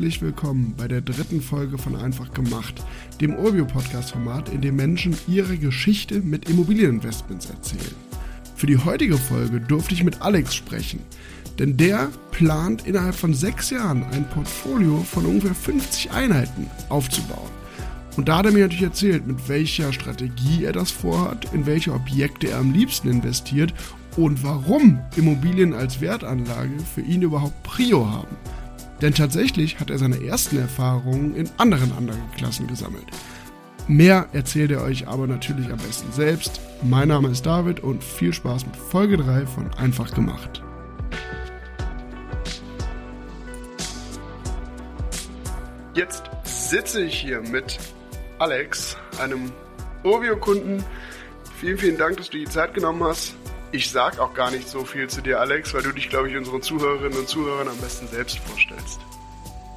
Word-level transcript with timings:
herzlich 0.00 0.22
willkommen 0.22 0.72
bei 0.78 0.88
der 0.88 1.02
dritten 1.02 1.42
Folge 1.42 1.76
von 1.76 1.94
Einfach 1.94 2.32
gemacht, 2.32 2.82
dem 3.20 3.36
Urbio-Podcast-Format, 3.36 4.48
in 4.48 4.62
dem 4.62 4.76
Menschen 4.76 5.14
ihre 5.28 5.58
Geschichte 5.58 6.22
mit 6.22 6.48
Immobilieninvestments 6.48 7.50
erzählen. 7.50 7.94
Für 8.56 8.66
die 8.66 8.78
heutige 8.78 9.18
Folge 9.18 9.60
durfte 9.60 9.92
ich 9.92 10.02
mit 10.02 10.22
Alex 10.22 10.54
sprechen, 10.54 11.00
denn 11.58 11.76
der 11.76 12.08
plant 12.30 12.86
innerhalb 12.86 13.14
von 13.14 13.34
sechs 13.34 13.68
Jahren 13.68 14.02
ein 14.04 14.26
Portfolio 14.30 14.96
von 14.96 15.26
ungefähr 15.26 15.54
50 15.54 16.12
Einheiten 16.12 16.70
aufzubauen. 16.88 17.50
Und 18.16 18.26
da 18.26 18.38
hat 18.38 18.46
er 18.46 18.52
mir 18.52 18.60
natürlich 18.60 18.84
erzählt, 18.84 19.26
mit 19.26 19.50
welcher 19.50 19.92
Strategie 19.92 20.64
er 20.64 20.72
das 20.72 20.90
vorhat, 20.90 21.52
in 21.52 21.66
welche 21.66 21.92
Objekte 21.92 22.48
er 22.48 22.58
am 22.58 22.72
liebsten 22.72 23.10
investiert 23.10 23.74
und 24.16 24.42
warum 24.42 24.98
Immobilien 25.16 25.74
als 25.74 26.00
Wertanlage 26.00 26.78
für 26.94 27.02
ihn 27.02 27.20
überhaupt 27.20 27.62
Prio 27.64 28.10
haben. 28.10 28.34
Denn 29.00 29.14
tatsächlich 29.14 29.80
hat 29.80 29.90
er 29.90 29.98
seine 29.98 30.22
ersten 30.22 30.58
Erfahrungen 30.58 31.34
in 31.34 31.48
anderen 31.56 31.92
Anlageklassen 31.92 32.66
gesammelt. 32.66 33.06
Mehr 33.88 34.28
erzählt 34.32 34.70
er 34.70 34.82
euch 34.82 35.08
aber 35.08 35.26
natürlich 35.26 35.70
am 35.72 35.78
besten 35.78 36.12
selbst. 36.12 36.60
Mein 36.82 37.08
Name 37.08 37.28
ist 37.28 37.44
David 37.46 37.80
und 37.80 38.04
viel 38.04 38.32
Spaß 38.32 38.66
mit 38.66 38.76
Folge 38.76 39.16
3 39.16 39.46
von 39.46 39.72
Einfach 39.74 40.14
gemacht. 40.14 40.62
Jetzt 45.94 46.22
sitze 46.44 47.02
ich 47.02 47.18
hier 47.18 47.40
mit 47.40 47.78
Alex, 48.38 48.96
einem 49.18 49.50
Ovio-Kunden. 50.04 50.84
Vielen, 51.58 51.78
vielen 51.78 51.98
Dank, 51.98 52.16
dass 52.18 52.30
du 52.30 52.38
die 52.38 52.44
Zeit 52.44 52.74
genommen 52.74 53.02
hast. 53.02 53.34
Ich 53.72 53.90
sag 53.90 54.18
auch 54.18 54.34
gar 54.34 54.50
nicht 54.50 54.68
so 54.68 54.84
viel 54.84 55.08
zu 55.08 55.20
dir, 55.20 55.38
Alex, 55.38 55.72
weil 55.74 55.82
du 55.82 55.92
dich, 55.92 56.08
glaube 56.08 56.28
ich, 56.28 56.36
unseren 56.36 56.60
Zuhörerinnen 56.60 57.16
und 57.16 57.28
Zuhörern 57.28 57.68
am 57.68 57.76
besten 57.76 58.08
selbst 58.08 58.38
vorstellst. 58.38 58.98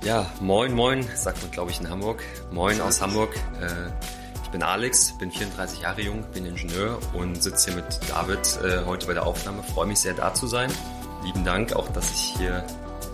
Ja, 0.03 0.25
moin, 0.41 0.73
moin, 0.73 1.07
sagt 1.15 1.43
man, 1.43 1.51
glaube 1.51 1.69
ich, 1.69 1.79
in 1.79 1.87
Hamburg. 1.89 2.23
Moin 2.51 2.81
aus 2.81 3.01
Hamburg. 3.01 3.35
Äh, 3.61 3.91
ich 4.43 4.49
bin 4.49 4.63
Alex, 4.63 5.15
bin 5.19 5.31
34 5.31 5.81
Jahre 5.81 6.01
jung, 6.01 6.23
bin 6.33 6.45
Ingenieur 6.47 6.97
und 7.13 7.41
sitze 7.43 7.71
hier 7.71 7.83
mit 7.83 7.99
David 8.09 8.39
äh, 8.63 8.83
heute 8.83 9.05
bei 9.05 9.13
der 9.13 9.27
Aufnahme. 9.27 9.61
Freue 9.61 9.85
mich 9.85 9.99
sehr, 9.99 10.15
da 10.15 10.33
zu 10.33 10.47
sein. 10.47 10.71
Lieben 11.23 11.45
Dank 11.45 11.73
auch, 11.73 11.87
dass 11.89 12.09
ich 12.11 12.35
hier 12.37 12.65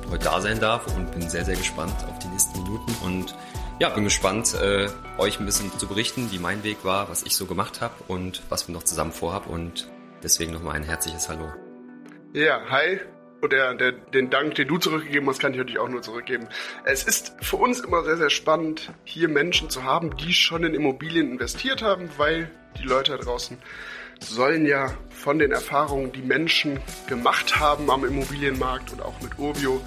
heute 0.09 0.23
da 0.23 0.39
sein 0.39 0.61
darf 0.61 0.87
und 0.95 1.11
bin 1.11 1.29
sehr, 1.29 1.43
sehr 1.43 1.57
gespannt 1.57 1.93
auf 2.09 2.19
die 2.19 2.27
nächsten 2.27 2.63
Minuten 2.63 2.95
und 3.03 3.35
ja, 3.79 3.89
bin 3.89 4.05
gespannt, 4.05 4.55
äh, 4.55 4.87
euch 5.17 5.39
ein 5.39 5.45
bisschen 5.45 5.77
zu 5.77 5.87
berichten, 5.87 6.31
wie 6.31 6.39
mein 6.39 6.63
Weg 6.63 6.83
war, 6.83 7.09
was 7.09 7.23
ich 7.23 7.35
so 7.35 7.45
gemacht 7.45 7.81
habe 7.81 7.93
und 8.07 8.41
was 8.49 8.67
wir 8.67 8.73
noch 8.73 8.83
zusammen 8.83 9.11
vorhaben 9.11 9.49
und 9.49 9.89
Deswegen 10.23 10.51
nochmal 10.51 10.75
ein 10.75 10.83
herzliches 10.83 11.29
Hallo. 11.29 11.51
Ja, 12.33 12.61
hi. 12.69 12.99
Und 13.41 13.53
der, 13.53 13.73
der, 13.73 13.93
den 13.93 14.29
Dank, 14.29 14.55
den 14.55 14.67
du 14.67 14.77
zurückgegeben 14.77 15.29
hast, 15.29 15.39
kann 15.39 15.53
ich 15.53 15.57
natürlich 15.57 15.79
auch 15.79 15.87
nur 15.87 16.01
zurückgeben. 16.01 16.49
Es 16.83 17.03
ist 17.03 17.35
für 17.41 17.55
uns 17.55 17.79
immer 17.79 18.03
sehr, 18.03 18.17
sehr 18.17 18.29
spannend, 18.29 18.91
hier 19.05 19.29
Menschen 19.29 19.69
zu 19.69 19.83
haben, 19.83 20.17
die 20.17 20.33
schon 20.33 20.65
in 20.65 20.73
Immobilien 20.73 21.31
investiert 21.31 21.81
haben, 21.81 22.09
weil 22.17 22.51
die 22.77 22.83
Leute 22.83 23.13
da 23.13 23.17
draußen 23.17 23.57
sollen 24.19 24.65
ja 24.65 24.93
von 25.09 25.39
den 25.39 25.53
Erfahrungen, 25.53 26.11
die 26.11 26.21
Menschen 26.21 26.81
gemacht 27.07 27.57
haben 27.57 27.89
am 27.89 28.03
Immobilienmarkt 28.03 28.91
und 28.91 29.01
auch 29.01 29.21
mit 29.21 29.39
Urbio 29.39 29.81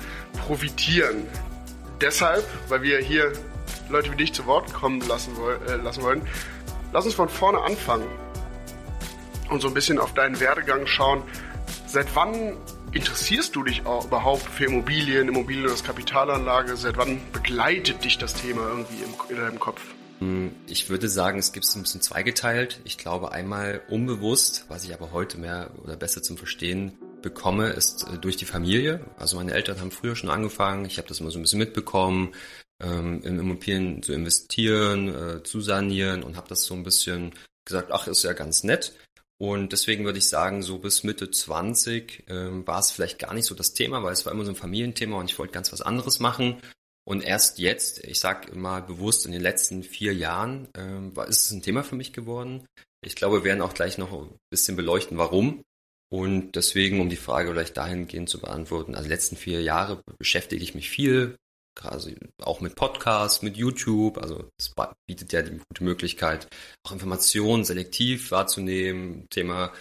profitieren. 0.46 1.26
Deshalb, 2.00 2.44
weil 2.68 2.80
wir 2.80 2.98
hier 3.00 3.32
Leute 3.90 4.10
wie 4.10 4.16
dich 4.16 4.32
zu 4.32 4.46
Wort 4.46 4.72
kommen 4.72 5.02
lassen, 5.06 5.36
äh, 5.68 5.76
lassen 5.76 6.02
wollen, 6.02 6.26
lass 6.92 7.04
uns 7.04 7.14
von 7.14 7.28
vorne 7.28 7.60
anfangen 7.60 8.06
und 9.50 9.60
so 9.60 9.68
ein 9.68 9.74
bisschen 9.74 9.98
auf 9.98 10.14
deinen 10.14 10.40
Werdegang 10.40 10.86
schauen. 10.86 11.22
Seit 11.86 12.14
wann 12.14 12.56
interessierst 12.92 13.54
du 13.56 13.64
dich 13.64 13.86
auch 13.86 14.06
überhaupt 14.06 14.42
für 14.42 14.66
Immobilien, 14.66 15.28
Immobilien 15.28 15.68
als 15.68 15.82
Kapitalanlage? 15.84 16.76
Seit 16.76 16.96
wann 16.96 17.20
begleitet 17.32 18.04
dich 18.04 18.18
das 18.18 18.34
Thema 18.34 18.68
irgendwie 18.68 19.02
in 19.28 19.36
deinem 19.36 19.58
Kopf? 19.58 19.82
Hm, 20.20 20.52
ich 20.68 20.88
würde 20.88 21.08
sagen, 21.08 21.38
es 21.38 21.52
gibt 21.52 21.66
es 21.66 21.74
ein 21.74 21.82
bisschen 21.82 22.00
zweigeteilt. 22.00 22.80
Ich 22.84 22.96
glaube 22.96 23.32
einmal 23.32 23.82
unbewusst, 23.88 24.66
was 24.68 24.84
ich 24.84 24.94
aber 24.94 25.10
heute 25.12 25.38
mehr 25.38 25.70
oder 25.82 25.96
besser 25.96 26.22
zum 26.22 26.36
Verstehen 26.36 26.92
bekomme, 27.22 27.70
ist 27.70 28.06
äh, 28.08 28.18
durch 28.18 28.36
die 28.36 28.44
Familie. 28.44 29.00
Also 29.16 29.36
meine 29.36 29.52
Eltern 29.52 29.80
haben 29.80 29.90
früher 29.90 30.14
schon 30.14 30.30
angefangen. 30.30 30.84
Ich 30.84 30.98
habe 30.98 31.08
das 31.08 31.20
immer 31.20 31.30
so 31.30 31.38
ein 31.38 31.42
bisschen 31.42 31.58
mitbekommen, 31.58 32.34
ähm, 32.80 33.20
in 33.24 33.38
Immobilien 33.38 34.02
zu 34.02 34.12
investieren, 34.12 35.08
äh, 35.08 35.42
zu 35.42 35.60
sanieren 35.60 36.22
und 36.22 36.36
habe 36.36 36.48
das 36.48 36.64
so 36.64 36.74
ein 36.74 36.82
bisschen 36.82 37.32
gesagt, 37.64 37.90
ach, 37.92 38.06
ist 38.06 38.22
ja 38.24 38.32
ganz 38.32 38.64
nett. 38.64 38.92
Und 39.42 39.72
deswegen 39.72 40.04
würde 40.04 40.18
ich 40.18 40.28
sagen, 40.28 40.62
so 40.62 40.78
bis 40.78 41.02
Mitte 41.02 41.28
20 41.28 42.26
ähm, 42.28 42.64
war 42.64 42.78
es 42.78 42.92
vielleicht 42.92 43.18
gar 43.18 43.34
nicht 43.34 43.46
so 43.46 43.56
das 43.56 43.74
Thema, 43.74 44.04
weil 44.04 44.12
es 44.12 44.24
war 44.24 44.32
immer 44.32 44.44
so 44.44 44.52
ein 44.52 44.56
Familienthema 44.56 45.18
und 45.18 45.28
ich 45.28 45.36
wollte 45.36 45.52
ganz 45.52 45.72
was 45.72 45.82
anderes 45.82 46.20
machen. 46.20 46.58
Und 47.04 47.24
erst 47.24 47.58
jetzt, 47.58 48.04
ich 48.04 48.20
sage 48.20 48.52
immer 48.52 48.80
bewusst, 48.82 49.26
in 49.26 49.32
den 49.32 49.40
letzten 49.40 49.82
vier 49.82 50.14
Jahren 50.14 50.68
ähm, 50.76 51.16
war, 51.16 51.26
ist 51.26 51.40
es 51.40 51.50
ein 51.50 51.60
Thema 51.60 51.82
für 51.82 51.96
mich 51.96 52.12
geworden. 52.12 52.64
Ich 53.04 53.16
glaube, 53.16 53.38
wir 53.38 53.44
werden 53.44 53.62
auch 53.62 53.74
gleich 53.74 53.98
noch 53.98 54.12
ein 54.12 54.30
bisschen 54.48 54.76
beleuchten, 54.76 55.18
warum. 55.18 55.64
Und 56.08 56.54
deswegen, 56.54 57.00
um 57.00 57.08
die 57.08 57.16
Frage 57.16 57.50
vielleicht 57.50 57.76
dahingehend 57.76 58.28
zu 58.28 58.38
beantworten, 58.38 58.94
also 58.94 59.08
letzten 59.08 59.34
vier 59.34 59.60
Jahre 59.60 60.04
beschäftige 60.18 60.62
ich 60.62 60.76
mich 60.76 60.88
viel 60.88 61.34
quasi 61.74 62.16
auch 62.42 62.60
mit 62.60 62.74
Podcasts, 62.74 63.42
mit 63.42 63.56
YouTube. 63.56 64.18
Also 64.18 64.48
es 64.58 64.72
bietet 65.06 65.32
ja 65.32 65.42
die 65.42 65.58
gute 65.68 65.84
Möglichkeit, 65.84 66.48
auch 66.84 66.92
Informationen 66.92 67.64
selektiv 67.64 68.30
wahrzunehmen. 68.30 69.26
Thema, 69.30 69.72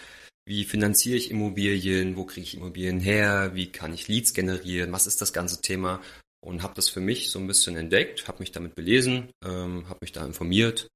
wie 0.46 0.64
finanziere 0.64 1.16
ich 1.16 1.30
Immobilien, 1.30 2.16
wo 2.16 2.24
kriege 2.24 2.46
ich 2.46 2.56
Immobilien 2.56 3.00
her, 3.00 3.52
wie 3.54 3.70
kann 3.70 3.94
ich 3.94 4.08
Leads 4.08 4.34
generieren, 4.34 4.92
was 4.92 5.06
ist 5.06 5.20
das 5.20 5.32
ganze 5.32 5.60
Thema? 5.60 6.00
Und 6.44 6.62
habe 6.62 6.74
das 6.74 6.88
für 6.88 7.00
mich 7.00 7.30
so 7.30 7.38
ein 7.38 7.46
bisschen 7.46 7.76
entdeckt, 7.76 8.26
habe 8.26 8.40
mich 8.40 8.50
damit 8.50 8.74
belesen, 8.74 9.30
ähm, 9.44 9.88
habe 9.88 9.98
mich 10.02 10.10
da 10.10 10.24
informiert 10.24 10.88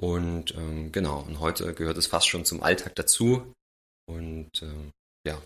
und 0.00 0.54
ähm, 0.54 0.92
genau, 0.92 1.20
und 1.20 1.40
heute 1.40 1.74
gehört 1.74 1.98
es 1.98 2.06
fast 2.06 2.26
schon 2.26 2.46
zum 2.46 2.62
Alltag 2.62 2.94
dazu. 2.94 3.52
Und 4.06 4.50
ähm, 4.62 4.92
ja, 5.26 5.38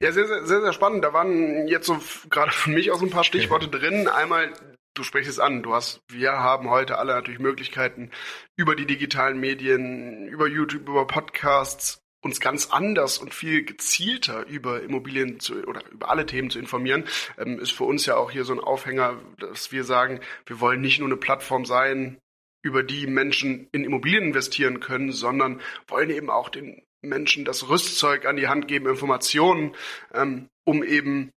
ja, 0.00 0.12
sehr, 0.12 0.26
sehr, 0.26 0.46
sehr, 0.46 0.60
sehr 0.60 0.72
spannend. 0.72 1.04
Da 1.04 1.12
waren 1.12 1.66
jetzt 1.68 1.86
so 1.86 1.98
gerade 2.30 2.52
für 2.52 2.70
mich 2.70 2.90
auch 2.90 2.98
so 2.98 3.06
ein 3.06 3.10
paar 3.10 3.24
Stichworte 3.24 3.68
drin. 3.68 4.08
Einmal, 4.08 4.52
du 4.94 5.02
sprichst 5.02 5.30
es 5.30 5.38
an, 5.38 5.62
du 5.62 5.74
hast, 5.74 6.00
wir 6.08 6.32
haben 6.32 6.70
heute 6.70 6.98
alle 6.98 7.14
natürlich 7.14 7.40
Möglichkeiten, 7.40 8.10
über 8.56 8.76
die 8.76 8.86
digitalen 8.86 9.38
Medien, 9.38 10.28
über 10.28 10.46
YouTube, 10.46 10.88
über 10.88 11.06
Podcasts, 11.06 12.02
uns 12.22 12.40
ganz 12.40 12.68
anders 12.70 13.18
und 13.18 13.34
viel 13.34 13.64
gezielter 13.64 14.46
über 14.46 14.82
Immobilien 14.82 15.40
zu, 15.40 15.64
oder 15.64 15.82
über 15.90 16.08
alle 16.08 16.24
Themen 16.24 16.50
zu 16.50 16.58
informieren, 16.58 17.04
ähm, 17.36 17.58
ist 17.58 17.72
für 17.72 17.84
uns 17.84 18.06
ja 18.06 18.16
auch 18.16 18.30
hier 18.30 18.44
so 18.44 18.52
ein 18.52 18.60
Aufhänger, 18.60 19.20
dass 19.38 19.72
wir 19.72 19.84
sagen, 19.84 20.20
wir 20.46 20.60
wollen 20.60 20.80
nicht 20.80 21.00
nur 21.00 21.08
eine 21.08 21.16
Plattform 21.16 21.64
sein, 21.64 22.18
über 22.62 22.84
die 22.84 23.08
Menschen 23.08 23.68
in 23.72 23.84
Immobilien 23.84 24.26
investieren 24.26 24.78
können, 24.78 25.10
sondern 25.10 25.60
wollen 25.88 26.10
eben 26.10 26.30
auch 26.30 26.48
den 26.48 26.82
Menschen 27.02 27.44
das 27.44 27.68
Rüstzeug 27.68 28.26
an 28.26 28.36
die 28.36 28.48
Hand 28.48 28.68
geben, 28.68 28.88
Informationen, 28.88 29.74
ähm, 30.14 30.48
um 30.64 30.82
eben 30.84 31.30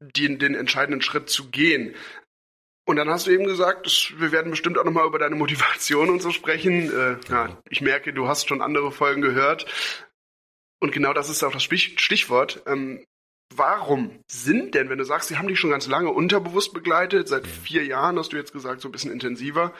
den, 0.00 0.38
den 0.38 0.54
entscheidenden 0.54 1.02
Schritt 1.02 1.28
zu 1.28 1.50
gehen. 1.50 1.94
Und 2.86 2.96
dann 2.96 3.10
hast 3.10 3.26
du 3.26 3.30
eben 3.30 3.44
gesagt, 3.44 4.14
wir 4.18 4.32
werden 4.32 4.50
bestimmt 4.50 4.78
auch 4.78 4.84
nochmal 4.84 5.06
über 5.06 5.18
deine 5.18 5.36
Motivation 5.36 6.10
und 6.10 6.20
so 6.20 6.30
sprechen. 6.30 6.90
Äh, 6.90 7.18
ja, 7.30 7.56
ich 7.68 7.82
merke, 7.82 8.12
du 8.12 8.26
hast 8.26 8.48
schon 8.48 8.62
andere 8.62 8.90
Folgen 8.90 9.20
gehört. 9.20 9.66
Und 10.80 10.92
genau 10.92 11.12
das 11.12 11.28
ist 11.28 11.44
auch 11.44 11.52
das 11.52 11.62
Stichwort. 11.62 12.62
Ähm, 12.66 13.04
warum 13.54 14.18
sind 14.26 14.74
denn, 14.74 14.88
wenn 14.88 14.98
du 14.98 15.04
sagst, 15.04 15.28
sie 15.28 15.36
haben 15.36 15.48
dich 15.48 15.60
schon 15.60 15.70
ganz 15.70 15.86
lange 15.86 16.10
unterbewusst 16.10 16.72
begleitet, 16.72 17.28
seit 17.28 17.46
vier 17.46 17.84
Jahren 17.84 18.18
hast 18.18 18.32
du 18.32 18.36
jetzt 18.36 18.52
gesagt, 18.52 18.80
so 18.80 18.88
ein 18.88 18.92
bisschen 18.92 19.12
intensiver. 19.12 19.72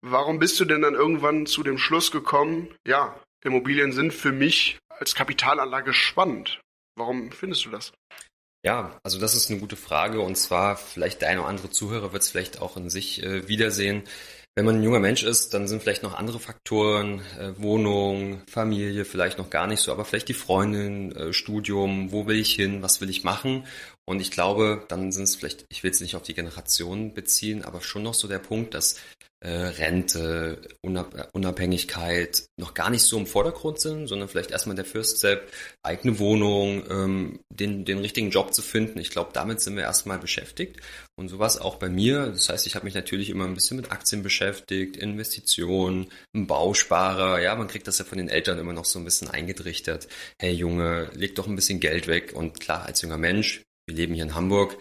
Warum 0.00 0.38
bist 0.38 0.58
du 0.58 0.64
denn 0.64 0.82
dann 0.82 0.94
irgendwann 0.94 1.46
zu 1.46 1.62
dem 1.62 1.78
Schluss 1.78 2.10
gekommen, 2.12 2.74
ja, 2.86 3.20
Immobilien 3.44 3.92
sind 3.92 4.12
für 4.12 4.32
mich 4.32 4.78
als 4.88 5.14
Kapitalanlage 5.14 5.92
spannend. 5.92 6.60
Warum 6.96 7.32
findest 7.32 7.64
du 7.64 7.70
das? 7.70 7.92
Ja, 8.64 9.00
also 9.02 9.18
das 9.18 9.34
ist 9.34 9.50
eine 9.50 9.58
gute 9.58 9.76
Frage 9.76 10.20
und 10.20 10.36
zwar 10.36 10.76
vielleicht 10.76 11.20
der 11.20 11.30
eine 11.30 11.40
oder 11.40 11.48
andere 11.48 11.70
Zuhörer 11.70 12.12
wird 12.12 12.22
es 12.22 12.30
vielleicht 12.30 12.60
auch 12.62 12.76
in 12.76 12.90
sich 12.90 13.22
äh, 13.22 13.48
wiedersehen. 13.48 14.04
Wenn 14.54 14.66
man 14.66 14.76
ein 14.76 14.82
junger 14.82 15.00
Mensch 15.00 15.22
ist, 15.24 15.54
dann 15.54 15.66
sind 15.66 15.82
vielleicht 15.82 16.02
noch 16.02 16.16
andere 16.16 16.38
Faktoren, 16.38 17.22
äh, 17.38 17.54
Wohnung, 17.56 18.42
Familie, 18.46 19.04
vielleicht 19.04 19.38
noch 19.38 19.50
gar 19.50 19.66
nicht 19.66 19.80
so, 19.80 19.90
aber 19.90 20.04
vielleicht 20.04 20.28
die 20.28 20.34
Freundin, 20.34 21.10
äh, 21.16 21.32
Studium, 21.32 22.12
wo 22.12 22.26
will 22.26 22.38
ich 22.38 22.54
hin, 22.54 22.82
was 22.82 23.00
will 23.00 23.10
ich 23.10 23.24
machen? 23.24 23.64
Und 24.04 24.20
ich 24.20 24.30
glaube, 24.30 24.84
dann 24.88 25.12
sind 25.12 25.24
es 25.24 25.36
vielleicht, 25.36 25.64
ich 25.68 25.82
will 25.82 25.90
es 25.90 26.00
nicht 26.00 26.16
auf 26.16 26.22
die 26.22 26.34
Generation 26.34 27.14
beziehen, 27.14 27.64
aber 27.64 27.80
schon 27.80 28.02
noch 28.02 28.14
so 28.14 28.26
der 28.26 28.40
Punkt, 28.40 28.74
dass 28.74 28.96
äh, 29.42 29.48
Rente, 29.50 30.60
Unabhängigkeit 30.82 32.44
noch 32.56 32.74
gar 32.74 32.90
nicht 32.90 33.02
so 33.02 33.18
im 33.18 33.26
Vordergrund 33.26 33.80
sind, 33.80 34.06
sondern 34.06 34.28
vielleicht 34.28 34.52
erstmal 34.52 34.76
der 34.76 34.84
First 34.84 35.18
Step, 35.18 35.52
eigene 35.82 36.20
Wohnung, 36.20 36.84
ähm, 36.88 37.40
den, 37.52 37.84
den 37.84 37.98
richtigen 37.98 38.30
Job 38.30 38.54
zu 38.54 38.62
finden. 38.62 39.00
Ich 39.00 39.10
glaube, 39.10 39.30
damit 39.32 39.60
sind 39.60 39.74
wir 39.76 39.82
erstmal 39.82 40.18
beschäftigt. 40.18 40.80
Und 41.16 41.28
sowas 41.28 41.60
auch 41.60 41.76
bei 41.76 41.88
mir. 41.88 42.28
Das 42.28 42.48
heißt, 42.48 42.66
ich 42.66 42.76
habe 42.76 42.84
mich 42.84 42.94
natürlich 42.94 43.30
immer 43.30 43.44
ein 43.44 43.54
bisschen 43.54 43.76
mit 43.76 43.90
Aktien 43.90 44.22
beschäftigt, 44.22 44.96
Investitionen, 44.96 46.08
ein 46.34 46.46
Bausparer. 46.46 47.40
Ja, 47.40 47.56
man 47.56 47.68
kriegt 47.68 47.88
das 47.88 47.98
ja 47.98 48.04
von 48.04 48.18
den 48.18 48.28
Eltern 48.28 48.58
immer 48.58 48.72
noch 48.72 48.84
so 48.84 49.00
ein 49.00 49.04
bisschen 49.04 49.28
eingetrichtert. 49.28 50.06
Hey 50.40 50.52
Junge, 50.52 51.10
leg 51.14 51.34
doch 51.34 51.48
ein 51.48 51.56
bisschen 51.56 51.80
Geld 51.80 52.06
weg. 52.06 52.32
Und 52.34 52.60
klar, 52.60 52.86
als 52.86 53.02
junger 53.02 53.18
Mensch 53.18 53.62
wir 53.86 53.96
leben 53.96 54.14
hier 54.14 54.24
in 54.24 54.34
Hamburg, 54.34 54.78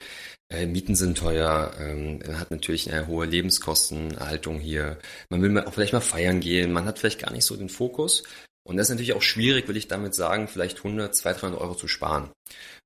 äh, 0.52 0.66
Mieten 0.66 0.96
sind 0.96 1.18
teuer, 1.18 1.74
ähm, 1.80 2.20
man 2.20 2.40
hat 2.40 2.52
natürlich 2.52 2.92
eine 2.92 3.08
hohe 3.08 3.26
Lebenskostenerhaltung 3.26 4.60
hier. 4.60 5.00
Man 5.30 5.42
will 5.42 5.58
auch 5.60 5.74
vielleicht 5.74 5.94
mal 5.94 6.02
feiern 6.02 6.40
gehen, 6.40 6.74
man 6.74 6.86
hat 6.86 7.00
vielleicht 7.00 7.22
gar 7.22 7.32
nicht 7.32 7.46
so 7.46 7.56
den 7.56 7.70
Fokus. 7.70 8.24
Und 8.64 8.78
das 8.78 8.88
ist 8.88 8.92
natürlich 8.92 9.14
auch 9.14 9.22
schwierig, 9.22 9.68
will 9.68 9.78
ich 9.78 9.88
damit 9.88 10.14
sagen, 10.14 10.48
vielleicht 10.48 10.78
100, 10.78 11.16
200, 11.16 11.42
300 11.42 11.62
Euro 11.62 11.76
zu 11.76 11.88
sparen. 11.88 12.32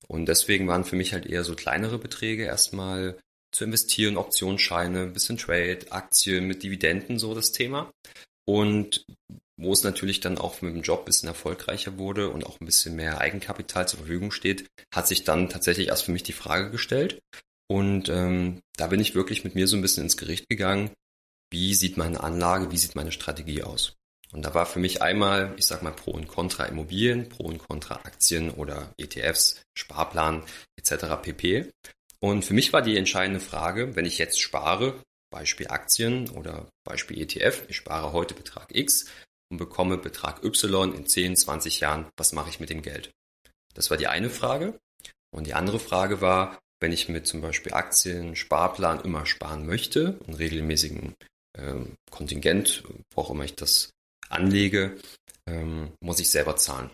Und 0.08 0.28
deswegen 0.28 0.68
waren 0.68 0.86
für 0.86 0.96
mich 0.96 1.14
halt 1.14 1.26
eher 1.26 1.44
so 1.44 1.56
kleinere 1.56 1.98
Beträge 1.98 2.44
erstmal 2.44 3.18
zu 3.52 3.64
investieren, 3.64 4.18
Optionsscheine, 4.18 5.04
ein 5.04 5.14
bisschen 5.14 5.38
Trade, 5.38 5.80
Aktien 5.90 6.46
mit 6.46 6.64
Dividenden, 6.64 7.20
so 7.20 7.34
das 7.34 7.52
Thema. 7.52 7.92
Und 8.48 9.06
wo 9.58 9.72
es 9.72 9.84
natürlich 9.84 10.20
dann 10.20 10.38
auch 10.38 10.62
mit 10.62 10.76
dem 10.76 10.82
Job 10.82 11.02
ein 11.02 11.06
bisschen 11.06 11.30
erfolgreicher 11.30 11.98
wurde 11.98 12.30
und 12.30 12.46
auch 12.46 12.60
ein 12.60 12.66
bisschen 12.66 12.96
mehr 12.96 13.22
Eigenkapital 13.22 13.88
zur 13.88 14.00
Verfügung 14.00 14.32
steht, 14.32 14.68
hat 14.94 15.08
sich 15.08 15.24
dann 15.24 15.50
tatsächlich 15.50 15.88
erst 15.88 16.04
für 16.04 16.12
mich 16.12 16.24
die 16.24 16.34
Frage 16.34 16.72
gestellt. 16.72 17.20
Und 17.68 18.10
ähm, 18.10 18.62
da 18.78 18.88
bin 18.88 19.00
ich 19.00 19.16
wirklich 19.16 19.44
mit 19.44 19.56
mir 19.56 19.68
so 19.68 19.76
ein 19.76 19.82
bisschen 19.82 20.04
ins 20.04 20.18
Gericht 20.18 20.50
gegangen, 20.50 20.92
wie 21.52 21.74
sieht 21.74 21.98
meine 21.98 22.22
Anlage, 22.22 22.72
wie 22.72 22.78
sieht 22.78 22.96
meine 22.96 23.12
Strategie 23.12 23.64
aus. 23.64 23.94
Und 24.32 24.44
da 24.44 24.54
war 24.54 24.66
für 24.66 24.80
mich 24.80 25.02
einmal, 25.02 25.54
ich 25.58 25.66
sag 25.66 25.82
mal, 25.82 25.92
Pro 25.92 26.12
und 26.12 26.28
Contra 26.28 26.66
Immobilien, 26.66 27.30
Pro 27.30 27.46
und 27.46 27.60
Contra 27.60 27.96
Aktien 28.04 28.52
oder 28.52 28.94
ETFs, 28.98 29.62
Sparplan 29.78 30.44
etc. 30.76 31.06
pp. 31.22 31.72
Und 32.20 32.44
für 32.44 32.54
mich 32.54 32.74
war 32.74 32.82
die 32.82 32.98
entscheidende 32.98 33.40
Frage, 33.40 33.96
wenn 33.96 34.06
ich 34.06 34.18
jetzt 34.18 34.42
spare, 34.42 35.02
Beispiel 35.32 35.68
Aktien 35.68 36.30
oder 36.30 36.68
Beispiel 36.84 37.22
ETF, 37.22 37.64
ich 37.68 37.78
spare 37.78 38.14
heute 38.14 38.34
Betrag 38.34 38.76
X 38.76 39.06
und 39.56 39.60
bekomme 39.60 39.98
Betrag 39.98 40.44
Y 40.44 40.94
in 40.94 41.08
10, 41.08 41.38
20 41.38 41.80
Jahren, 41.80 42.08
was 42.18 42.34
mache 42.34 42.50
ich 42.50 42.60
mit 42.60 42.70
dem 42.70 42.82
Geld? 42.82 43.12
Das 43.74 43.90
war 43.90 43.96
die 43.96 44.08
eine 44.08 44.30
Frage. 44.30 44.78
Und 45.34 45.48
die 45.48 45.54
andere 45.54 45.80
Frage 45.80 46.20
war, 46.20 46.60
wenn 46.82 46.92
ich 46.92 47.08
mit 47.08 47.26
zum 47.26 47.40
Beispiel 47.40 47.74
Aktien, 47.74 48.36
Sparplan 48.36 49.00
immer 49.02 49.26
sparen 49.26 49.66
möchte, 49.66 50.20
einen 50.26 50.36
regelmäßigen 50.36 51.16
ähm, 51.58 51.96
Kontingent, 52.12 52.84
wo 53.14 53.22
auch 53.22 53.32
immer 53.32 53.46
ich 53.46 53.56
das 53.56 53.92
anlege, 54.28 54.98
ähm, 55.48 55.94
muss 56.02 56.20
ich 56.20 56.30
selber 56.30 56.58
zahlen. 56.58 56.92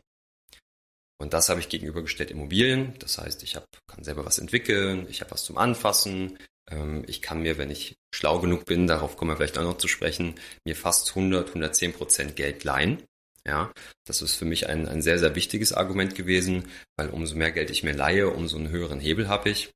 Und 1.18 1.34
das 1.34 1.50
habe 1.50 1.60
ich 1.60 1.70
gegenübergestellt 1.70 2.30
Immobilien. 2.30 2.94
Das 3.00 3.18
heißt, 3.18 3.42
ich 3.42 3.56
hab, 3.56 3.66
kann 3.88 4.04
selber 4.04 4.24
was 4.24 4.38
entwickeln, 4.38 5.08
ich 5.10 5.22
habe 5.22 5.32
was 5.32 5.44
zum 5.44 5.58
Anfassen. 5.58 6.38
Ähm, 6.72 7.04
ich 7.08 7.22
kann 7.22 7.42
mir, 7.42 7.58
wenn 7.58 7.70
ich 7.70 7.96
schlau 8.14 8.40
genug 8.40 8.66
bin, 8.66 8.88
darauf 8.88 9.18
kommen 9.18 9.32
wir 9.32 9.38
vielleicht 9.38 9.58
auch 9.58 9.64
noch 9.64 9.78
zu 9.78 9.88
sprechen, 9.88 10.36
mir 10.66 10.76
fast 10.76 11.10
100, 11.10 11.50
110 11.50 11.94
Prozent 11.94 12.36
Geld 12.36 12.64
leihen. 12.64 13.04
Ja, 13.46 13.72
das 14.06 14.22
ist 14.22 14.36
für 14.36 14.46
mich 14.46 14.68
ein, 14.70 14.88
ein 14.88 15.02
sehr, 15.02 15.18
sehr 15.18 15.36
wichtiges 15.36 15.74
Argument 15.74 16.14
gewesen, 16.14 16.66
weil 16.96 17.10
umso 17.10 17.36
mehr 17.36 17.52
Geld 17.52 17.72
ich 17.72 17.82
mir 17.82 17.94
leihe, 17.94 18.30
umso 18.30 18.58
einen 18.58 18.70
höheren 18.70 19.00
Hebel 19.00 19.30
habe 19.30 19.50
ich, 19.50 19.72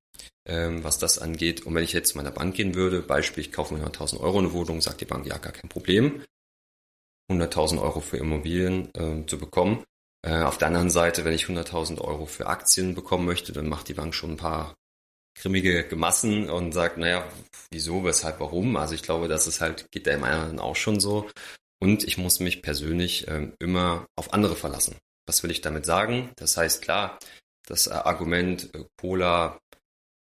ähm, 0.47 0.83
was 0.83 1.00
das 1.00 1.18
angeht. 1.18 1.65
Und 1.65 1.74
wenn 1.74 1.83
ich 1.83 1.94
jetzt 1.94 2.09
zu 2.12 2.18
meiner 2.18 2.31
Bank 2.31 2.56
gehen 2.56 2.75
würde, 2.75 3.01
Beispiel, 3.01 3.41
ich 3.41 3.51
kaufe 3.51 3.74
mir 3.74 3.83
100.000 3.83 4.19
Euro 4.19 4.38
eine 4.38 4.53
Wohnung, 4.53 4.81
sagt 4.81 5.01
die 5.01 5.06
Bank, 5.06 5.25
ja, 5.25 5.39
gar 5.39 5.51
kein 5.51 5.69
Problem. 5.69 6.24
100.000 7.31 7.81
Euro 7.81 8.01
für 8.01 8.18
Immobilien 8.18 8.94
äh, 8.94 9.25
zu 9.25 9.39
bekommen. 9.39 9.83
Äh, 10.21 10.44
auf 10.44 10.59
der 10.59 10.68
anderen 10.68 10.91
Seite, 10.91 11.25
wenn 11.25 11.33
ich 11.33 11.45
100.000 11.45 12.00
Euro 12.01 12.27
für 12.27 12.45
Aktien 12.45 12.94
bekommen 12.94 13.25
möchte, 13.25 13.51
dann 13.51 13.68
macht 13.68 13.88
die 13.88 13.95
Bank 13.95 14.13
schon 14.13 14.31
ein 14.31 14.38
paar 14.38 14.75
grimmige 15.36 15.88
Gemassen 15.88 16.50
und 16.50 16.72
sagt, 16.72 16.98
naja, 16.98 17.28
wieso, 17.72 18.04
weshalb, 18.04 18.40
warum? 18.40 18.76
Also 18.78 18.96
ich 18.96 19.04
glaube, 19.04 19.28
das 19.28 19.48
ist 19.48 19.62
halt, 19.62 19.92
geht 19.92 20.06
der 20.06 20.22
anderen 20.24 20.60
auch 20.60 20.76
schon 20.76 21.00
so. 21.00 21.30
Und 21.80 22.04
ich 22.04 22.18
muss 22.18 22.40
mich 22.40 22.62
persönlich 22.62 23.28
äh, 23.28 23.52
immer 23.60 24.08
auf 24.16 24.34
andere 24.34 24.56
verlassen. 24.56 24.96
Was 25.28 25.44
will 25.44 25.52
ich 25.52 25.62
damit 25.62 25.86
sagen? 25.86 26.32
Das 26.38 26.56
heißt, 26.58 26.82
klar, 26.82 27.20
das 27.68 27.88
Argument 27.88 28.74
äh, 28.74 28.86
Cola, 29.00 29.60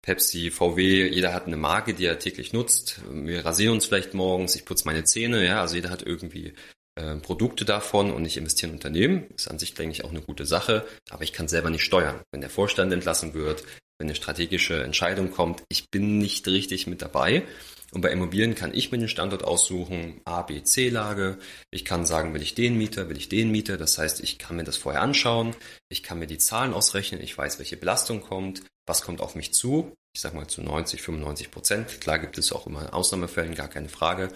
Pepsi, 0.02 0.52
VW, 0.52 1.08
jeder 1.08 1.34
hat 1.34 1.48
eine 1.48 1.58
Marke, 1.58 1.94
die 1.94 2.06
er 2.06 2.20
täglich 2.20 2.54
nutzt. 2.54 3.02
Wir 3.12 3.46
rasieren 3.46 3.74
uns 3.74 3.86
vielleicht 3.86 4.14
morgens, 4.14 4.56
ich 4.56 4.66
putze 4.66 4.86
meine 4.86 5.04
Zähne, 5.04 5.46
ja, 5.46 5.62
also 5.62 5.76
jeder 5.76 5.90
hat 5.90 6.04
irgendwie 6.04 6.54
äh, 6.96 7.16
Produkte 7.18 7.66
davon 7.66 8.12
und 8.12 8.26
ich 8.26 8.38
investiere 8.38 8.70
in 8.70 8.76
Unternehmen. 8.76 9.28
Ist 9.36 9.50
an 9.50 9.60
sich, 9.60 9.74
denke 9.74 9.94
ich, 9.94 10.06
auch 10.06 10.12
eine 10.12 10.22
gute 10.22 10.46
Sache, 10.46 10.86
aber 11.10 11.24
ich 11.24 11.34
kann 11.34 11.48
selber 11.48 11.70
nicht 11.70 11.84
steuern. 11.84 12.22
Wenn 12.32 12.42
der 12.42 12.50
Vorstand 12.50 12.94
entlassen 12.94 13.34
wird, 13.34 13.64
wenn 14.00 14.07
eine 14.07 14.16
strategische 14.16 14.81
Entscheidung 14.84 15.30
kommt, 15.30 15.63
ich 15.68 15.92
bin 15.92 16.18
nicht 16.18 16.48
richtig 16.48 16.88
mit 16.88 17.01
dabei. 17.01 17.44
Und 17.92 18.01
bei 18.01 18.12
Immobilien 18.12 18.56
kann 18.56 18.74
ich 18.74 18.92
mir 18.92 19.00
den 19.00 19.10
Standort 19.10 19.44
aussuchen, 19.44 20.22
A, 20.24 20.44
B, 20.44 20.63
C-Lage. 20.63 21.40
Ich 21.72 21.86
kann 21.86 22.06
sagen, 22.06 22.34
will 22.34 22.42
ich 22.42 22.56
den 22.56 22.78
Mieter, 22.78 23.10
will 23.10 23.18
ich 23.18 23.30
den 23.30 23.51
Mieter. 23.51 23.78
Das 23.78 23.98
heißt, 23.98 24.22
ich 24.22 24.38
kann 24.38 24.56
mir 24.56 24.63
das 24.63 24.78
vorher 24.78 25.01
anschauen. 25.01 25.56
Ich 25.90 26.04
kann 26.04 26.19
mir 26.19 26.28
die 26.28 26.38
Zahlen 26.38 26.74
ausrechnen. 26.74 27.22
Ich 27.22 27.38
weiß, 27.38 27.60
welche 27.60 27.78
Belastung 27.78 28.22
kommt. 28.22 28.62
Was 28.86 29.01
kommt 29.01 29.22
auf 29.22 29.36
mich 29.36 29.54
zu? 29.54 29.94
Ich 30.13 30.22
sage 30.22 30.36
mal 30.36 30.48
zu 30.48 30.62
90, 30.62 31.01
95 31.01 31.51
Prozent. 31.51 32.01
Klar 32.01 32.19
gibt 32.19 32.38
es 32.38 32.51
auch 32.51 32.68
immer 32.68 32.94
Ausnahmefällen, 32.94 33.56
gar 33.56 33.68
keine 33.68 33.90
Frage. 33.90 34.30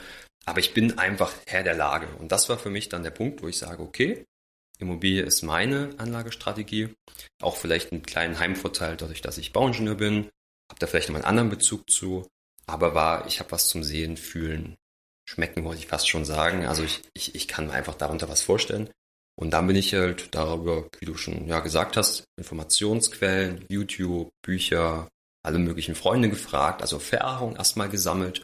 Aber 0.45 0.60
ich 0.60 0.74
bin 0.74 0.98
einfach 0.98 1.31
Herr 1.48 1.63
der 1.63 1.75
Lage. 1.75 2.07
Und 2.19 2.31
das 2.31 2.50
war 2.50 2.57
für 2.57 2.69
mich 2.69 2.89
dann 2.89 3.04
der 3.04 3.12
Punkt, 3.12 3.42
wo 3.44 3.48
ich 3.48 3.57
sage, 3.57 3.81
okay, 3.81 4.25
Immobilie 4.80 5.24
ist 5.24 5.44
meine 5.44 5.94
Anlagestrategie. 5.98 6.96
Auch 7.42 7.58
vielleicht 7.58 7.92
einen 7.92 8.04
kleinen 8.04 8.40
Heimvorteil 8.40 8.98
dadurch, 8.98 9.22
dass 9.22 9.38
ich 9.38 9.54
Bauingenieur 9.54 9.96
bin. 9.96 10.30
Habe 10.70 10.80
da 10.80 10.88
vielleicht 10.88 11.10
noch 11.10 11.16
einen 11.16 11.25
anderen 11.25 11.50
Bezug 11.50 11.90
zu. 11.90 12.28
Aber 12.66 12.96
war, 12.96 13.28
ich 13.28 13.40
habe 13.40 13.52
was 13.52 13.68
zum 13.68 13.84
Sehen, 13.84 14.18
Fühlen, 14.18 14.78
Schmecken, 15.25 15.64
wollte 15.64 15.81
ich 15.81 15.88
fast 15.88 16.08
schon 16.08 16.25
sagen. 16.25 16.66
Also 16.66 16.84
ich, 16.84 17.02
ich, 17.14 17.36
ich 17.36 17.48
kann 17.48 17.68
mir 17.68 17.74
einfach 17.74 17.96
darunter 17.96 18.30
was 18.30 18.42
vorstellen. 18.42 18.90
Und 19.36 19.52
dann 19.52 19.68
bin 19.68 19.75
ich 19.75 19.94
halt 19.94 20.34
darüber, 20.36 20.88
wie 21.00 21.06
du 21.06 21.16
schon 21.16 21.48
ja 21.48 21.60
gesagt 21.60 21.98
hast, 21.98 22.25
Informationsquellen, 22.38 23.66
YouTube, 23.68 24.30
Bücher, 24.44 25.10
alle 25.44 25.60
möglichen 25.60 25.96
Freunde 25.96 26.30
gefragt, 26.30 26.81
also 26.81 26.98
Erfahrung 26.98 27.56
erstmal 27.56 27.90
gesammelt 27.90 28.44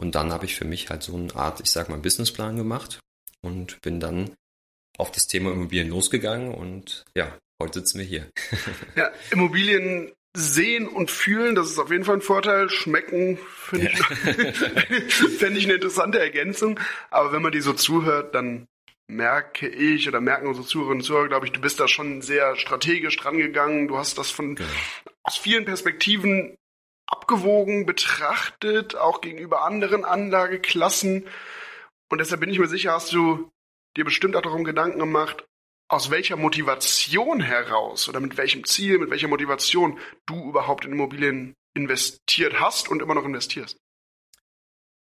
und 0.00 0.14
dann 0.14 0.32
habe 0.32 0.46
ich 0.46 0.54
für 0.54 0.64
mich 0.64 0.88
halt 0.90 1.02
so 1.02 1.16
eine 1.16 1.34
Art, 1.34 1.60
ich 1.60 1.70
sag 1.70 1.88
mal, 1.88 1.98
Businessplan 1.98 2.56
gemacht 2.56 3.00
und 3.42 3.80
bin 3.82 4.00
dann 4.00 4.30
auf 4.98 5.10
das 5.12 5.26
Thema 5.26 5.52
Immobilien 5.52 5.88
losgegangen 5.88 6.52
und 6.52 7.04
ja, 7.14 7.38
heute 7.62 7.80
sitzen 7.80 8.00
wir 8.00 8.04
hier. 8.04 8.30
ja, 8.96 9.10
Immobilien 9.30 10.12
sehen 10.36 10.86
und 10.86 11.10
fühlen, 11.10 11.54
das 11.54 11.70
ist 11.70 11.78
auf 11.78 11.90
jeden 11.90 12.04
Fall 12.04 12.16
ein 12.16 12.20
Vorteil. 12.20 12.68
Schmecken 12.68 13.38
finde 13.56 13.90
ich, 13.92 15.14
fände 15.38 15.58
ich 15.58 15.64
eine 15.64 15.74
interessante 15.74 16.20
Ergänzung. 16.20 16.78
Aber 17.10 17.32
wenn 17.32 17.42
man 17.42 17.52
die 17.52 17.60
so 17.60 17.72
zuhört, 17.72 18.34
dann 18.34 18.66
merke 19.08 19.66
ich 19.66 20.06
oder 20.06 20.20
merken 20.20 20.48
unsere 20.48 20.66
Zuhörerinnen 20.66 21.00
und 21.00 21.04
Zuhörer, 21.04 21.28
glaube 21.28 21.46
ich, 21.46 21.52
du 21.52 21.60
bist 21.60 21.80
da 21.80 21.88
schon 21.88 22.20
sehr 22.20 22.56
strategisch 22.56 23.16
dran 23.16 23.38
gegangen. 23.38 23.88
Du 23.88 23.96
hast 23.96 24.18
das 24.18 24.30
von 24.30 24.54
genau. 24.54 24.68
aus 25.22 25.38
vielen 25.38 25.64
Perspektiven 25.64 26.56
abgewogen 27.06 27.86
betrachtet, 27.86 28.96
auch 28.96 29.22
gegenüber 29.22 29.64
anderen 29.64 30.04
Anlageklassen. 30.04 31.26
Und 32.10 32.18
deshalb 32.18 32.40
bin 32.40 32.50
ich 32.50 32.58
mir 32.58 32.68
sicher, 32.68 32.92
hast 32.92 33.12
du 33.12 33.50
dir 33.98 34.04
bestimmt 34.04 34.36
auch 34.36 34.42
darum 34.42 34.64
Gedanken 34.64 34.98
gemacht, 34.98 35.44
aus 35.88 36.10
welcher 36.10 36.36
Motivation 36.36 37.40
heraus 37.40 38.08
oder 38.08 38.20
mit 38.20 38.36
welchem 38.36 38.64
Ziel, 38.64 38.98
mit 38.98 39.10
welcher 39.10 39.28
Motivation 39.28 39.98
du 40.26 40.48
überhaupt 40.48 40.84
in 40.84 40.92
Immobilien 40.92 41.54
investiert 41.74 42.60
hast 42.60 42.88
und 42.88 43.02
immer 43.02 43.14
noch 43.14 43.24
investierst. 43.24 43.76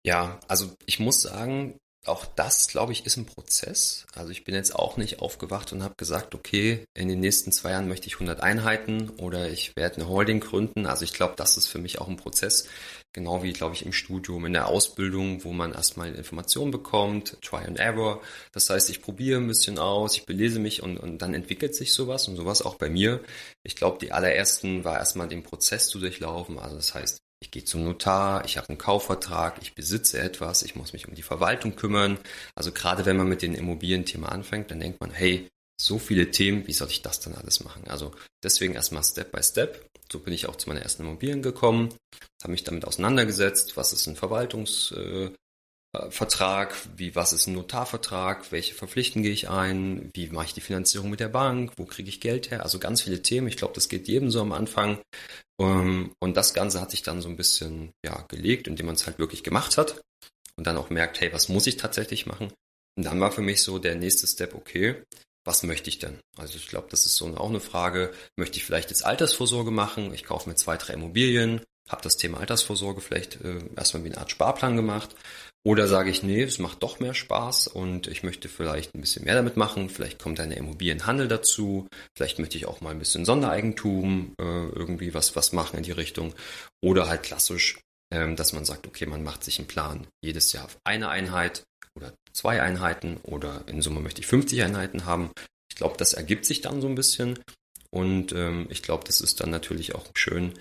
Ja, 0.06 0.40
also 0.48 0.76
ich 0.86 1.00
muss 1.00 1.22
sagen, 1.22 1.78
auch 2.06 2.26
das, 2.26 2.68
glaube 2.68 2.92
ich, 2.92 3.06
ist 3.06 3.16
ein 3.16 3.26
Prozess. 3.26 4.06
Also 4.14 4.32
ich 4.32 4.44
bin 4.44 4.56
jetzt 4.56 4.76
auch 4.76 4.98
nicht 4.98 5.20
aufgewacht 5.20 5.72
und 5.72 5.84
habe 5.84 5.96
gesagt, 5.96 6.36
okay, 6.36 6.84
in 6.94 7.08
den 7.08 7.22
nächsten 7.22 7.54
zwei 7.54 7.72
Jahren 7.72 7.88
möchte 7.88 8.08
ich 8.08 8.16
100 8.16 8.42
Einheiten 8.42 9.10
oder 9.12 9.50
ich 9.50 9.76
werde 9.78 9.98
eine 9.98 10.10
Holding 10.10 10.42
gründen. 10.42 10.86
Also 10.86 11.06
ich 11.06 11.14
glaube, 11.14 11.36
das 11.38 11.56
ist 11.56 11.68
für 11.68 11.80
mich 11.80 12.00
auch 12.00 12.10
ein 12.10 12.18
Prozess, 12.18 12.68
genau 13.14 13.44
wie, 13.44 13.54
glaube 13.54 13.76
ich, 13.76 13.86
im 13.86 13.94
Studium, 13.94 14.46
in 14.46 14.54
der 14.54 14.68
Ausbildung, 14.68 15.44
wo 15.44 15.54
man 15.54 15.72
erstmal 15.72 16.14
Informationen 16.14 16.72
bekommt, 16.72 17.38
Try 17.42 17.66
and 17.66 17.80
Error. 17.80 18.22
Das 18.52 18.70
heißt, 18.70 18.90
ich 18.90 19.02
probiere 19.02 19.40
ein 19.40 19.48
bisschen 19.48 19.80
aus, 19.80 20.18
ich 20.18 20.26
belese 20.26 20.60
mich 20.60 20.84
und, 20.84 20.98
und 20.98 21.20
dann 21.20 21.34
entwickelt 21.34 21.76
sich 21.76 21.94
sowas 21.94 22.28
und 22.28 22.36
sowas 22.36 22.62
auch 22.64 22.76
bei 22.76 22.90
mir. 22.90 23.22
Ich 23.64 23.76
glaube, 23.76 24.00
die 24.00 24.12
allerersten 24.12 24.84
war 24.84 24.98
erstmal 24.98 25.28
den 25.28 25.44
Prozess 25.44 25.88
zu 25.88 26.00
durchlaufen. 26.00 26.60
Also 26.60 26.76
das 26.76 26.94
heißt, 26.94 27.20
ich 27.44 27.52
gehe 27.52 27.66
zum 27.66 27.84
Notar, 27.84 28.46
ich 28.46 28.58
habe 28.58 28.70
einen 28.70 28.78
Kaufvertrag, 28.78 29.58
ich 29.62 29.76
besitze 29.76 30.20
etwas, 30.20 30.64
ich 30.64 30.76
muss 30.76 30.94
mich 30.94 31.08
um 31.08 31.14
die 31.14 31.22
Verwaltung 31.22 31.76
kümmern. 31.76 32.18
Also 32.56 32.72
gerade 32.72 33.06
wenn 33.06 33.18
man 33.18 33.28
mit 33.28 33.42
dem 33.42 33.54
Immobilienthema 33.54 34.30
anfängt, 34.30 34.72
dann 34.72 34.80
denkt 34.80 35.02
man, 35.02 35.12
hey, 35.12 35.50
so 35.80 36.00
viele 36.00 36.32
Themen, 36.32 36.68
wie 36.68 36.74
soll 36.74 36.90
ich 36.90 37.02
das 37.02 37.20
dann 37.20 37.34
alles 37.34 37.64
machen? 37.64 37.88
Also 37.88 38.14
deswegen 38.44 38.76
erstmal 38.76 39.04
Step 39.04 39.32
by 39.32 39.44
Step. 39.44 39.86
So 40.12 40.20
bin 40.20 40.34
ich 40.34 40.48
auch 40.48 40.56
zu 40.56 40.70
meiner 40.70 40.82
ersten 40.82 41.04
Immobilien 41.04 41.42
gekommen, 41.42 41.94
habe 42.42 42.52
mich 42.52 42.64
damit 42.64 42.86
auseinandergesetzt, 42.86 43.78
was 43.78 43.94
ist 43.94 44.06
ein 44.08 44.16
Verwaltungs, 44.16 44.92
äh, 44.92 45.32
wie 46.98 47.16
was 47.16 47.34
ist 47.34 47.48
ein 47.48 47.54
Notarvertrag, 47.54 48.52
welche 48.52 48.74
Verpflichten 48.74 49.22
gehe 49.22 49.32
ich 49.32 49.50
ein, 49.50 50.10
wie 50.14 50.28
mache 50.30 50.48
ich 50.48 50.54
die 50.54 50.62
Finanzierung 50.62 51.10
mit 51.10 51.20
der 51.20 51.30
Bank, 51.30 51.74
wo 51.78 51.86
kriege 51.86 52.10
ich 52.10 52.20
Geld 52.20 52.52
her, 52.52 52.64
also 52.64 52.80
ganz 52.80 53.02
viele 53.02 53.22
Themen. 53.22 53.48
Ich 53.48 53.58
glaube, 53.58 53.76
das 53.76 53.90
geht 53.90 54.08
jedem 54.08 54.32
so 54.32 54.42
am 54.42 54.52
Anfang. 54.52 55.00
Ähm, 55.60 56.14
und 56.20 56.36
das 56.36 56.54
Ganze 56.54 56.82
hat 56.82 56.92
sich 56.92 57.04
dann 57.04 57.22
so 57.22 57.30
ein 57.30 57.38
bisschen 57.38 57.92
ja 58.04 58.22
gelegt, 58.28 58.68
indem 58.68 58.88
man 58.88 58.96
es 58.96 59.06
halt 59.06 59.20
wirklich 59.20 59.44
gemacht 59.44 59.78
hat 59.78 60.02
und 60.56 60.66
dann 60.66 60.78
auch 60.78 60.90
merkt, 60.90 61.22
hey, 61.22 61.32
was 61.32 61.50
muss 61.50 61.68
ich 61.68 61.78
tatsächlich 61.78 62.26
machen? 62.26 62.52
Und 62.96 63.06
dann 63.06 63.20
war 63.20 63.32
für 63.32 63.42
mich 63.42 63.62
so 63.62 63.80
der 63.80 63.96
nächste 63.96 64.28
Step, 64.28 64.56
okay, 64.56 65.04
was 65.46 65.64
möchte 65.64 65.90
ich 65.90 66.00
denn? 66.00 66.20
Also 66.38 66.58
ich 66.58 66.68
glaube, 66.68 66.88
das 66.90 67.06
ist 67.06 67.16
so 67.16 67.28
auch 67.38 67.50
eine 67.50 67.60
Frage, 67.60 68.14
möchte 68.38 68.58
ich 68.58 68.66
vielleicht 68.66 68.90
jetzt 68.90 69.06
Altersvorsorge 69.06 69.72
machen? 69.72 70.14
Ich 70.14 70.24
kaufe 70.24 70.50
mir 70.50 70.56
zwei, 70.56 70.78
drei 70.78 70.94
Immobilien, 70.94 71.62
habe 71.90 72.02
das 72.02 72.18
Thema 72.18 72.40
Altersvorsorge 72.40 73.02
vielleicht 73.02 73.42
äh, 73.42 73.60
erstmal 73.76 74.04
wie 74.04 74.10
eine 74.10 74.18
Art 74.20 74.32
Sparplan 74.32 74.76
gemacht. 74.76 75.16
Oder 75.66 75.88
sage 75.88 76.10
ich, 76.10 76.24
nee, 76.24 76.44
es 76.44 76.60
macht 76.60 76.84
doch 76.84 77.00
mehr 77.00 77.14
Spaß 77.14 77.68
und 77.68 78.08
ich 78.08 78.24
möchte 78.24 78.50
vielleicht 78.50 78.94
ein 78.94 79.02
bisschen 79.02 79.24
mehr 79.24 79.36
damit 79.36 79.56
machen. 79.56 79.90
Vielleicht 79.90 80.20
kommt 80.22 80.42
eine 80.42 80.56
Immobilienhandel 80.56 81.30
dazu. 81.30 81.88
Vielleicht 82.18 82.38
möchte 82.38 82.58
ich 82.58 82.66
auch 82.66 82.82
mal 82.82 82.90
ein 82.90 83.00
bisschen 83.00 83.24
Sondereigentum 83.24 84.34
äh, 84.38 84.44
irgendwie 84.44 85.14
was, 85.14 85.38
was 85.38 85.54
machen 85.54 85.78
in 85.78 85.84
die 85.84 85.94
Richtung. 85.94 86.34
Oder 86.82 87.08
halt 87.08 87.24
klassisch, 87.24 87.80
ähm, 88.12 88.36
dass 88.36 88.52
man 88.52 88.66
sagt, 88.66 88.88
okay, 88.88 89.06
man 89.06 89.24
macht 89.24 89.46
sich 89.46 89.58
einen 89.58 89.70
Plan. 89.70 90.06
Jedes 90.22 90.52
Jahr 90.52 90.66
auf 90.66 90.78
eine 90.84 91.08
Einheit 91.08 91.64
zwei 92.34 92.62
Einheiten 92.62 93.18
oder 93.24 93.64
in 93.68 93.82
Summe 93.82 94.02
möchte 94.02 94.22
ich 94.22 94.28
50 94.28 94.64
Einheiten 94.64 95.06
haben. 95.06 95.32
Ich 95.70 95.76
glaube, 95.76 95.96
das 95.98 96.14
ergibt 96.14 96.46
sich 96.46 96.62
dann 96.62 96.82
so 96.82 96.88
ein 96.88 96.96
bisschen. 96.96 97.40
Und 97.90 98.34
ähm, 98.34 98.68
ich 98.70 98.82
glaube, 98.82 99.04
das 99.06 99.22
ist 99.22 99.40
dann 99.40 99.52
natürlich 99.52 99.94
auch 99.96 100.06
schön, 100.16 100.54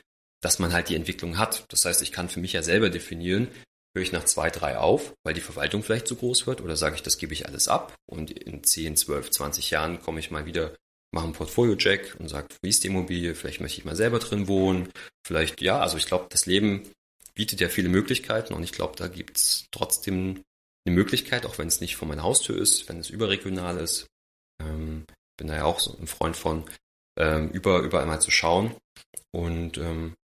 dass 0.42 0.58
man 0.58 0.72
halt 0.72 0.90
die 0.90 0.96
Entwicklung 0.96 1.38
hat. 1.38 1.64
Das 1.68 1.84
heißt, 1.84 2.02
ich 2.02 2.12
kann 2.12 2.28
für 2.28 2.40
mich 2.40 2.52
ja 2.52 2.62
selber 2.62 2.90
definieren, 2.90 3.48
höre 3.94 4.02
ich 4.02 4.12
nach 4.12 4.24
zwei, 4.24 4.50
drei 4.50 4.76
auf, 4.76 5.14
weil 5.22 5.34
die 5.34 5.40
Verwaltung 5.40 5.82
vielleicht 5.82 6.08
zu 6.08 6.16
groß 6.16 6.46
wird 6.46 6.60
oder 6.60 6.76
sage 6.76 6.96
ich, 6.96 7.02
das 7.02 7.18
gebe 7.18 7.32
ich 7.32 7.46
alles 7.46 7.68
ab 7.68 7.94
und 8.06 8.30
in 8.30 8.64
10, 8.64 8.96
12, 8.96 9.30
20 9.30 9.70
Jahren 9.70 10.00
komme 10.00 10.20
ich 10.20 10.30
mal 10.30 10.46
wieder, 10.46 10.74
mache 11.12 11.24
einen 11.24 11.34
Portfolio-Check 11.34 12.16
und 12.18 12.28
sage, 12.28 12.48
wie 12.62 12.70
ist 12.70 12.84
die 12.84 12.88
Immobilie, 12.88 13.34
vielleicht 13.34 13.60
möchte 13.60 13.78
ich 13.78 13.84
mal 13.84 13.96
selber 13.96 14.18
drin 14.18 14.48
wohnen, 14.48 14.90
vielleicht, 15.26 15.60
ja, 15.60 15.80
also 15.80 15.96
ich 15.96 16.06
glaube, 16.06 16.26
das 16.30 16.46
Leben 16.46 16.90
bietet 17.34 17.60
ja 17.60 17.68
viele 17.68 17.88
Möglichkeiten 17.88 18.54
und 18.54 18.62
ich 18.62 18.72
glaube, 18.72 18.96
da 18.96 19.08
gibt 19.08 19.36
es 19.36 19.66
trotzdem 19.70 20.42
eine 20.84 20.94
Möglichkeit, 20.94 21.46
auch 21.46 21.58
wenn 21.58 21.68
es 21.68 21.80
nicht 21.80 21.96
vor 21.96 22.08
meiner 22.08 22.22
Haustür 22.22 22.56
ist, 22.60 22.88
wenn 22.88 22.98
es 22.98 23.10
überregional 23.10 23.78
ist. 23.78 24.06
Ähm, 24.60 25.04
bin 25.38 25.48
da 25.48 25.56
ja 25.56 25.64
auch 25.64 25.80
so 25.80 25.96
ein 25.98 26.06
Freund 26.06 26.36
von, 26.36 26.64
ähm, 27.18 27.50
über, 27.50 27.80
überall 27.80 28.06
mal 28.06 28.20
zu 28.20 28.30
schauen 28.30 28.74
und 29.32 29.78
ähm, 29.78 30.14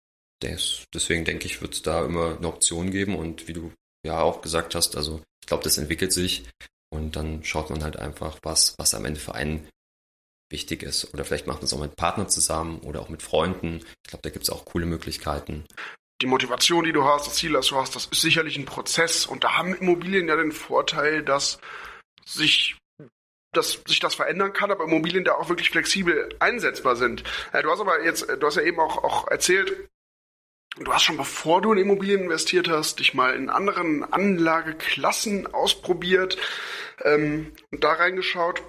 des, 0.42 0.84
deswegen 0.94 1.24
denke 1.24 1.46
ich, 1.46 1.60
wird 1.60 1.74
es 1.74 1.82
da 1.82 2.04
immer 2.04 2.36
eine 2.36 2.48
Option 2.48 2.90
geben 2.90 3.16
und 3.16 3.48
wie 3.48 3.52
du 3.52 3.72
ja 4.04 4.20
auch 4.20 4.40
gesagt 4.40 4.74
hast, 4.74 4.96
also 4.96 5.22
ich 5.42 5.46
glaube, 5.46 5.64
das 5.64 5.78
entwickelt 5.78 6.12
sich 6.12 6.44
und 6.90 7.16
dann 7.16 7.44
schaut 7.44 7.70
man 7.70 7.82
halt 7.82 7.96
einfach, 7.96 8.38
was, 8.42 8.74
was 8.78 8.94
am 8.94 9.04
Ende 9.04 9.20
für 9.20 9.34
einen 9.34 9.68
wichtig 10.50 10.82
ist. 10.82 11.12
Oder 11.12 11.24
vielleicht 11.24 11.46
macht 11.46 11.58
man 11.58 11.66
es 11.66 11.72
auch 11.72 11.80
mit 11.80 11.96
Partnern 11.96 12.28
zusammen 12.28 12.78
oder 12.80 13.00
auch 13.00 13.08
mit 13.08 13.22
Freunden. 13.22 13.80
Ich 14.04 14.10
glaube, 14.10 14.22
da 14.22 14.30
gibt 14.30 14.44
es 14.44 14.50
auch 14.50 14.64
coole 14.64 14.86
Möglichkeiten. 14.86 15.64
Die 16.20 16.26
Motivation, 16.26 16.84
die 16.84 16.92
du 16.92 17.04
hast, 17.04 17.26
das 17.26 17.37
Ziel, 17.37 17.52
das 17.52 17.68
du 17.68 17.76
hast, 17.76 17.94
das 17.94 18.06
ist 18.06 18.20
sicherlich 18.20 18.56
ein 18.56 18.64
Prozess. 18.64 19.26
Und 19.26 19.44
da 19.44 19.56
haben 19.56 19.75
Immobilien 19.75 20.28
ja 20.28 20.37
den 20.37 20.52
Vorteil, 20.52 21.22
dass 21.22 21.60
sich 22.25 22.76
dass 23.52 23.80
sich 23.87 23.98
das 23.98 24.14
verändern 24.14 24.52
kann, 24.52 24.70
aber 24.70 24.84
Immobilien 24.84 25.25
da 25.25 25.32
auch 25.32 25.48
wirklich 25.48 25.70
flexibel 25.70 26.28
einsetzbar 26.38 26.96
sind. 26.96 27.25
Äh, 27.52 27.62
du 27.62 27.70
hast 27.70 27.80
aber 27.80 28.04
jetzt, 28.04 28.28
du 28.28 28.46
hast 28.46 28.56
ja 28.56 28.62
eben 28.62 28.78
auch, 28.78 29.02
auch 29.02 29.26
erzählt, 29.28 29.88
Du 30.80 30.92
hast 30.92 31.02
schon 31.02 31.16
bevor 31.16 31.60
du 31.60 31.72
in 31.72 31.78
Immobilien 31.78 32.25
investiert 32.25 32.68
hast, 32.68 33.00
dich 33.00 33.12
mal 33.12 33.34
in 33.34 33.50
anderen 33.50 34.04
Anlageklassen 34.04 35.52
ausprobiert 35.52 36.38
ähm, 37.02 37.52
und 37.72 37.82
da 37.82 37.94
reingeschaut. 37.94 38.62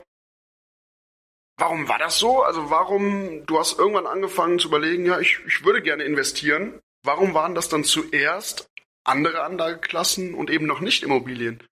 Warum 1.58 1.88
war 1.88 2.00
das 2.00 2.18
so? 2.18 2.42
Also 2.42 2.70
warum, 2.72 3.46
du 3.46 3.60
hast 3.60 3.78
irgendwann 3.78 4.08
angefangen 4.08 4.60
zu 4.60 4.70
überlegen, 4.70 5.06
ja, 5.06 5.20
ich, 5.20 5.40
ich 5.46 5.64
würde 5.66 5.82
gerne 5.82 6.04
investieren. 6.04 6.80
Warum 7.04 7.34
waren 7.34 7.56
das 7.56 7.70
dann 7.70 7.84
zuerst 7.84 8.70
andere 9.04 9.44
Anlageklassen 9.44 10.34
und 10.34 10.50
eben 10.50 10.66
noch 10.66 10.82
nicht 10.82 11.04
Immobilien? 11.04 11.64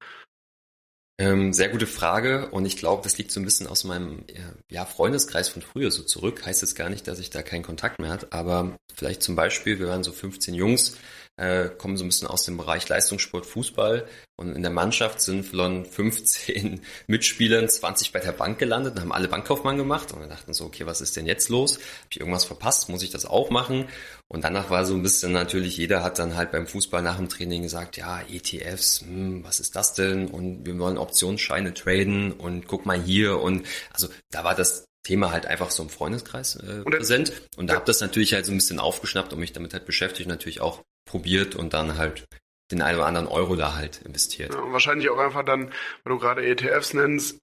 Ähm, 1.20 1.52
sehr 1.52 1.70
gute 1.70 1.88
Frage 1.88 2.50
und 2.52 2.66
ich 2.66 2.78
glaube, 2.78 3.02
das 3.02 3.18
liegt 3.18 3.32
so 3.32 3.40
ein 3.40 3.46
bisschen 3.46 3.66
aus 3.66 3.84
meinem 3.84 4.24
ja, 4.70 4.86
Freundeskreis 4.86 5.50
von 5.50 5.64
früher 5.64 5.90
so 5.90 6.04
zurück. 6.04 6.46
Heißt 6.46 6.62
jetzt 6.62 6.76
gar 6.76 6.90
nicht, 6.90 7.08
dass 7.08 7.18
ich 7.18 7.32
da 7.32 7.42
keinen 7.42 7.64
Kontakt 7.64 8.00
mehr 8.00 8.12
hatte, 8.12 8.28
aber 8.32 8.78
vielleicht 8.94 9.24
zum 9.24 9.36
Beispiel, 9.36 9.80
wir 9.80 9.88
waren 9.88 10.04
so 10.04 10.12
15 10.12 10.54
Jungs, 10.54 10.98
äh, 11.38 11.70
kommen 11.70 11.98
so 11.98 12.04
ein 12.04 12.08
bisschen 12.08 12.28
aus 12.28 12.44
dem 12.44 12.58
Bereich 12.58 12.90
Leistungssport, 12.90 13.46
Fußball 13.46 14.08
und 14.36 14.56
in 14.56 14.62
der 14.64 14.72
Mannschaft 14.72 15.22
sind 15.22 15.46
von 15.46 15.86
15 15.86 16.82
Mitspielern 17.08 17.70
20 17.70 18.12
bei 18.12 18.20
der 18.20 18.32
Bank 18.32 18.60
gelandet 18.60 18.96
und 18.96 19.02
haben 19.02 19.12
alle 19.12 19.28
Bankkaufmann 19.28 19.78
gemacht 19.78 20.12
und 20.12 20.20
wir 20.20 20.28
dachten 20.28 20.54
so, 20.54 20.66
okay, 20.66 20.86
was 20.86 21.00
ist 21.00 21.16
denn 21.16 21.26
jetzt 21.26 21.50
los? 21.50 21.76
Habe 21.76 22.08
ich 22.12 22.20
irgendwas 22.20 22.46
verpasst? 22.46 22.90
Muss 22.90 23.04
ich 23.04 23.12
das 23.12 23.26
auch 23.26 23.50
machen? 23.50 23.88
Und 24.28 24.44
danach 24.44 24.70
war 24.70 24.84
so 24.86 24.94
ein 24.94 25.04
bisschen 25.04 25.32
natürlich, 25.32 25.78
jeder 25.78 26.04
hat 26.04 26.20
dann 26.20 26.36
halt 26.36 26.52
beim 26.52 26.68
Fußball 26.68 27.02
nach 27.02 27.18
dem 27.18 27.30
Training 27.30 27.62
gesagt, 27.62 27.98
ja, 27.98 28.22
ETFs, 28.22 29.02
hm, 29.02 29.44
was 29.44 29.60
ist 29.60 29.76
das 29.76 29.94
denn? 29.94 30.28
Und 30.28 30.66
wir 30.66 30.78
wollen 30.80 30.98
Optionsscheine 30.98 31.74
traden 31.74 32.34
und 32.34 32.68
guck 32.68 32.86
mal 32.86 33.02
hier 33.02 33.40
und 33.40 33.66
also 33.94 34.10
da 34.32 34.44
war 34.44 34.56
das 34.56 34.86
Thema 35.04 35.32
halt 35.32 35.46
einfach 35.46 35.72
so 35.72 35.84
im 35.84 35.90
Freundeskreis 35.90 36.58
äh, 36.58 36.82
präsent. 36.82 37.32
Und 37.56 37.68
da 37.68 37.76
habe 37.76 37.86
das 37.86 38.02
natürlich 38.02 38.34
halt 38.34 38.46
so 38.46 38.52
ein 38.52 38.58
bisschen 38.58 38.80
aufgeschnappt 38.80 39.32
und 39.32 39.40
mich 39.40 39.54
damit 39.54 39.74
halt 39.74 39.86
beschäftigt, 39.86 40.28
natürlich 40.28 40.60
auch 40.60 40.84
probiert 41.08 41.56
und 41.56 41.74
dann 41.74 41.98
halt 41.98 42.28
den 42.72 42.82
einen 42.82 42.98
oder 42.98 43.08
anderen 43.08 43.28
Euro 43.28 43.56
da 43.56 43.76
halt 43.76 44.02
investiert. 44.02 44.54
Ja, 44.54 44.60
und 44.60 44.74
wahrscheinlich 44.74 45.10
auch 45.10 45.18
einfach 45.18 45.44
dann, 45.44 45.72
weil 46.04 46.14
du 46.14 46.20
gerade 46.20 46.46
ETFs 46.46 46.94
nennst, 46.94 47.40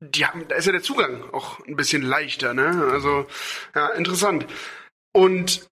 die 0.00 0.26
haben, 0.26 0.46
da 0.48 0.56
ist 0.56 0.66
ja 0.66 0.72
der 0.72 0.82
Zugang 0.82 1.22
auch 1.32 1.64
ein 1.66 1.76
bisschen 1.76 2.02
leichter, 2.02 2.54
ne? 2.54 2.88
Also, 2.92 3.26
ja, 3.74 3.88
interessant. 3.88 4.46
Und 5.12 5.66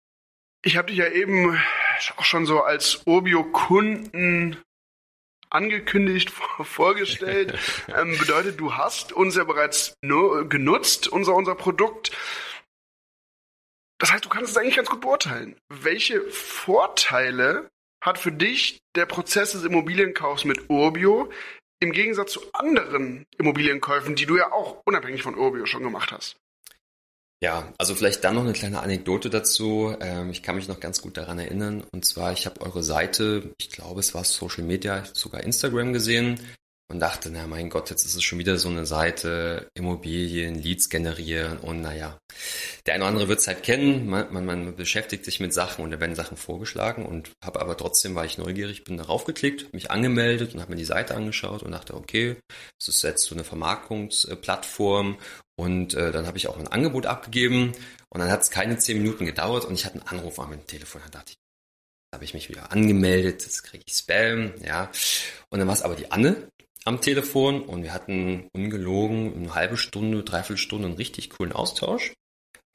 ich 0.62 0.76
habe 0.76 0.88
dich 0.88 0.96
ja 0.96 1.08
eben 1.08 1.58
auch 2.16 2.24
schon 2.24 2.46
so 2.46 2.62
als 2.62 3.02
Urbio-Kunden 3.06 4.56
angekündigt, 5.50 6.30
vorgestellt. 6.62 7.58
ähm, 7.94 8.18
bedeutet, 8.18 8.58
du 8.58 8.74
hast 8.74 9.12
uns 9.12 9.36
ja 9.36 9.44
bereits 9.44 9.94
genutzt, 10.02 11.08
unser, 11.08 11.34
unser 11.34 11.54
Produkt. 11.54 12.10
Das 14.04 14.12
heißt, 14.12 14.26
du 14.26 14.28
kannst 14.28 14.50
es 14.50 14.58
eigentlich 14.58 14.76
ganz 14.76 14.90
gut 14.90 15.00
beurteilen. 15.00 15.56
Welche 15.70 16.20
Vorteile 16.28 17.70
hat 18.02 18.18
für 18.18 18.32
dich 18.32 18.82
der 18.96 19.06
Prozess 19.06 19.52
des 19.52 19.64
Immobilienkaufs 19.64 20.44
mit 20.44 20.68
Urbio 20.68 21.30
im 21.80 21.90
Gegensatz 21.90 22.32
zu 22.32 22.42
anderen 22.52 23.24
Immobilienkäufen, 23.38 24.14
die 24.14 24.26
du 24.26 24.36
ja 24.36 24.52
auch 24.52 24.82
unabhängig 24.84 25.22
von 25.22 25.38
Urbio 25.38 25.64
schon 25.64 25.82
gemacht 25.82 26.12
hast? 26.12 26.36
Ja, 27.42 27.72
also 27.78 27.94
vielleicht 27.94 28.22
dann 28.24 28.34
noch 28.34 28.42
eine 28.42 28.52
kleine 28.52 28.82
Anekdote 28.82 29.30
dazu. 29.30 29.96
Ähm, 29.98 30.28
ich 30.28 30.42
kann 30.42 30.56
mich 30.56 30.68
noch 30.68 30.80
ganz 30.80 31.00
gut 31.00 31.16
daran 31.16 31.38
erinnern. 31.38 31.82
Und 31.90 32.04
zwar, 32.04 32.34
ich 32.34 32.44
habe 32.44 32.60
eure 32.60 32.82
Seite, 32.82 33.54
ich 33.56 33.70
glaube, 33.70 34.00
es 34.00 34.14
war 34.14 34.24
Social 34.24 34.64
Media, 34.64 35.02
sogar 35.14 35.42
Instagram 35.42 35.94
gesehen 35.94 36.38
und 36.88 37.00
dachte, 37.00 37.30
na 37.30 37.46
mein 37.46 37.70
Gott, 37.70 37.90
jetzt 37.90 38.04
ist 38.04 38.14
es 38.14 38.22
schon 38.22 38.38
wieder 38.38 38.58
so 38.58 38.68
eine 38.68 38.84
Seite, 38.84 39.68
Immobilien, 39.74 40.54
Leads 40.54 40.90
generieren 40.90 41.58
und 41.58 41.80
naja, 41.80 42.18
der 42.86 42.94
eine 42.94 43.04
oder 43.04 43.08
andere 43.08 43.28
wird 43.28 43.40
es 43.40 43.46
halt 43.46 43.62
kennen, 43.62 44.06
man, 44.06 44.32
man, 44.32 44.44
man, 44.44 44.76
beschäftigt 44.76 45.24
sich 45.24 45.40
mit 45.40 45.54
Sachen 45.54 45.82
und 45.84 45.90
da 45.90 46.00
werden 46.00 46.14
Sachen 46.14 46.36
vorgeschlagen 46.36 47.06
und 47.06 47.30
habe 47.42 47.60
aber 47.60 47.76
trotzdem, 47.76 48.14
war 48.14 48.26
ich 48.26 48.36
neugierig, 48.36 48.84
bin 48.84 48.98
darauf 48.98 49.24
geklickt, 49.24 49.72
mich 49.72 49.90
angemeldet 49.90 50.54
und 50.54 50.60
habe 50.60 50.72
mir 50.72 50.78
die 50.78 50.84
Seite 50.84 51.14
angeschaut 51.14 51.62
und 51.62 51.72
dachte, 51.72 51.94
okay, 51.94 52.36
das 52.78 52.88
ist 52.88 53.02
jetzt 53.02 53.24
so 53.24 53.34
eine 53.34 53.44
Vermarktungsplattform 53.44 55.18
und 55.56 55.94
äh, 55.94 56.12
dann 56.12 56.26
habe 56.26 56.36
ich 56.36 56.48
auch 56.48 56.58
ein 56.58 56.68
Angebot 56.68 57.06
abgegeben 57.06 57.72
und 58.10 58.20
dann 58.20 58.30
hat 58.30 58.42
es 58.42 58.50
keine 58.50 58.76
zehn 58.76 58.98
Minuten 58.98 59.24
gedauert 59.24 59.64
und 59.64 59.74
ich 59.74 59.86
hatte 59.86 60.00
einen 60.00 60.08
Anruf 60.08 60.38
an 60.38 60.50
meinem 60.50 60.66
Telefon, 60.66 61.00
da 61.04 61.18
dachte 61.18 61.32
ich, 61.32 61.38
habe 62.14 62.24
ich 62.24 62.34
mich 62.34 62.48
wieder 62.48 62.70
angemeldet, 62.70 63.42
jetzt 63.42 63.62
kriege 63.64 63.82
ich 63.86 63.94
Spam, 63.94 64.52
ja. 64.64 64.90
Und 65.50 65.58
dann 65.58 65.66
war 65.66 65.74
es 65.74 65.82
aber 65.82 65.96
die 65.96 66.12
Anne, 66.12 66.48
am 66.84 67.00
Telefon 67.00 67.62
und 67.62 67.82
wir 67.82 67.94
hatten 67.94 68.48
ungelogen 68.54 69.34
eine 69.34 69.54
halbe 69.54 69.76
Stunde, 69.76 70.22
dreiviertel 70.22 70.58
Stunde 70.58 70.88
einen 70.88 70.96
richtig 70.96 71.30
coolen 71.30 71.52
Austausch. 71.52 72.12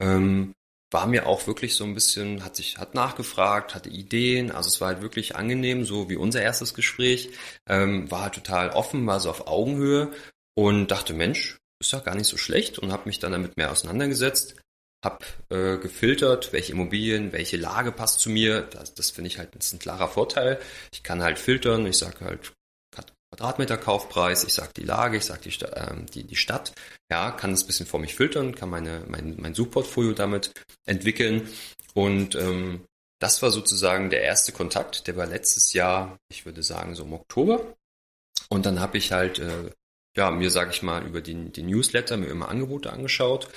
Ähm, 0.00 0.54
war 0.92 1.06
mir 1.06 1.26
auch 1.26 1.46
wirklich 1.46 1.76
so 1.76 1.84
ein 1.84 1.94
bisschen, 1.94 2.44
hat 2.44 2.56
sich, 2.56 2.78
hat 2.78 2.94
nachgefragt, 2.94 3.74
hatte 3.74 3.88
Ideen, 3.88 4.50
also 4.50 4.68
es 4.68 4.80
war 4.80 4.88
halt 4.88 5.02
wirklich 5.02 5.36
angenehm, 5.36 5.84
so 5.84 6.10
wie 6.10 6.16
unser 6.16 6.42
erstes 6.42 6.74
Gespräch, 6.74 7.30
ähm, 7.68 8.10
war 8.10 8.22
halt 8.22 8.34
total 8.34 8.70
offen, 8.70 9.06
war 9.06 9.20
so 9.20 9.30
auf 9.30 9.46
Augenhöhe 9.46 10.10
und 10.56 10.90
dachte, 10.90 11.14
Mensch, 11.14 11.58
ist 11.80 11.92
ja 11.92 12.00
gar 12.00 12.16
nicht 12.16 12.26
so 12.26 12.36
schlecht 12.36 12.78
und 12.80 12.92
habe 12.92 13.08
mich 13.08 13.20
dann 13.20 13.32
damit 13.32 13.56
mehr 13.56 13.70
auseinandergesetzt, 13.70 14.56
habe 15.04 15.24
äh, 15.48 15.78
gefiltert, 15.78 16.52
welche 16.52 16.72
Immobilien, 16.72 17.32
welche 17.32 17.56
Lage 17.56 17.92
passt 17.92 18.20
zu 18.20 18.28
mir, 18.28 18.62
das, 18.62 18.92
das 18.94 19.10
finde 19.10 19.28
ich 19.28 19.38
halt, 19.38 19.54
ist 19.54 19.72
ein 19.72 19.78
klarer 19.78 20.08
Vorteil. 20.08 20.58
Ich 20.92 21.02
kann 21.02 21.22
halt 21.22 21.38
filtern, 21.38 21.86
ich 21.86 21.96
sage 21.96 22.24
halt, 22.24 22.52
Quadratmeter 23.30 23.76
Kaufpreis, 23.76 24.42
ich 24.42 24.52
sage 24.52 24.72
die 24.76 24.84
Lage, 24.84 25.16
ich 25.16 25.24
sage 25.24 25.48
die, 25.48 25.64
äh, 25.64 26.04
die, 26.12 26.24
die 26.24 26.36
Stadt, 26.36 26.72
ja, 27.10 27.30
kann 27.30 27.52
das 27.52 27.62
ein 27.62 27.66
bisschen 27.68 27.86
vor 27.86 28.00
mich 28.00 28.16
filtern, 28.16 28.54
kann 28.54 28.70
meine, 28.70 29.04
mein, 29.08 29.36
mein 29.38 29.54
Suchportfolio 29.54 30.12
damit 30.12 30.52
entwickeln. 30.84 31.48
Und 31.94 32.34
ähm, 32.34 32.84
das 33.20 33.40
war 33.42 33.50
sozusagen 33.50 34.10
der 34.10 34.22
erste 34.22 34.50
Kontakt, 34.50 35.06
der 35.06 35.16
war 35.16 35.26
letztes 35.26 35.72
Jahr, 35.72 36.18
ich 36.28 36.44
würde 36.44 36.62
sagen 36.62 36.94
so 36.96 37.04
im 37.04 37.12
Oktober. 37.12 37.76
Und 38.48 38.66
dann 38.66 38.80
habe 38.80 38.98
ich 38.98 39.12
halt, 39.12 39.38
äh, 39.38 39.70
ja, 40.16 40.32
mir 40.32 40.50
sage 40.50 40.72
ich 40.72 40.82
mal 40.82 41.06
über 41.06 41.20
die, 41.20 41.52
die 41.52 41.62
Newsletter 41.62 42.16
mir 42.16 42.26
immer 42.26 42.48
Angebote 42.48 42.92
angeschaut. 42.92 43.48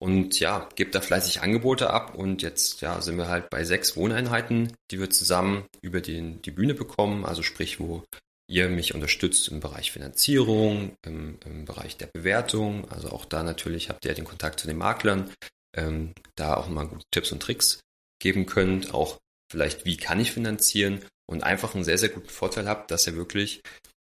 Und 0.00 0.38
ja, 0.38 0.68
gebe 0.76 0.90
da 0.90 1.00
fleißig 1.00 1.42
Angebote 1.42 1.90
ab. 1.90 2.14
Und 2.14 2.40
jetzt 2.40 2.80
ja 2.80 3.02
sind 3.02 3.18
wir 3.18 3.28
halt 3.28 3.50
bei 3.50 3.64
sechs 3.64 3.96
Wohneinheiten, 3.96 4.72
die 4.90 5.00
wir 5.00 5.10
zusammen 5.10 5.66
über 5.82 6.00
den, 6.00 6.40
die 6.42 6.52
Bühne 6.52 6.74
bekommen, 6.74 7.26
also 7.26 7.42
sprich, 7.42 7.78
wo 7.80 8.04
ihr 8.48 8.68
mich 8.68 8.94
unterstützt 8.94 9.48
im 9.48 9.60
Bereich 9.60 9.92
Finanzierung, 9.92 10.96
im, 11.04 11.38
im 11.44 11.64
Bereich 11.64 11.96
der 11.96 12.06
Bewertung. 12.06 12.90
Also 12.90 13.10
auch 13.10 13.24
da 13.24 13.42
natürlich 13.42 13.88
habt 13.88 14.04
ihr 14.04 14.14
den 14.14 14.24
Kontakt 14.24 14.60
zu 14.60 14.66
den 14.66 14.78
Maklern, 14.78 15.30
ähm, 15.76 16.12
da 16.34 16.54
auch 16.54 16.68
mal 16.68 16.86
gute 16.86 17.04
Tipps 17.10 17.30
und 17.30 17.42
Tricks 17.42 17.80
geben 18.20 18.46
könnt. 18.46 18.94
Auch 18.94 19.18
vielleicht, 19.52 19.84
wie 19.84 19.96
kann 19.96 20.20
ich 20.20 20.32
finanzieren 20.32 21.04
und 21.26 21.44
einfach 21.44 21.74
einen 21.74 21.84
sehr, 21.84 21.98
sehr 21.98 22.08
guten 22.08 22.30
Vorteil 22.30 22.68
habt, 22.68 22.90
dass 22.90 23.06
ihr 23.06 23.16
wirklich 23.16 23.60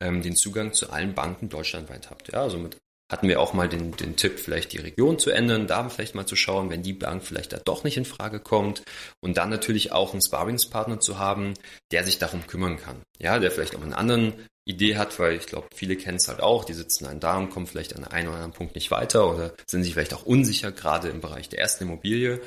ähm, 0.02 0.22
den 0.22 0.36
Zugang 0.36 0.74
zu 0.74 0.90
allen 0.90 1.14
Banken 1.14 1.50
deutschlandweit 1.50 2.10
habt. 2.10 2.32
Ja, 2.32 2.42
also 2.42 2.58
mit 2.58 2.78
hatten 3.10 3.28
wir 3.28 3.40
auch 3.40 3.54
mal 3.54 3.68
den, 3.68 3.92
den 3.94 4.16
Tipp, 4.16 4.40
vielleicht 4.40 4.72
die 4.74 4.78
Region 4.78 5.18
zu 5.18 5.32
ändern, 5.32 5.68
da 5.68 5.90
vielleicht 5.90 6.16
mal 6.16 6.28
zu 6.28 6.36
schauen, 6.36 6.70
wenn 6.70 6.84
die 6.84 6.94
Bank 6.94 7.24
vielleicht 7.24 7.52
da 7.54 7.58
doch 7.58 7.84
nicht 7.84 7.98
in 7.98 8.06
Frage 8.06 8.40
kommt 8.40 8.84
und 9.20 9.38
dann 9.38 9.50
natürlich 9.50 9.92
auch 9.92 10.14
einen 10.14 10.22
Sparringspartner 10.22 11.00
zu 11.00 11.18
haben, 11.18 11.56
der 11.92 12.04
sich 12.04 12.20
darum 12.20 12.46
kümmern 12.46 12.78
kann. 12.78 13.02
Ja, 13.18 13.40
der 13.40 13.52
vielleicht 13.52 13.76
auch 13.76 13.82
einen 13.82 13.94
anderen 13.94 14.34
Idee 14.66 14.98
hat, 14.98 15.18
weil 15.18 15.36
ich 15.36 15.48
glaube, 15.48 15.68
viele 15.74 15.96
kennen 15.96 16.18
es 16.18 16.28
halt 16.28 16.42
auch, 16.42 16.64
die 16.64 16.74
sitzen 16.74 17.06
dann 17.06 17.20
da 17.20 17.38
und 17.38 17.50
kommen 17.50 17.66
vielleicht 17.66 17.96
an 17.96 18.04
einem 18.04 18.28
oder 18.28 18.38
anderen 18.38 18.54
Punkt 18.54 18.76
nicht 18.76 18.92
weiter 18.92 19.34
oder 19.34 19.54
sind 19.66 19.84
sich 19.84 19.94
vielleicht 19.94 20.14
auch 20.14 20.26
unsicher, 20.26 20.72
gerade 20.72 21.10
im 21.10 21.22
Bereich 21.22 21.50
der 21.50 21.60
ersten 21.60 21.86
Immobilie. 21.86 22.40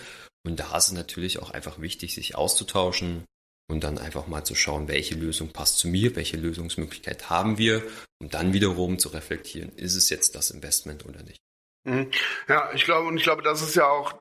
Und 0.45 0.61
da 0.61 0.77
ist 0.77 0.89
es 0.89 0.93
natürlich 0.93 1.41
auch 1.41 1.51
einfach 1.51 1.81
wichtig, 1.81 2.15
sich 2.15 2.37
auszutauschen, 2.37 3.25
und 3.73 3.83
dann 3.83 3.99
einfach 3.99 4.27
mal 4.27 4.45
zu 4.45 4.55
schauen, 4.55 4.89
welche 4.89 5.15
Lösung 5.15 5.49
passt 5.49 5.79
zu 5.79 5.89
mir, 5.89 6.15
welche 6.15 6.37
Lösungsmöglichkeit 6.37 7.31
haben 7.31 7.59
wir, 7.59 7.83
um 8.21 8.29
dann 8.29 8.53
wiederum 8.53 8.99
zu 8.99 9.09
reflektieren, 9.09 9.73
ist 9.77 9.97
es 9.97 10.11
jetzt 10.11 10.37
das 10.37 10.51
Investment 10.51 11.05
oder 11.07 11.23
nicht. 11.23 11.41
Mhm. 11.85 12.11
Ja, 12.49 12.71
ich 12.75 12.85
glaube, 12.85 13.09
und 13.09 13.17
ich 13.17 13.25
glaube, 13.25 13.43
das 13.43 13.63
ist 13.63 13.75
ja 13.75 13.87
auch 13.87 14.15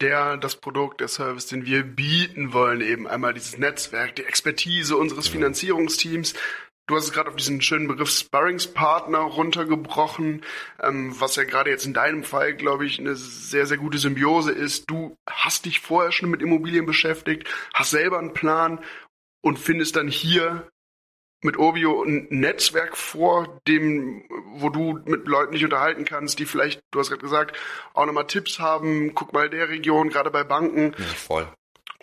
der, 0.00 0.36
das 0.36 0.56
Produkt, 0.56 1.00
der 1.00 1.08
Service, 1.08 1.46
den 1.46 1.66
wir 1.66 1.82
bieten 1.82 2.52
wollen, 2.52 2.80
eben 2.80 3.06
einmal 3.06 3.34
dieses 3.34 3.58
Netzwerk, 3.58 4.16
die 4.16 4.24
Expertise 4.24 4.96
unseres 4.96 5.26
genau. 5.26 5.38
Finanzierungsteams, 5.38 6.34
Du 6.86 6.96
hast 6.96 7.04
es 7.04 7.12
gerade 7.12 7.30
auf 7.30 7.36
diesen 7.36 7.62
schönen 7.62 7.88
Begriff 7.88 8.10
Sparringspartner 8.10 9.18
runtergebrochen, 9.18 10.44
ähm, 10.82 11.18
was 11.18 11.36
ja 11.36 11.44
gerade 11.44 11.70
jetzt 11.70 11.86
in 11.86 11.94
deinem 11.94 12.24
Fall, 12.24 12.54
glaube 12.54 12.84
ich, 12.84 12.98
eine 12.98 13.14
sehr, 13.16 13.64
sehr 13.66 13.78
gute 13.78 13.96
Symbiose 13.96 14.52
ist. 14.52 14.90
Du 14.90 15.16
hast 15.26 15.64
dich 15.64 15.80
vorher 15.80 16.12
schon 16.12 16.30
mit 16.30 16.42
Immobilien 16.42 16.84
beschäftigt, 16.84 17.48
hast 17.72 17.90
selber 17.90 18.18
einen 18.18 18.34
Plan 18.34 18.84
und 19.40 19.58
findest 19.58 19.96
dann 19.96 20.08
hier 20.08 20.68
mit 21.42 21.58
Obio 21.58 22.02
ein 22.02 22.26
Netzwerk 22.30 22.96
vor, 22.96 23.60
dem, 23.66 24.24
wo 24.56 24.68
du 24.68 25.00
mit 25.04 25.26
Leuten 25.26 25.52
dich 25.52 25.64
unterhalten 25.64 26.04
kannst, 26.04 26.38
die 26.38 26.46
vielleicht, 26.46 26.80
du 26.90 26.98
hast 26.98 27.08
gerade 27.08 27.22
gesagt, 27.22 27.56
auch 27.94 28.04
nochmal 28.04 28.26
Tipps 28.26 28.58
haben. 28.58 29.14
Guck 29.14 29.32
mal 29.32 29.48
der 29.48 29.70
Region, 29.70 30.10
gerade 30.10 30.30
bei 30.30 30.44
Banken. 30.44 30.94
Ja, 30.98 31.04
voll. 31.04 31.48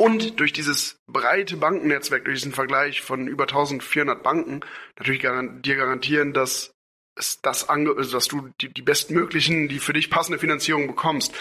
Und 0.02 0.40
durch 0.40 0.52
dieses 0.52 0.98
breite 1.06 1.58
Bankennetzwerk, 1.58 2.26
durch 2.26 2.40
diesen 2.40 2.54
Vergleich 2.54 3.02
von 3.02 3.28
über 3.28 3.44
1400 3.44 4.24
Banken, 4.24 4.62
natürlich 4.98 5.22
garan 5.22 5.62
dir 5.62 5.76
garantieren, 5.76 6.34
dass 6.34 6.74
es 7.16 7.40
das 7.44 7.70
ange 7.70 7.94
also 7.96 8.12
dass 8.12 8.28
du 8.28 8.50
die, 8.60 8.74
die 8.74 8.82
bestmöglichen, 8.82 9.68
die 9.68 9.78
für 9.78 9.94
dich 9.94 10.10
passende 10.10 10.40
Finanzierung 10.40 10.88
bekommst. 10.88 11.36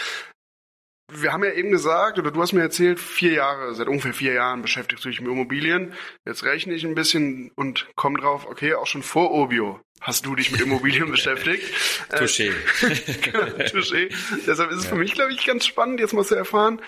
Wir 1.11 1.33
haben 1.33 1.43
ja 1.43 1.53
eben 1.53 1.71
gesagt, 1.71 2.19
oder 2.19 2.29
du 2.29 2.39
hast 2.39 2.53
mir 2.53 2.61
erzählt, 2.61 2.99
vier 2.99 3.33
Jahre, 3.33 3.73
seit 3.73 3.87
ungefähr 3.87 4.13
vier 4.13 4.33
Jahren 4.33 4.61
beschäftigst 4.61 5.03
du 5.05 5.09
dich 5.09 5.21
mit 5.21 5.31
Immobilien. 5.31 5.95
Jetzt 6.27 6.43
rechne 6.43 6.75
ich 6.75 6.85
ein 6.85 6.93
bisschen 6.93 7.49
und 7.55 7.87
komme 7.95 8.19
drauf, 8.19 8.45
okay, 8.45 8.75
auch 8.75 8.85
schon 8.85 9.01
vor 9.01 9.31
Obio 9.31 9.79
hast 10.01 10.27
du 10.27 10.35
dich 10.35 10.51
mit 10.51 10.61
Immobilien 10.61 11.09
beschäftigt. 11.11 11.63
Touché. 12.11 12.51
genau, 13.21 13.39
touché. 13.39 14.13
Deshalb 14.45 14.69
ist 14.69 14.77
es 14.77 14.83
ja. 14.83 14.89
für 14.91 14.97
mich, 14.97 15.15
glaube 15.15 15.33
ich, 15.33 15.43
ganz 15.47 15.65
spannend, 15.65 15.99
jetzt 15.99 16.13
mal 16.13 16.23
zu 16.23 16.35
erfahren, 16.35 16.79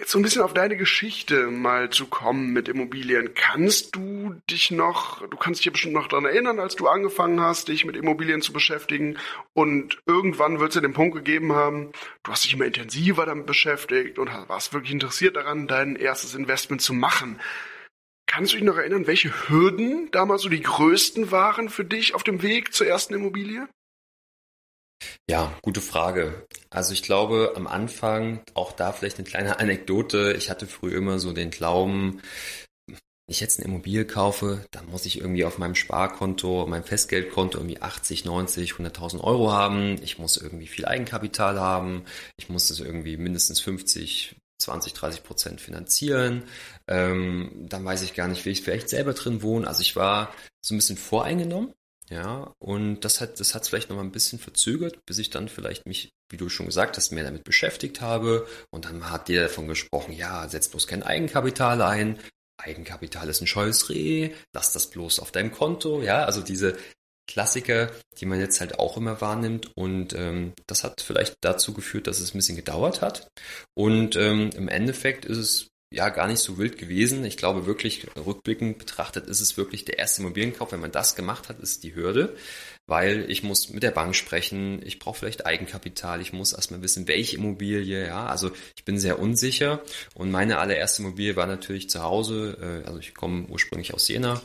Jetzt 0.00 0.12
so 0.12 0.18
ein 0.18 0.22
bisschen 0.22 0.40
auf 0.40 0.54
deine 0.54 0.78
Geschichte 0.78 1.48
mal 1.48 1.90
zu 1.90 2.06
kommen 2.06 2.54
mit 2.54 2.68
Immobilien. 2.68 3.34
Kannst 3.34 3.94
du 3.94 4.34
dich 4.48 4.70
noch, 4.70 5.28
du 5.28 5.36
kannst 5.36 5.60
dich 5.60 5.66
ja 5.66 5.72
bestimmt 5.72 5.92
noch 5.92 6.08
daran 6.08 6.24
erinnern, 6.24 6.58
als 6.58 6.74
du 6.74 6.88
angefangen 6.88 7.38
hast, 7.38 7.68
dich 7.68 7.84
mit 7.84 7.96
Immobilien 7.96 8.40
zu 8.40 8.54
beschäftigen 8.54 9.18
und 9.52 10.00
irgendwann 10.06 10.58
wird 10.58 10.70
es 10.70 10.76
ja 10.76 10.80
den 10.80 10.94
Punkt 10.94 11.16
gegeben 11.16 11.52
haben, 11.52 11.92
du 12.22 12.32
hast 12.32 12.46
dich 12.46 12.54
immer 12.54 12.64
intensiver 12.64 13.26
damit 13.26 13.44
beschäftigt 13.44 14.18
und 14.18 14.30
warst 14.48 14.72
wirklich 14.72 14.92
interessiert 14.92 15.36
daran, 15.36 15.66
dein 15.66 15.96
erstes 15.96 16.34
Investment 16.34 16.80
zu 16.80 16.94
machen. 16.94 17.38
Kannst 18.26 18.54
du 18.54 18.56
dich 18.56 18.64
noch 18.64 18.78
erinnern, 18.78 19.06
welche 19.06 19.50
Hürden 19.50 20.10
damals 20.12 20.40
so 20.40 20.48
die 20.48 20.62
größten 20.62 21.30
waren 21.30 21.68
für 21.68 21.84
dich 21.84 22.14
auf 22.14 22.22
dem 22.22 22.40
Weg 22.40 22.72
zur 22.72 22.86
ersten 22.86 23.12
Immobilie? 23.12 23.68
Ja, 25.30 25.56
gute 25.62 25.80
Frage. 25.80 26.44
Also 26.70 26.92
ich 26.92 27.04
glaube, 27.04 27.52
am 27.54 27.68
Anfang, 27.68 28.42
auch 28.54 28.72
da 28.72 28.90
vielleicht 28.90 29.18
eine 29.18 29.28
kleine 29.28 29.60
Anekdote. 29.60 30.34
Ich 30.36 30.50
hatte 30.50 30.66
früher 30.66 30.98
immer 30.98 31.20
so 31.20 31.32
den 31.32 31.52
Glauben, 31.52 32.20
wenn 32.88 32.96
ich 33.28 33.38
jetzt 33.38 33.60
eine 33.60 33.68
Immobilie 33.68 34.04
kaufe, 34.04 34.66
dann 34.72 34.90
muss 34.90 35.06
ich 35.06 35.20
irgendwie 35.20 35.44
auf 35.44 35.56
meinem 35.56 35.76
Sparkonto, 35.76 36.66
meinem 36.66 36.82
Festgeldkonto 36.82 37.58
irgendwie 37.58 37.80
80, 37.80 38.24
90, 38.24 38.72
100.000 38.72 39.20
Euro 39.20 39.52
haben. 39.52 40.02
Ich 40.02 40.18
muss 40.18 40.36
irgendwie 40.36 40.66
viel 40.66 40.84
Eigenkapital 40.84 41.60
haben. 41.60 42.06
Ich 42.36 42.48
muss 42.48 42.66
das 42.66 42.80
irgendwie 42.80 43.16
mindestens 43.16 43.60
50, 43.60 44.34
20, 44.58 44.94
30 44.94 45.22
Prozent 45.22 45.60
finanzieren. 45.60 46.42
Ähm, 46.88 47.52
dann 47.68 47.84
weiß 47.84 48.02
ich 48.02 48.14
gar 48.14 48.26
nicht, 48.26 48.44
will 48.44 48.52
ich 48.52 48.62
vielleicht 48.62 48.88
selber 48.88 49.12
drin 49.12 49.42
wohnen. 49.42 49.64
Also 49.64 49.82
ich 49.82 49.94
war 49.94 50.34
so 50.60 50.74
ein 50.74 50.78
bisschen 50.78 50.96
voreingenommen 50.96 51.72
ja, 52.10 52.52
und 52.58 53.00
das 53.00 53.20
hat, 53.20 53.38
das 53.38 53.54
hat 53.54 53.66
vielleicht 53.66 53.88
noch 53.88 53.96
mal 53.96 54.02
ein 54.02 54.10
bisschen 54.10 54.40
verzögert, 54.40 54.98
bis 55.06 55.18
ich 55.18 55.30
dann 55.30 55.48
vielleicht 55.48 55.86
mich, 55.86 56.10
wie 56.28 56.36
du 56.36 56.48
schon 56.48 56.66
gesagt 56.66 56.96
hast, 56.96 57.12
mehr 57.12 57.22
damit 57.22 57.44
beschäftigt 57.44 58.00
habe. 58.00 58.48
Und 58.70 58.84
dann 58.84 59.10
hat 59.10 59.28
der 59.28 59.44
davon 59.44 59.68
gesprochen, 59.68 60.12
ja, 60.12 60.48
setz 60.48 60.68
bloß 60.68 60.88
kein 60.88 61.04
Eigenkapital 61.04 61.80
ein. 61.82 62.18
Eigenkapital 62.58 63.28
ist 63.28 63.40
ein 63.40 63.46
scheues 63.46 63.88
Reh, 63.90 64.34
lass 64.52 64.72
das 64.72 64.90
bloß 64.90 65.20
auf 65.20 65.30
deinem 65.30 65.52
Konto. 65.52 66.02
Ja, 66.02 66.24
also 66.24 66.42
diese 66.42 66.76
Klassiker, 67.28 67.92
die 68.18 68.26
man 68.26 68.40
jetzt 68.40 68.60
halt 68.60 68.80
auch 68.80 68.96
immer 68.96 69.20
wahrnimmt. 69.20 69.70
Und 69.76 70.12
ähm, 70.14 70.52
das 70.66 70.82
hat 70.82 71.00
vielleicht 71.00 71.36
dazu 71.42 71.72
geführt, 71.72 72.08
dass 72.08 72.18
es 72.18 72.34
ein 72.34 72.38
bisschen 72.38 72.56
gedauert 72.56 73.02
hat. 73.02 73.28
Und 73.74 74.16
ähm, 74.16 74.50
im 74.56 74.66
Endeffekt 74.66 75.26
ist 75.26 75.38
es 75.38 75.68
ja 75.92 76.08
gar 76.08 76.28
nicht 76.28 76.40
so 76.40 76.56
wild 76.58 76.78
gewesen. 76.78 77.24
Ich 77.24 77.36
glaube 77.36 77.66
wirklich, 77.66 78.06
rückblickend 78.16 78.78
betrachtet 78.78 79.26
ist 79.26 79.40
es 79.40 79.56
wirklich 79.56 79.84
der 79.84 79.98
erste 79.98 80.22
Immobilienkauf. 80.22 80.72
Wenn 80.72 80.80
man 80.80 80.92
das 80.92 81.16
gemacht 81.16 81.48
hat, 81.48 81.58
ist 81.58 81.82
die 81.82 81.94
Hürde, 81.94 82.36
weil 82.86 83.28
ich 83.30 83.42
muss 83.42 83.70
mit 83.70 83.82
der 83.82 83.90
Bank 83.90 84.14
sprechen, 84.14 84.80
ich 84.84 84.98
brauche 84.98 85.18
vielleicht 85.18 85.46
Eigenkapital, 85.46 86.20
ich 86.20 86.32
muss 86.32 86.52
erstmal 86.52 86.82
wissen, 86.82 87.08
welche 87.08 87.36
Immobilie, 87.36 88.06
ja, 88.06 88.26
also 88.26 88.52
ich 88.76 88.84
bin 88.84 88.98
sehr 88.98 89.18
unsicher. 89.18 89.82
Und 90.14 90.30
meine 90.30 90.58
allererste 90.58 91.02
Immobilie 91.02 91.36
war 91.36 91.46
natürlich 91.46 91.90
zu 91.90 92.02
Hause, 92.02 92.82
äh, 92.84 92.86
also 92.86 93.00
ich 93.00 93.14
komme 93.14 93.46
ursprünglich 93.48 93.92
aus 93.94 94.06
Jena 94.08 94.40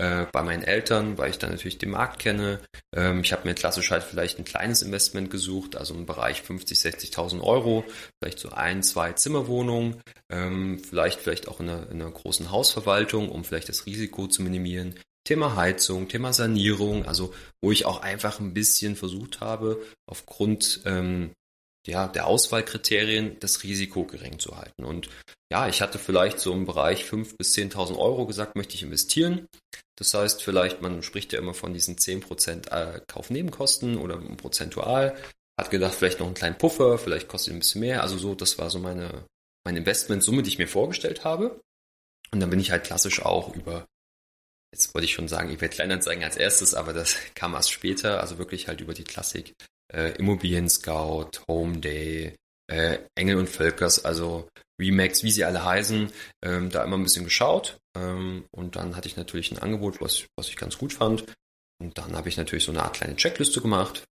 äh, 0.00 0.26
bei 0.32 0.42
meinen 0.42 0.62
Eltern, 0.62 1.18
weil 1.18 1.28
ich 1.28 1.38
dann 1.38 1.50
natürlich 1.50 1.76
den 1.76 1.90
Markt 1.90 2.18
kenne. 2.18 2.60
Ähm, 2.96 3.20
ich 3.20 3.32
habe 3.32 3.46
mir 3.46 3.54
klassisch 3.54 3.90
halt 3.90 4.02
vielleicht 4.02 4.38
ein 4.38 4.46
kleines 4.46 4.80
Investment 4.80 5.30
gesucht, 5.30 5.76
also 5.76 5.92
im 5.92 6.06
Bereich 6.06 6.40
50, 6.40 6.78
60.000 6.78 7.42
Euro, 7.42 7.84
vielleicht 8.18 8.38
so 8.38 8.48
ein, 8.48 8.82
zwei 8.82 9.12
Zimmerwohnungen, 9.12 10.00
ähm, 10.30 10.78
vielleicht 10.78 11.20
vielleicht 11.20 11.48
auch 11.48 11.60
in 11.60 11.68
einer, 11.68 11.90
in 11.90 12.00
einer 12.00 12.10
großen 12.10 12.50
Hausverwaltung, 12.50 13.28
um 13.28 13.44
vielleicht 13.44 13.68
das 13.68 13.84
Risiko 13.84 14.26
zu 14.26 14.42
minimieren. 14.42 14.94
Thema 15.24 15.54
Heizung, 15.54 16.08
Thema 16.08 16.32
Sanierung, 16.32 17.04
also 17.04 17.34
wo 17.62 17.70
ich 17.70 17.84
auch 17.84 18.00
einfach 18.00 18.40
ein 18.40 18.54
bisschen 18.54 18.96
versucht 18.96 19.40
habe, 19.40 19.82
aufgrund 20.06 20.80
ähm, 20.86 21.32
ja, 21.90 22.08
der 22.08 22.26
Auswahlkriterien 22.26 23.38
das 23.40 23.62
Risiko 23.62 24.04
gering 24.04 24.38
zu 24.38 24.56
halten. 24.56 24.84
Und 24.84 25.10
ja, 25.52 25.68
ich 25.68 25.82
hatte 25.82 25.98
vielleicht 25.98 26.38
so 26.38 26.52
im 26.52 26.64
Bereich 26.64 27.04
5.000 27.04 27.36
bis 27.36 27.54
10.000 27.54 27.98
Euro 27.98 28.26
gesagt, 28.26 28.56
möchte 28.56 28.74
ich 28.74 28.82
investieren. 28.82 29.46
Das 29.98 30.14
heißt, 30.14 30.42
vielleicht, 30.42 30.80
man 30.80 31.02
spricht 31.02 31.32
ja 31.32 31.38
immer 31.38 31.52
von 31.52 31.74
diesen 31.74 31.96
10% 31.96 32.70
äh, 32.70 33.00
Kaufnebenkosten 33.06 33.98
oder 33.98 34.18
prozentual. 34.36 35.16
Hat 35.58 35.70
gedacht, 35.70 35.94
vielleicht 35.94 36.20
noch 36.20 36.26
einen 36.26 36.34
kleinen 36.34 36.56
Puffer, 36.56 36.96
vielleicht 36.96 37.28
kostet 37.28 37.52
ein 37.52 37.58
bisschen 37.58 37.82
mehr. 37.82 38.02
Also 38.02 38.16
so, 38.16 38.34
das 38.34 38.56
war 38.56 38.70
so 38.70 38.78
meine, 38.78 39.26
meine 39.66 39.80
Investmentsumme, 39.80 40.42
die 40.42 40.48
ich 40.48 40.58
mir 40.58 40.68
vorgestellt 40.68 41.24
habe. 41.24 41.60
Und 42.30 42.40
dann 42.40 42.48
bin 42.50 42.60
ich 42.60 42.70
halt 42.70 42.84
klassisch 42.84 43.20
auch 43.22 43.54
über, 43.54 43.86
jetzt 44.72 44.94
wollte 44.94 45.04
ich 45.04 45.12
schon 45.12 45.28
sagen, 45.28 45.50
ich 45.50 45.60
werde 45.60 45.74
Kleinanzeigen 45.74 46.22
als 46.22 46.36
erstes, 46.36 46.74
aber 46.74 46.92
das 46.92 47.16
kam 47.34 47.54
erst 47.54 47.72
später, 47.72 48.20
also 48.20 48.38
wirklich 48.38 48.68
halt 48.68 48.80
über 48.80 48.94
die 48.94 49.04
Klassik 49.04 49.54
äh, 49.92 50.12
Immobilien 50.18 50.68
Scout, 50.68 51.42
Home 51.48 51.78
Day, 51.78 52.34
äh, 52.70 52.98
Engel 53.14 53.36
und 53.36 53.48
Völkers, 53.48 54.04
also 54.04 54.48
Remax, 54.80 55.22
wie 55.22 55.30
sie 55.30 55.44
alle 55.44 55.64
heißen, 55.64 56.10
ähm, 56.42 56.70
da 56.70 56.84
immer 56.84 56.96
ein 56.96 57.02
bisschen 57.02 57.24
geschaut. 57.24 57.78
Ähm, 57.96 58.44
und 58.52 58.76
dann 58.76 58.96
hatte 58.96 59.08
ich 59.08 59.16
natürlich 59.16 59.50
ein 59.50 59.58
Angebot, 59.58 60.00
was, 60.00 60.26
was 60.36 60.48
ich 60.48 60.56
ganz 60.56 60.78
gut 60.78 60.92
fand. 60.92 61.24
Und 61.80 61.98
dann 61.98 62.16
habe 62.16 62.28
ich 62.28 62.36
natürlich 62.36 62.64
so 62.64 62.72
eine 62.72 62.82
Art 62.82 62.94
kleine 62.94 63.16
Checkliste 63.16 63.60
gemacht, 63.60 64.04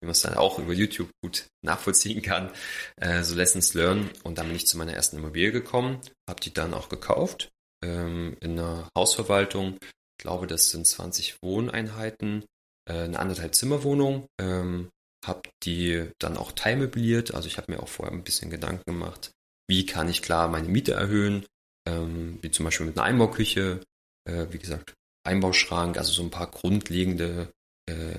wie 0.00 0.06
man 0.06 0.12
es 0.12 0.22
dann 0.22 0.34
auch 0.34 0.58
über 0.58 0.72
YouTube 0.72 1.10
gut 1.22 1.46
nachvollziehen 1.62 2.22
kann, 2.22 2.52
äh, 2.96 3.22
so 3.22 3.34
Lessons 3.34 3.74
Learn. 3.74 4.10
Und 4.22 4.38
dann 4.38 4.46
bin 4.46 4.56
ich 4.56 4.66
zu 4.66 4.78
meiner 4.78 4.94
ersten 4.94 5.16
Immobilie 5.16 5.52
gekommen, 5.52 6.00
habe 6.28 6.40
die 6.40 6.52
dann 6.52 6.74
auch 6.74 6.88
gekauft 6.88 7.50
ähm, 7.82 8.36
in 8.40 8.52
einer 8.52 8.88
Hausverwaltung. 8.96 9.78
Ich 9.82 10.22
glaube, 10.22 10.46
das 10.46 10.70
sind 10.70 10.86
20 10.86 11.42
Wohneinheiten, 11.42 12.44
äh, 12.88 12.92
eine 12.92 13.18
anderthalb 13.18 13.54
Zimmerwohnung. 13.54 14.26
Ähm, 14.38 14.90
habe 15.26 15.42
die 15.62 16.08
dann 16.18 16.36
auch 16.36 16.52
teilmöbliert. 16.52 17.34
Also 17.34 17.48
ich 17.48 17.58
habe 17.58 17.72
mir 17.72 17.82
auch 17.82 17.88
vorher 17.88 18.14
ein 18.14 18.24
bisschen 18.24 18.50
Gedanken 18.50 18.84
gemacht, 18.86 19.32
wie 19.68 19.86
kann 19.86 20.08
ich 20.08 20.22
klar 20.22 20.48
meine 20.48 20.68
Miete 20.68 20.92
erhöhen, 20.92 21.44
ähm, 21.88 22.38
wie 22.42 22.50
zum 22.50 22.64
Beispiel 22.64 22.86
mit 22.86 22.96
einer 22.96 23.06
Einbauküche. 23.06 23.80
Äh, 24.28 24.46
wie 24.50 24.58
gesagt, 24.58 24.94
Einbauschrank, 25.24 25.98
also 25.98 26.12
so 26.12 26.22
ein 26.22 26.30
paar 26.30 26.50
grundlegende 26.50 27.52
äh, 27.88 28.18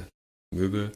Möbel. 0.53 0.93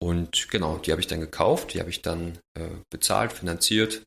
Und 0.00 0.50
genau, 0.50 0.78
die 0.78 0.90
habe 0.90 1.00
ich 1.00 1.06
dann 1.06 1.20
gekauft, 1.20 1.72
die 1.72 1.80
habe 1.80 1.90
ich 1.90 2.02
dann 2.02 2.38
äh, 2.58 2.68
bezahlt, 2.90 3.32
finanziert. 3.32 4.02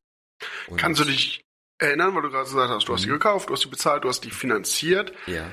Kannst 0.75 1.01
du 1.01 1.05
dich 1.05 1.41
erinnern, 1.79 2.13
weil 2.13 2.23
du 2.23 2.29
gerade 2.29 2.45
gesagt 2.45 2.69
hast, 2.69 2.87
du 2.87 2.93
hast 2.93 3.03
die 3.03 3.09
mhm. 3.09 3.13
gekauft, 3.13 3.49
du 3.49 3.53
hast 3.53 3.63
die 3.63 3.69
bezahlt, 3.69 4.03
du 4.03 4.09
hast 4.09 4.23
die 4.23 4.31
finanziert. 4.31 5.13
Ja. 5.25 5.51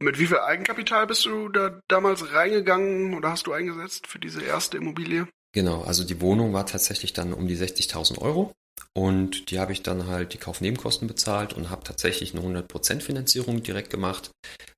Mit 0.00 0.18
wie 0.18 0.26
viel 0.26 0.38
Eigenkapital 0.38 1.06
bist 1.06 1.24
du 1.24 1.48
da 1.48 1.80
damals 1.88 2.32
reingegangen 2.32 3.14
oder 3.14 3.30
hast 3.30 3.46
du 3.46 3.52
eingesetzt 3.52 4.06
für 4.06 4.18
diese 4.18 4.42
erste 4.42 4.76
Immobilie? 4.76 5.26
Genau, 5.52 5.82
also 5.82 6.04
die 6.04 6.20
Wohnung 6.20 6.52
war 6.52 6.66
tatsächlich 6.66 7.12
dann 7.12 7.32
um 7.32 7.46
die 7.46 7.56
60.000 7.56 8.18
Euro 8.18 8.52
und 8.96 9.50
die 9.50 9.58
habe 9.58 9.72
ich 9.72 9.82
dann 9.82 10.06
halt 10.06 10.34
die 10.34 10.38
Kaufnebenkosten 10.38 11.08
bezahlt 11.08 11.52
und 11.52 11.70
habe 11.70 11.84
tatsächlich 11.84 12.34
eine 12.34 12.62
100% 12.62 13.00
Finanzierung 13.00 13.62
direkt 13.62 13.90
gemacht. 13.90 14.30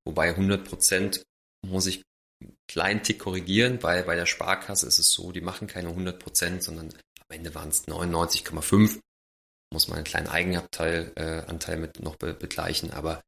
Wobei 0.04 0.34
100% 0.34 1.22
muss 1.66 1.86
ich 1.86 2.02
einen 2.42 2.56
kleinen 2.68 3.02
Tick 3.02 3.18
korrigieren, 3.18 3.82
weil 3.82 4.04
bei 4.04 4.16
der 4.16 4.26
Sparkasse 4.26 4.86
ist 4.86 4.98
es 4.98 5.12
so, 5.12 5.32
die 5.32 5.40
machen 5.40 5.66
keine 5.66 5.88
100%, 5.88 6.62
sondern 6.62 6.88
am 6.88 7.34
Ende 7.34 7.54
waren 7.54 7.68
es 7.68 7.86
99,5. 7.88 9.00
Muss 9.72 9.88
man 9.88 9.96
einen 9.96 10.04
kleinen 10.04 10.28
Eigenanteil 10.28 11.12
äh, 11.16 11.50
Anteil 11.50 11.76
mit 11.78 12.00
noch 12.00 12.16
be 12.16 12.34
begleichen, 12.34 12.92
aber 12.92 13.20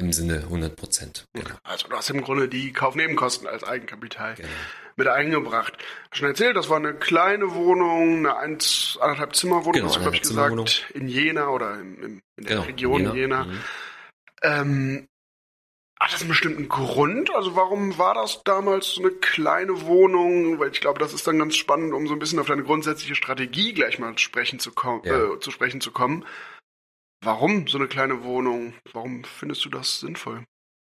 im 0.00 0.12
Sinne 0.12 0.38
100 0.38 0.74
Prozent. 0.74 1.26
Genau. 1.34 1.54
Also 1.62 1.88
du 1.88 1.96
hast 1.96 2.10
im 2.10 2.22
Grunde 2.22 2.48
die 2.48 2.72
Kaufnebenkosten 2.72 3.46
als 3.46 3.62
Eigenkapital 3.62 4.34
genau. 4.34 4.48
mit 4.96 5.06
eingebracht. 5.08 5.78
Schon 6.12 6.28
erzählt, 6.28 6.56
das 6.56 6.68
war 6.68 6.78
eine 6.78 6.94
kleine 6.94 7.54
Wohnung, 7.54 8.26
eine 8.26 8.56
1,5 8.56 9.32
Zimmerwohnung, 9.32 9.72
genau, 9.72 9.86
hast 9.86 9.96
du, 9.96 10.00
glaube 10.00 10.16
ich, 10.16 10.22
gesagt, 10.22 10.90
in 10.94 11.08
Jena 11.08 11.48
oder 11.48 11.74
in, 11.74 11.94
in, 11.96 12.22
in 12.36 12.44
der 12.44 12.56
genau, 12.56 12.62
Region 12.62 13.00
Jena. 13.00 13.14
Jena. 13.14 13.44
Mhm. 13.44 13.60
Ähm, 14.42 15.08
hat 16.00 16.14
das 16.14 16.22
einen 16.22 16.30
bestimmten 16.30 16.68
Grund? 16.70 17.30
Also 17.34 17.56
warum 17.56 17.98
war 17.98 18.14
das 18.14 18.42
damals 18.44 18.94
so 18.94 19.02
eine 19.02 19.10
kleine 19.10 19.82
Wohnung? 19.82 20.58
Weil 20.58 20.70
ich 20.70 20.80
glaube, 20.80 20.98
das 20.98 21.12
ist 21.12 21.26
dann 21.26 21.38
ganz 21.38 21.56
spannend, 21.56 21.92
um 21.92 22.06
so 22.06 22.14
ein 22.14 22.18
bisschen 22.18 22.38
auf 22.38 22.46
deine 22.46 22.62
grundsätzliche 22.62 23.14
Strategie 23.14 23.74
gleich 23.74 23.98
mal 23.98 24.16
sprechen 24.16 24.58
zu, 24.58 24.72
ja. 25.04 25.34
äh, 25.34 25.40
zu 25.40 25.50
sprechen 25.50 25.82
zu 25.82 25.92
kommen. 25.92 26.24
Warum 27.22 27.66
so 27.66 27.76
eine 27.76 27.86
kleine 27.86 28.24
Wohnung? 28.24 28.72
Warum 28.92 29.24
findest 29.24 29.64
du 29.64 29.68
das 29.68 30.00
sinnvoll? 30.00 30.44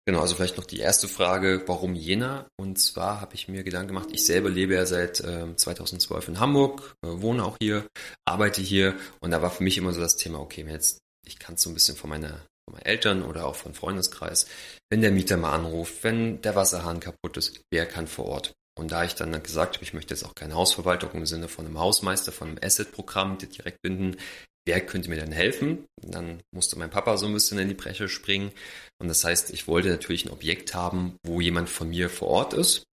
Genau, 0.07 0.21
also 0.21 0.35
vielleicht 0.35 0.57
noch 0.57 0.65
die 0.65 0.79
erste 0.79 1.09
Frage, 1.09 1.63
warum 1.67 1.95
Jena? 1.95 2.49
Und 2.57 2.79
zwar 2.79 3.21
habe 3.21 3.35
ich 3.35 3.49
mir 3.49 3.65
Gedanken 3.65 3.89
gemacht, 3.89 4.09
ich 4.13 4.25
selber 4.25 4.49
lebe 4.49 4.75
ja 4.75 4.87
seit 4.87 5.21
äh, 5.21 5.55
2012 5.55 6.29
in 6.29 6.41
Hamburg, 6.41 6.95
äh, 7.05 7.09
wohne 7.09 7.45
auch 7.45 7.57
hier, 7.61 7.87
arbeite 8.25 8.63
hier 8.63 8.97
und 9.21 9.31
da 9.33 9.43
war 9.43 9.51
für 9.51 9.63
mich 9.63 9.77
immer 9.77 9.93
so 9.93 10.01
das 10.01 10.17
Thema, 10.17 10.41
okay, 10.41 10.65
jetzt, 10.69 11.01
ich 11.27 11.39
kann 11.39 11.57
es 11.57 11.63
so 11.63 11.71
ein 11.71 11.75
bisschen 11.75 11.97
von 11.97 12.11
meiner 12.11 12.47
von 12.69 12.81
Eltern 12.81 13.23
oder 13.23 13.47
auch 13.47 13.57
von 13.57 13.75
Freundeskreis, 13.75 14.47
wenn 14.89 15.03
der 15.03 15.11
Mieter 15.11 15.37
mal 15.37 15.53
anruft, 15.53 16.03
wenn 16.03 16.41
der 16.43 16.55
Wasserhahn 16.55 17.01
kaputt 17.01 17.37
ist, 17.37 17.61
wer 17.71 17.87
kann 17.87 18.07
vor 18.07 18.27
Ort? 18.27 18.53
Und 18.79 18.93
da 18.93 19.05
ich 19.05 19.15
dann 19.15 19.43
gesagt 19.43 19.77
habe, 19.77 19.85
ich 19.85 19.93
möchte 19.93 20.15
jetzt 20.15 20.25
auch 20.25 20.35
keine 20.35 20.55
Hausverwaltung 20.55 21.11
im 21.13 21.27
Sinne 21.27 21.49
von 21.49 21.67
einem 21.67 21.79
Hausmeister, 21.79 22.33
von 22.33 22.49
einem 22.49 22.59
Asset-Programm 22.63 23.37
direkt 23.39 23.83
binden, 23.83 24.17
wer 24.71 24.81
könnte 24.81 25.11
mir 25.11 25.17
denn 25.17 25.33
helfen? 25.33 25.85
Dann 26.01 26.45
musste 26.53 26.79
mein 26.79 26.91
Papa 26.91 27.17
so 27.17 27.27
ein 27.27 27.33
bisschen 27.33 27.59
in 27.59 27.67
die 27.67 27.75
Breche 27.75 28.09
springen. 28.09 28.53
Und 29.01 29.09
das 29.09 29.25
heißt, 29.25 29.51
ich 29.51 29.67
wollte 29.67 29.89
natürlich 29.89 30.25
ein 30.25 30.31
Objekt 30.31 30.75
haben, 30.75 31.17
wo 31.27 31.41
jemand 31.41 31.69
von 31.69 31.91
mir 31.91 32.09
vor 32.09 32.29
Ort 32.29 32.55
ist. 32.55 32.85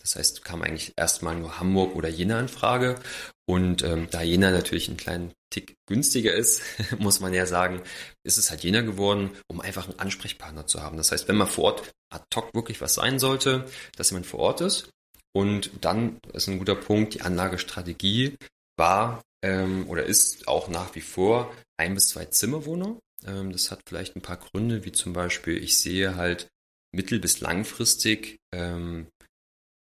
Das 0.00 0.14
heißt, 0.14 0.44
kam 0.44 0.62
eigentlich 0.62 0.92
erstmal 0.96 1.34
nur 1.34 1.58
Hamburg 1.58 1.96
oder 1.96 2.08
Jena 2.08 2.38
in 2.38 2.46
Frage. 2.46 3.00
Und 3.46 3.82
ähm, 3.82 4.06
da 4.12 4.22
Jena 4.22 4.52
natürlich 4.52 4.86
einen 4.86 4.96
kleinen 4.96 5.32
Tick 5.50 5.74
günstiger 5.88 6.32
ist, 6.32 6.62
muss 6.98 7.18
man 7.18 7.34
ja 7.34 7.46
sagen, 7.46 7.82
ist 8.22 8.38
es 8.38 8.50
halt 8.50 8.62
Jena 8.62 8.82
geworden, 8.82 9.30
um 9.48 9.60
einfach 9.60 9.88
einen 9.88 9.98
Ansprechpartner 9.98 10.68
zu 10.68 10.82
haben. 10.82 10.96
Das 10.98 11.10
heißt, 11.10 11.26
wenn 11.26 11.36
man 11.36 11.48
vor 11.48 11.64
Ort 11.64 11.90
ad 12.12 12.24
hoc 12.36 12.54
wirklich 12.54 12.80
was 12.80 12.94
sein 12.94 13.18
sollte, 13.18 13.66
dass 13.96 14.10
jemand 14.10 14.26
vor 14.26 14.38
Ort 14.38 14.60
ist. 14.60 14.88
Und 15.32 15.72
dann 15.80 16.20
ist 16.32 16.46
ein 16.46 16.58
guter 16.58 16.76
Punkt, 16.76 17.14
die 17.14 17.22
Anlagestrategie 17.22 18.36
war 18.76 19.22
ähm, 19.42 19.88
oder 19.88 20.04
ist 20.04 20.48
auch 20.48 20.68
nach 20.68 20.94
wie 20.94 21.00
vor 21.00 21.54
ein 21.76 21.94
bis 21.94 22.08
zwei 22.08 22.26
Zimmerwohnung. 22.26 23.00
Ähm, 23.24 23.52
das 23.52 23.70
hat 23.70 23.80
vielleicht 23.86 24.16
ein 24.16 24.22
paar 24.22 24.38
Gründe, 24.38 24.84
wie 24.84 24.92
zum 24.92 25.12
Beispiel, 25.12 25.62
ich 25.62 25.78
sehe 25.78 26.16
halt 26.16 26.48
mittel- 26.92 27.20
bis 27.20 27.40
langfristig 27.40 28.38
ähm, 28.52 29.08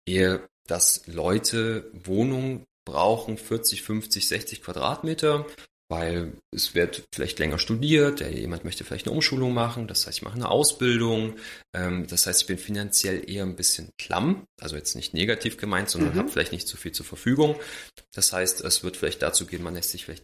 eher, 0.07 0.47
dass 0.67 1.07
Leute 1.07 1.89
Wohnungen 1.93 2.65
brauchen, 2.85 3.37
40, 3.37 3.81
50, 3.81 4.27
60 4.27 4.61
Quadratmeter, 4.63 5.45
weil 5.89 6.33
es 6.51 6.75
wird 6.75 7.03
vielleicht 7.13 7.39
länger 7.39 7.59
studiert, 7.59 8.19
jemand 8.19 8.65
möchte 8.65 8.83
vielleicht 8.83 9.07
eine 9.07 9.15
Umschulung 9.15 9.53
machen, 9.53 9.87
das 9.87 10.05
heißt, 10.05 10.17
ich 10.17 10.23
mache 10.23 10.35
eine 10.35 10.49
Ausbildung, 10.49 11.35
ähm, 11.73 12.07
das 12.07 12.27
heißt, 12.27 12.41
ich 12.41 12.47
bin 12.47 12.57
finanziell 12.57 13.29
eher 13.29 13.43
ein 13.43 13.55
bisschen 13.55 13.89
klamm, 13.97 14.45
also 14.59 14.75
jetzt 14.75 14.95
nicht 14.95 15.13
negativ 15.13 15.57
gemeint, 15.57 15.89
sondern 15.89 16.13
mhm. 16.13 16.19
habe 16.19 16.29
vielleicht 16.29 16.51
nicht 16.51 16.67
so 16.67 16.77
viel 16.77 16.91
zur 16.91 17.05
Verfügung. 17.05 17.55
Das 18.13 18.33
heißt, 18.33 18.61
es 18.61 18.83
wird 18.83 18.97
vielleicht 18.97 19.21
dazu 19.21 19.45
gehen, 19.45 19.63
man 19.63 19.75
lässt 19.75 19.91
sich 19.91 20.05
vielleicht 20.05 20.23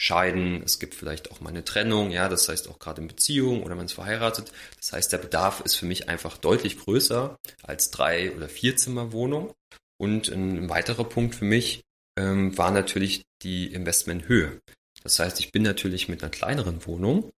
scheiden, 0.00 0.62
es 0.64 0.78
gibt 0.80 0.94
vielleicht 0.94 1.30
auch 1.30 1.40
mal 1.40 1.50
eine 1.50 1.64
Trennung, 1.64 2.10
ja, 2.10 2.28
das 2.28 2.48
heißt 2.48 2.68
auch 2.68 2.78
gerade 2.78 3.02
in 3.02 3.08
Beziehung 3.08 3.62
oder 3.62 3.76
man 3.76 3.86
ist 3.86 3.92
verheiratet. 3.92 4.50
Das 4.78 4.92
heißt, 4.92 5.12
der 5.12 5.18
Bedarf 5.18 5.60
ist 5.60 5.76
für 5.76 5.86
mich 5.86 6.08
einfach 6.08 6.38
deutlich 6.38 6.78
größer 6.78 7.36
als 7.62 7.90
drei 7.90 8.34
oder 8.34 8.48
vier 8.48 8.76
Zimmerwohnung. 8.76 9.52
Und 9.98 10.28
ein 10.28 10.68
weiterer 10.68 11.04
Punkt 11.04 11.36
für 11.36 11.44
mich 11.44 11.82
ähm, 12.18 12.56
war 12.58 12.72
natürlich 12.72 13.22
die 13.42 13.72
Investmenthöhe. 13.72 14.60
Das 15.02 15.18
heißt, 15.18 15.40
ich 15.40 15.52
bin 15.52 15.62
natürlich 15.62 16.08
mit 16.08 16.22
einer 16.22 16.30
kleineren 16.30 16.86
Wohnung 16.86 17.32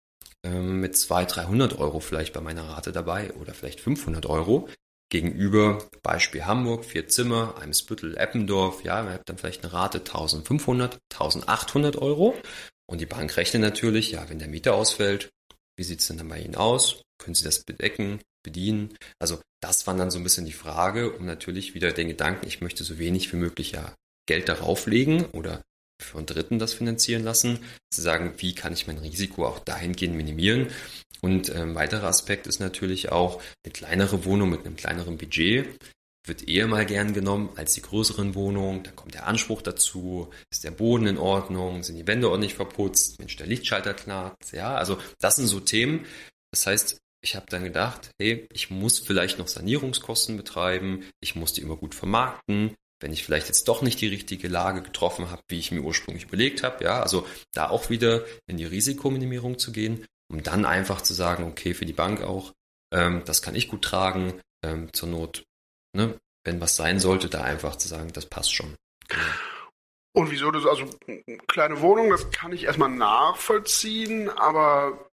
ähm, 0.44 0.80
mit 0.80 0.96
200, 0.96 1.36
300 1.36 1.78
Euro 1.78 2.00
vielleicht 2.00 2.32
bei 2.32 2.40
meiner 2.40 2.68
Rate 2.68 2.92
dabei 2.92 3.32
oder 3.34 3.54
vielleicht 3.54 3.80
500 3.80 4.26
Euro 4.26 4.68
gegenüber 5.10 5.86
Beispiel 6.02 6.46
Hamburg, 6.46 6.86
vier 6.86 7.06
Zimmer, 7.06 7.56
Eimsbüttel, 7.60 8.16
Eppendorf, 8.16 8.82
ja, 8.82 9.02
man 9.02 9.12
hat 9.12 9.28
dann 9.28 9.36
vielleicht 9.36 9.62
eine 9.62 9.72
Rate 9.72 9.98
1500, 9.98 10.98
1800 11.12 11.96
Euro 11.96 12.34
und 12.86 13.00
die 13.00 13.06
Bank 13.06 13.36
rechnet 13.36 13.62
natürlich, 13.62 14.12
ja, 14.12 14.28
wenn 14.30 14.38
der 14.38 14.48
Mieter 14.48 14.74
ausfällt, 14.74 15.30
wie 15.76 15.84
sieht 15.84 16.00
es 16.00 16.08
denn 16.08 16.16
dann 16.16 16.28
bei 16.28 16.40
Ihnen 16.40 16.54
aus? 16.54 17.02
Können 17.18 17.34
Sie 17.34 17.44
das 17.44 17.62
bedecken, 17.62 18.20
bedienen? 18.42 18.96
Also 19.18 19.40
das 19.60 19.86
war 19.86 19.96
dann 19.96 20.10
so 20.10 20.18
ein 20.18 20.24
bisschen 20.24 20.46
die 20.46 20.52
Frage, 20.52 21.12
um 21.12 21.26
natürlich 21.26 21.74
wieder 21.74 21.92
den 21.92 22.08
Gedanken, 22.08 22.46
ich 22.46 22.60
möchte 22.60 22.82
so 22.82 22.98
wenig 22.98 23.32
wie 23.32 23.36
möglich 23.36 23.72
ja 23.72 23.94
Geld 24.26 24.48
darauf 24.48 24.86
legen 24.86 25.26
oder 25.26 25.62
von 26.04 26.26
Dritten 26.26 26.58
das 26.58 26.74
finanzieren 26.74 27.24
lassen, 27.24 27.58
zu 27.90 28.02
sagen, 28.02 28.34
wie 28.38 28.54
kann 28.54 28.72
ich 28.72 28.86
mein 28.86 28.98
Risiko 28.98 29.46
auch 29.46 29.58
dahingehend 29.58 30.16
minimieren. 30.16 30.68
Und 31.20 31.50
ein 31.50 31.70
ähm, 31.70 31.74
weiterer 31.74 32.08
Aspekt 32.08 32.46
ist 32.46 32.60
natürlich 32.60 33.12
auch, 33.12 33.40
eine 33.64 33.72
kleinere 33.72 34.24
Wohnung 34.24 34.50
mit 34.50 34.66
einem 34.66 34.76
kleineren 34.76 35.18
Budget 35.18 35.78
wird 36.24 36.48
eher 36.48 36.68
mal 36.68 36.86
gern 36.86 37.12
genommen 37.12 37.50
als 37.56 37.74
die 37.74 37.82
größeren 37.82 38.34
Wohnungen. 38.34 38.82
Da 38.82 38.92
kommt 38.92 39.14
der 39.14 39.26
Anspruch 39.26 39.62
dazu, 39.62 40.30
ist 40.50 40.64
der 40.64 40.70
Boden 40.70 41.06
in 41.06 41.18
Ordnung, 41.18 41.82
sind 41.82 41.96
die 41.96 42.06
Wände 42.06 42.30
ordentlich 42.30 42.54
verputzt, 42.54 43.18
Mensch, 43.18 43.36
der 43.36 43.46
Lichtschalter 43.46 43.94
knarrt. 43.94 44.36
Ja, 44.52 44.74
also 44.74 44.98
das 45.20 45.36
sind 45.36 45.48
so 45.48 45.60
Themen. 45.60 46.06
Das 46.52 46.66
heißt, 46.66 46.98
ich 47.24 47.36
habe 47.36 47.46
dann 47.48 47.64
gedacht, 47.64 48.10
hey, 48.20 48.46
ich 48.52 48.70
muss 48.70 48.98
vielleicht 48.98 49.38
noch 49.38 49.48
Sanierungskosten 49.48 50.36
betreiben, 50.36 51.04
ich 51.20 51.34
muss 51.34 51.52
die 51.52 51.60
immer 51.60 51.76
gut 51.76 51.94
vermarkten, 51.94 52.74
wenn 53.02 53.12
ich 53.12 53.24
vielleicht 53.24 53.48
jetzt 53.48 53.68
doch 53.68 53.82
nicht 53.82 54.00
die 54.00 54.08
richtige 54.08 54.48
Lage 54.48 54.82
getroffen 54.82 55.30
habe, 55.30 55.42
wie 55.48 55.58
ich 55.58 55.72
mir 55.72 55.80
ursprünglich 55.80 56.24
überlegt 56.24 56.62
habe. 56.62 56.84
Ja, 56.84 57.02
also 57.02 57.26
da 57.52 57.68
auch 57.68 57.90
wieder 57.90 58.24
in 58.46 58.56
die 58.56 58.64
Risikominimierung 58.64 59.58
zu 59.58 59.72
gehen, 59.72 60.06
um 60.30 60.42
dann 60.42 60.64
einfach 60.64 61.00
zu 61.00 61.12
sagen, 61.12 61.44
okay, 61.44 61.74
für 61.74 61.86
die 61.86 61.92
Bank 61.92 62.22
auch, 62.22 62.52
ähm, 62.92 63.22
das 63.24 63.42
kann 63.42 63.54
ich 63.54 63.68
gut 63.68 63.82
tragen, 63.82 64.40
ähm, 64.64 64.92
zur 64.92 65.08
Not, 65.08 65.44
ne, 65.94 66.18
wenn 66.44 66.60
was 66.60 66.76
sein 66.76 67.00
sollte, 67.00 67.28
da 67.28 67.42
einfach 67.42 67.76
zu 67.76 67.88
sagen, 67.88 68.12
das 68.12 68.26
passt 68.26 68.54
schon. 68.54 68.76
Genau. 69.08 69.22
Und 70.14 70.30
wieso 70.30 70.50
das, 70.50 70.66
also 70.66 70.84
kleine 71.48 71.80
Wohnung, 71.80 72.10
das 72.10 72.30
kann 72.30 72.52
ich 72.52 72.64
erstmal 72.64 72.90
nachvollziehen, 72.90 74.28
aber 74.28 75.10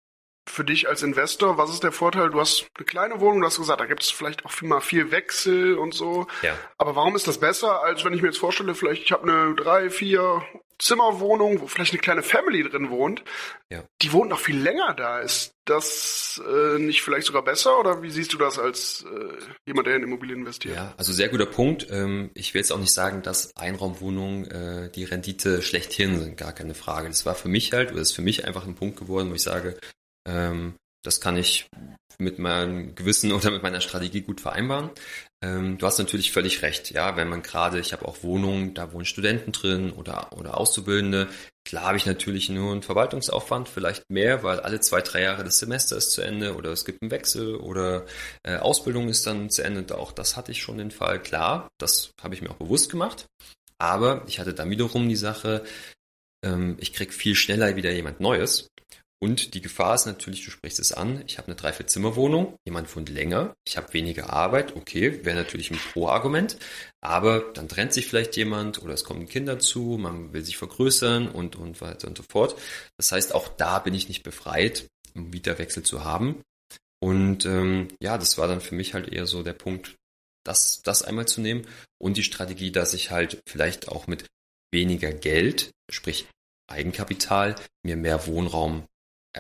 für 0.48 0.64
dich 0.64 0.88
als 0.88 1.02
Investor, 1.02 1.56
was 1.58 1.70
ist 1.70 1.84
der 1.84 1.92
Vorteil? 1.92 2.30
Du 2.30 2.40
hast 2.40 2.66
eine 2.76 2.84
kleine 2.84 3.20
Wohnung, 3.20 3.40
du 3.40 3.46
hast 3.46 3.58
gesagt, 3.58 3.80
da 3.80 3.86
gibt 3.86 4.02
es 4.02 4.10
vielleicht 4.10 4.44
auch 4.44 4.62
mal 4.62 4.80
viel 4.80 5.10
Wechsel 5.10 5.78
und 5.78 5.94
so. 5.94 6.26
Ja. 6.42 6.56
Aber 6.78 6.96
warum 6.96 7.16
ist 7.16 7.28
das 7.28 7.38
besser, 7.38 7.82
als 7.82 8.04
wenn 8.04 8.12
ich 8.12 8.22
mir 8.22 8.28
jetzt 8.28 8.38
vorstelle, 8.38 8.74
vielleicht 8.74 9.04
ich 9.04 9.12
habe 9.12 9.30
eine 9.30 9.54
drei, 9.54 9.90
vier 9.90 10.42
Zimmerwohnung, 10.82 11.60
wo 11.60 11.68
vielleicht 11.68 11.92
eine 11.92 12.00
kleine 12.00 12.22
Family 12.24 12.68
drin 12.68 12.90
wohnt. 12.90 13.22
Ja. 13.70 13.84
Die 14.02 14.12
wohnt 14.12 14.30
noch 14.30 14.40
viel 14.40 14.58
länger 14.58 14.94
da. 14.94 15.20
Ist 15.20 15.54
das 15.64 16.42
äh, 16.44 16.78
nicht 16.80 17.02
vielleicht 17.02 17.28
sogar 17.28 17.44
besser 17.44 17.78
oder 17.78 18.02
wie 18.02 18.10
siehst 18.10 18.32
du 18.32 18.38
das 18.38 18.58
als 18.58 19.04
äh, 19.04 19.36
jemand, 19.64 19.86
der 19.86 19.94
in 19.94 20.02
Immobilien 20.02 20.40
investiert? 20.40 20.74
Ja, 20.74 20.92
also 20.96 21.12
sehr 21.12 21.28
guter 21.28 21.46
Punkt. 21.46 21.86
Ähm, 21.88 22.32
ich 22.34 22.52
will 22.52 22.60
jetzt 22.60 22.72
auch 22.72 22.80
nicht 22.80 22.92
sagen, 22.92 23.22
dass 23.22 23.54
Einraumwohnungen 23.54 24.50
äh, 24.50 24.90
die 24.90 25.04
Rendite 25.04 25.62
schlechthin 25.62 26.18
sind, 26.18 26.36
gar 26.36 26.52
keine 26.52 26.74
Frage. 26.74 27.06
Das 27.06 27.24
war 27.24 27.36
für 27.36 27.48
mich 27.48 27.72
halt, 27.72 27.92
oder 27.92 28.00
ist 28.00 28.12
für 28.12 28.22
mich 28.22 28.44
einfach 28.44 28.66
ein 28.66 28.74
Punkt 28.74 28.98
geworden, 28.98 29.30
wo 29.30 29.34
ich 29.34 29.42
sage, 29.42 29.78
ähm, 30.26 30.74
das 31.02 31.20
kann 31.20 31.36
ich 31.36 31.68
mit 32.18 32.38
meinem 32.38 32.94
Gewissen 32.94 33.32
oder 33.32 33.50
mit 33.50 33.62
meiner 33.62 33.80
Strategie 33.80 34.20
gut 34.20 34.40
vereinbaren. 34.40 34.90
Ähm, 35.42 35.76
du 35.78 35.86
hast 35.86 35.98
natürlich 35.98 36.30
völlig 36.30 36.62
recht, 36.62 36.90
ja, 36.92 37.16
wenn 37.16 37.28
man 37.28 37.42
gerade, 37.42 37.80
ich 37.80 37.92
habe 37.92 38.06
auch 38.06 38.22
Wohnungen, 38.22 38.74
da 38.74 38.92
wohnen 38.92 39.04
Studenten 39.04 39.50
drin 39.50 39.90
oder, 39.90 40.32
oder 40.32 40.58
Auszubildende. 40.58 41.28
Klar 41.64 41.86
habe 41.86 41.96
ich 41.96 42.06
natürlich 42.06 42.48
nur 42.48 42.72
einen 42.72 42.82
Verwaltungsaufwand, 42.82 43.68
vielleicht 43.68 44.08
mehr, 44.08 44.44
weil 44.44 44.60
alle 44.60 44.80
zwei, 44.80 45.00
drei 45.00 45.22
Jahre 45.22 45.42
das 45.42 45.58
Semester 45.58 45.96
ist 45.96 46.12
zu 46.12 46.22
Ende 46.22 46.54
oder 46.54 46.70
es 46.70 46.84
gibt 46.84 47.02
einen 47.02 47.10
Wechsel 47.10 47.56
oder 47.56 48.06
äh, 48.44 48.56
Ausbildung 48.56 49.08
ist 49.08 49.26
dann 49.26 49.50
zu 49.50 49.62
Ende. 49.62 49.98
Auch 49.98 50.12
das 50.12 50.36
hatte 50.36 50.52
ich 50.52 50.62
schon 50.62 50.78
den 50.78 50.92
Fall. 50.92 51.20
Klar, 51.20 51.68
das 51.78 52.12
habe 52.22 52.34
ich 52.34 52.42
mir 52.42 52.50
auch 52.50 52.56
bewusst 52.56 52.90
gemacht. 52.90 53.26
Aber 53.78 54.22
ich 54.28 54.38
hatte 54.38 54.54
dann 54.54 54.70
wiederum 54.70 55.08
die 55.08 55.16
Sache, 55.16 55.64
ähm, 56.44 56.76
ich 56.78 56.92
krieg 56.92 57.12
viel 57.12 57.34
schneller 57.34 57.74
wieder 57.74 57.90
jemand 57.90 58.20
Neues. 58.20 58.68
Und 59.22 59.54
die 59.54 59.60
Gefahr 59.60 59.94
ist 59.94 60.06
natürlich, 60.06 60.44
du 60.44 60.50
sprichst 60.50 60.80
es 60.80 60.90
an, 60.90 61.22
ich 61.28 61.38
habe 61.38 61.46
eine 61.46 61.54
drei, 61.54 61.72
vier 61.72 61.86
Zimmerwohnung, 61.86 62.56
jemand 62.64 62.94
wohnt 62.96 63.08
länger, 63.08 63.54
ich 63.64 63.76
habe 63.76 63.92
weniger 63.92 64.32
Arbeit, 64.32 64.74
okay, 64.74 65.24
wäre 65.24 65.36
natürlich 65.36 65.70
ein 65.70 65.78
Pro-Argument, 65.78 66.56
aber 67.00 67.52
dann 67.54 67.68
trennt 67.68 67.92
sich 67.92 68.08
vielleicht 68.08 68.36
jemand 68.36 68.82
oder 68.82 68.94
es 68.94 69.04
kommen 69.04 69.28
Kinder 69.28 69.60
zu, 69.60 69.96
man 69.96 70.32
will 70.32 70.44
sich 70.44 70.56
vergrößern 70.56 71.28
und, 71.28 71.54
und 71.54 71.80
weiter 71.80 72.08
und 72.08 72.18
so 72.18 72.24
fort. 72.28 72.60
Das 72.96 73.12
heißt, 73.12 73.32
auch 73.32 73.46
da 73.46 73.78
bin 73.78 73.94
ich 73.94 74.08
nicht 74.08 74.24
befreit, 74.24 74.88
einen 75.14 75.30
Mieterwechsel 75.30 75.84
zu 75.84 76.02
haben. 76.02 76.42
Und 76.98 77.46
ähm, 77.46 77.94
ja, 78.00 78.18
das 78.18 78.38
war 78.38 78.48
dann 78.48 78.60
für 78.60 78.74
mich 78.74 78.92
halt 78.92 79.06
eher 79.12 79.28
so 79.28 79.44
der 79.44 79.52
Punkt, 79.52 79.94
das, 80.42 80.82
das 80.82 81.02
einmal 81.02 81.28
zu 81.28 81.40
nehmen 81.40 81.64
und 82.00 82.16
die 82.16 82.24
Strategie, 82.24 82.72
dass 82.72 82.92
ich 82.92 83.12
halt 83.12 83.40
vielleicht 83.46 83.86
auch 83.86 84.08
mit 84.08 84.24
weniger 84.72 85.12
Geld, 85.12 85.70
sprich 85.92 86.26
Eigenkapital, 86.68 87.54
mir 87.84 87.96
mehr 87.96 88.26
Wohnraum 88.26 88.88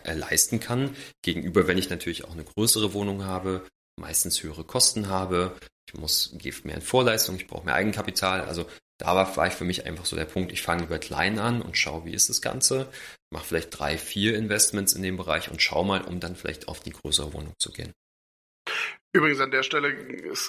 leisten 0.04 0.60
kann. 0.60 0.96
Gegenüber, 1.22 1.66
wenn 1.66 1.78
ich 1.78 1.90
natürlich 1.90 2.24
auch 2.24 2.32
eine 2.32 2.44
größere 2.44 2.92
Wohnung 2.92 3.24
habe, 3.24 3.66
meistens 4.00 4.42
höhere 4.42 4.64
Kosten 4.64 5.08
habe, 5.08 5.56
ich 5.86 5.94
muss, 5.94 6.34
gebe 6.38 6.56
mehr 6.64 6.76
in 6.76 6.82
Vorleistung, 6.82 7.36
ich 7.36 7.46
brauche 7.46 7.64
mehr 7.64 7.74
Eigenkapital. 7.74 8.42
Also 8.42 8.66
da 8.98 9.14
war, 9.14 9.50
für 9.50 9.64
mich 9.64 9.84
einfach 9.84 10.04
so 10.04 10.16
der 10.16 10.24
Punkt, 10.24 10.52
ich 10.52 10.62
fange 10.62 10.82
lieber 10.82 10.98
klein 10.98 11.38
an 11.38 11.60
und 11.60 11.76
schaue, 11.76 12.04
wie 12.04 12.14
ist 12.14 12.28
das 12.28 12.40
Ganze, 12.40 12.90
mache 13.30 13.46
vielleicht 13.46 13.76
drei, 13.76 13.98
vier 13.98 14.36
Investments 14.36 14.92
in 14.92 15.02
dem 15.02 15.16
Bereich 15.16 15.50
und 15.50 15.60
schau 15.60 15.82
mal, 15.84 16.02
um 16.02 16.20
dann 16.20 16.36
vielleicht 16.36 16.68
auf 16.68 16.80
die 16.80 16.92
größere 16.92 17.32
Wohnung 17.32 17.54
zu 17.58 17.72
gehen. 17.72 17.92
Übrigens 19.14 19.40
an 19.40 19.50
der 19.50 19.62
Stelle 19.62 19.94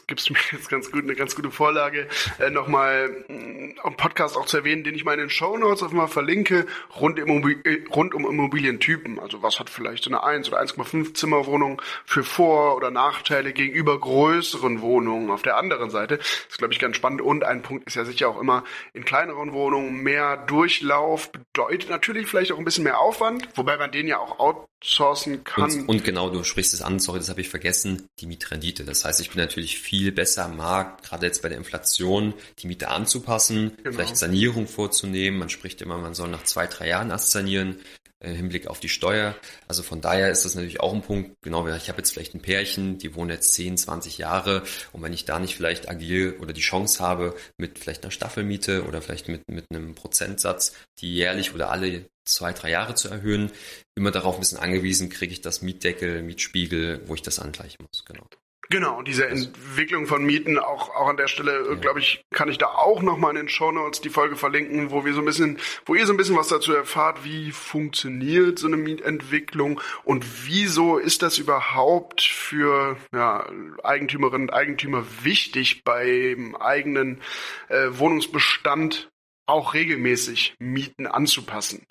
gibt 0.08 0.22
es 0.22 0.30
mir 0.30 0.38
jetzt 0.54 0.70
ganz 0.70 0.90
gut, 0.90 1.04
eine 1.04 1.16
ganz 1.16 1.36
gute 1.36 1.52
Vorlage, 1.52 2.08
äh, 2.40 2.50
nochmal 2.50 3.26
einen 3.28 3.76
mm, 3.76 3.98
Podcast 3.98 4.38
auch 4.38 4.46
zu 4.46 4.56
erwähnen, 4.56 4.86
den 4.86 4.96
ich 4.96 5.04
mal 5.04 5.16
in 5.16 5.20
den 5.20 5.30
Show 5.30 5.58
Notes 5.58 5.84
auf 5.84 5.92
mal 5.92 6.08
verlinke, 6.08 6.66
rund, 6.98 7.20
Immobil 7.20 7.60
äh, 7.66 7.84
rund 7.94 8.14
um 8.14 8.26
Immobilientypen. 8.26 9.20
Also 9.20 9.44
was 9.44 9.60
hat 9.60 9.70
vielleicht 9.70 10.06
so 10.06 10.10
eine 10.10 10.24
1 10.24 10.48
oder 10.48 10.62
1,5 10.62 11.14
Zimmerwohnung 11.14 11.82
für 12.06 12.24
Vor- 12.24 12.78
oder 12.78 12.90
Nachteile 12.90 13.52
gegenüber 13.52 14.00
größeren 14.00 14.80
Wohnungen 14.80 15.30
auf 15.30 15.42
der 15.42 15.58
anderen 15.58 15.90
Seite. 15.90 16.20
Das 16.20 16.28
ist, 16.52 16.58
glaube 16.58 16.74
ich, 16.74 16.80
ganz 16.80 16.96
spannend. 16.96 17.22
Und 17.22 17.44
ein 17.44 17.64
Punkt 17.64 17.86
ist 17.86 17.96
ja 17.96 18.06
sicher 18.06 18.30
auch 18.30 18.40
immer, 18.40 18.64
in 18.94 19.04
kleineren 19.04 19.52
Wohnungen 19.52 20.04
mehr 20.04 20.38
Durchlauf 20.38 21.34
bedeutet 21.34 21.90
natürlich 21.90 22.28
vielleicht 22.28 22.54
auch 22.54 22.60
ein 22.60 22.66
bisschen 22.66 22.86
mehr 22.86 23.00
Aufwand, 23.00 23.46
wobei 23.56 23.76
man 23.76 23.92
den 23.92 24.08
ja 24.08 24.20
auch 24.20 24.40
outsourcen 24.40 25.44
kann. 25.44 25.70
Und, 25.70 25.90
und 25.90 26.04
genau, 26.06 26.30
du 26.30 26.46
sprichst 26.46 26.74
es 26.74 26.82
an, 26.82 27.00
sorry, 27.00 27.20
das 27.20 27.28
habe 27.28 27.42
ich 27.42 27.50
vergessen, 27.50 28.08
die 28.22 28.26
Mietre 28.26 28.53
Rendite. 28.54 28.86
Das 28.86 29.04
heißt, 29.04 29.20
ich 29.20 29.32
bin 29.32 29.40
natürlich 29.40 29.80
viel 29.80 30.12
besser 30.12 30.46
am 30.46 30.58
Markt, 30.58 31.04
gerade 31.04 31.26
jetzt 31.26 31.42
bei 31.42 31.50
der 31.50 31.58
Inflation, 31.58 32.34
die 32.60 32.68
Miete 32.68 32.88
anzupassen, 32.88 33.74
genau. 33.78 33.96
vielleicht 33.96 34.18
Sanierung 34.18 34.68
vorzunehmen. 34.68 35.40
Man 35.40 35.50
spricht 35.50 35.82
immer, 35.82 35.98
man 35.98 36.14
soll 36.14 36.30
nach 36.30 36.44
zwei, 36.44 36.68
drei 36.68 36.88
Jahren 36.88 37.10
erst 37.10 37.32
sanieren 37.32 37.80
im 38.24 38.36
Hinblick 38.36 38.68
auf 38.68 38.80
die 38.80 38.90
Steuer. 38.90 39.36
Also 39.68 39.84
von 39.84 40.02
daher 40.02 40.32
ist 40.32 40.46
das 40.46 40.56
natürlich 40.56 40.80
auch 40.80 40.94
ein 40.94 41.02
Punkt, 41.02 41.36
genau, 41.42 41.68
ich 41.68 41.90
habe 41.90 42.00
jetzt 42.00 42.12
vielleicht 42.12 42.34
ein 42.34 42.42
Pärchen, 42.42 42.98
die 42.98 43.16
wohnen 43.16 43.30
jetzt 43.30 43.54
10, 43.54 43.78
20 43.78 44.18
Jahre 44.18 44.64
und 44.92 45.02
wenn 45.02 45.14
ich 45.14 45.26
da 45.26 45.40
nicht 45.40 45.56
vielleicht 45.56 45.90
agil 45.90 46.38
oder 46.40 46.54
die 46.54 46.62
Chance 46.62 47.04
habe, 47.04 47.36
mit 47.58 47.80
vielleicht 47.80 48.04
einer 48.04 48.12
Staffelmiete 48.12 48.86
oder 48.86 49.02
vielleicht 49.02 49.28
mit, 49.28 49.48
mit 49.50 49.66
einem 49.70 49.94
Prozentsatz, 49.94 50.74
die 51.00 51.14
jährlich 51.14 51.54
oder 51.54 51.70
alle 51.70 52.06
zwei, 52.26 52.54
drei 52.54 52.70
Jahre 52.70 52.96
zu 52.96 53.10
erhöhen, 53.10 53.52
immer 53.96 54.12
darauf 54.12 54.36
ein 54.36 54.40
bisschen 54.40 54.60
angewiesen, 54.60 55.10
kriege 55.10 55.34
ich 55.34 55.42
das 55.42 55.62
Mietdeckel, 55.62 56.24
Mietspiegel, 56.24 57.02
wo 57.08 57.16
ich 57.16 57.22
das 57.22 57.40
angleichen 57.40 57.86
muss, 57.86 58.06
genau. 58.06 58.26
Genau, 58.70 59.02
diese 59.02 59.28
Entwicklung 59.28 60.08
von 60.08 60.24
Mieten, 60.24 60.58
auch, 60.58 60.90
auch 60.96 61.08
an 61.08 61.18
der 61.18 61.28
Stelle, 61.28 61.66
ja. 61.68 61.76
glaube 61.76 62.00
ich, 62.00 62.24
kann 62.32 62.50
ich 62.50 62.58
da 62.58 62.68
auch 62.68 63.02
nochmal 63.02 63.32
in 63.32 63.36
den 63.36 63.50
Show 63.50 63.72
Notes 63.72 64.00
die 64.00 64.10
Folge 64.10 64.38
verlinken, 64.38 64.90
wo 64.90 65.04
wir 65.04 65.14
so 65.14 65.20
ein 65.20 65.26
bisschen, 65.26 65.60
wo 65.86 65.96
ihr 65.96 66.06
so 66.06 66.14
ein 66.14 66.18
bisschen 66.18 66.38
was 66.38 66.48
dazu 66.48 66.74
erfahrt, 66.74 67.26
wie 67.26 67.52
funktioniert 67.52 68.58
so 68.60 68.68
eine 68.68 68.78
Mietentwicklung 68.78 69.82
und 70.06 70.26
wieso 70.46 70.98
ist 70.98 71.22
das 71.22 71.38
überhaupt 71.38 72.22
für 72.22 72.98
ja, 73.14 73.46
Eigentümerinnen 73.84 74.50
und 74.50 74.56
Eigentümer 74.56 75.04
wichtig, 75.24 75.84
beim 75.84 76.56
eigenen 76.56 77.22
äh, 77.68 77.90
Wohnungsbestand 77.92 79.10
auch 79.46 79.74
regelmäßig 79.74 80.56
Mieten 80.60 81.06
anzupassen. 81.06 81.86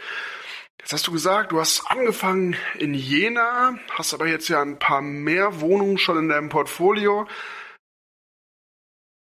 Jetzt 0.82 0.92
hast 0.92 1.06
du 1.06 1.12
gesagt, 1.12 1.52
du 1.52 1.60
hast 1.60 1.86
angefangen 1.86 2.56
in 2.76 2.92
Jena, 2.92 3.78
hast 3.90 4.14
aber 4.14 4.26
jetzt 4.26 4.48
ja 4.48 4.60
ein 4.60 4.80
paar 4.80 5.00
mehr 5.00 5.60
Wohnungen 5.60 5.96
schon 5.96 6.18
in 6.18 6.28
deinem 6.28 6.48
Portfolio. 6.48 7.28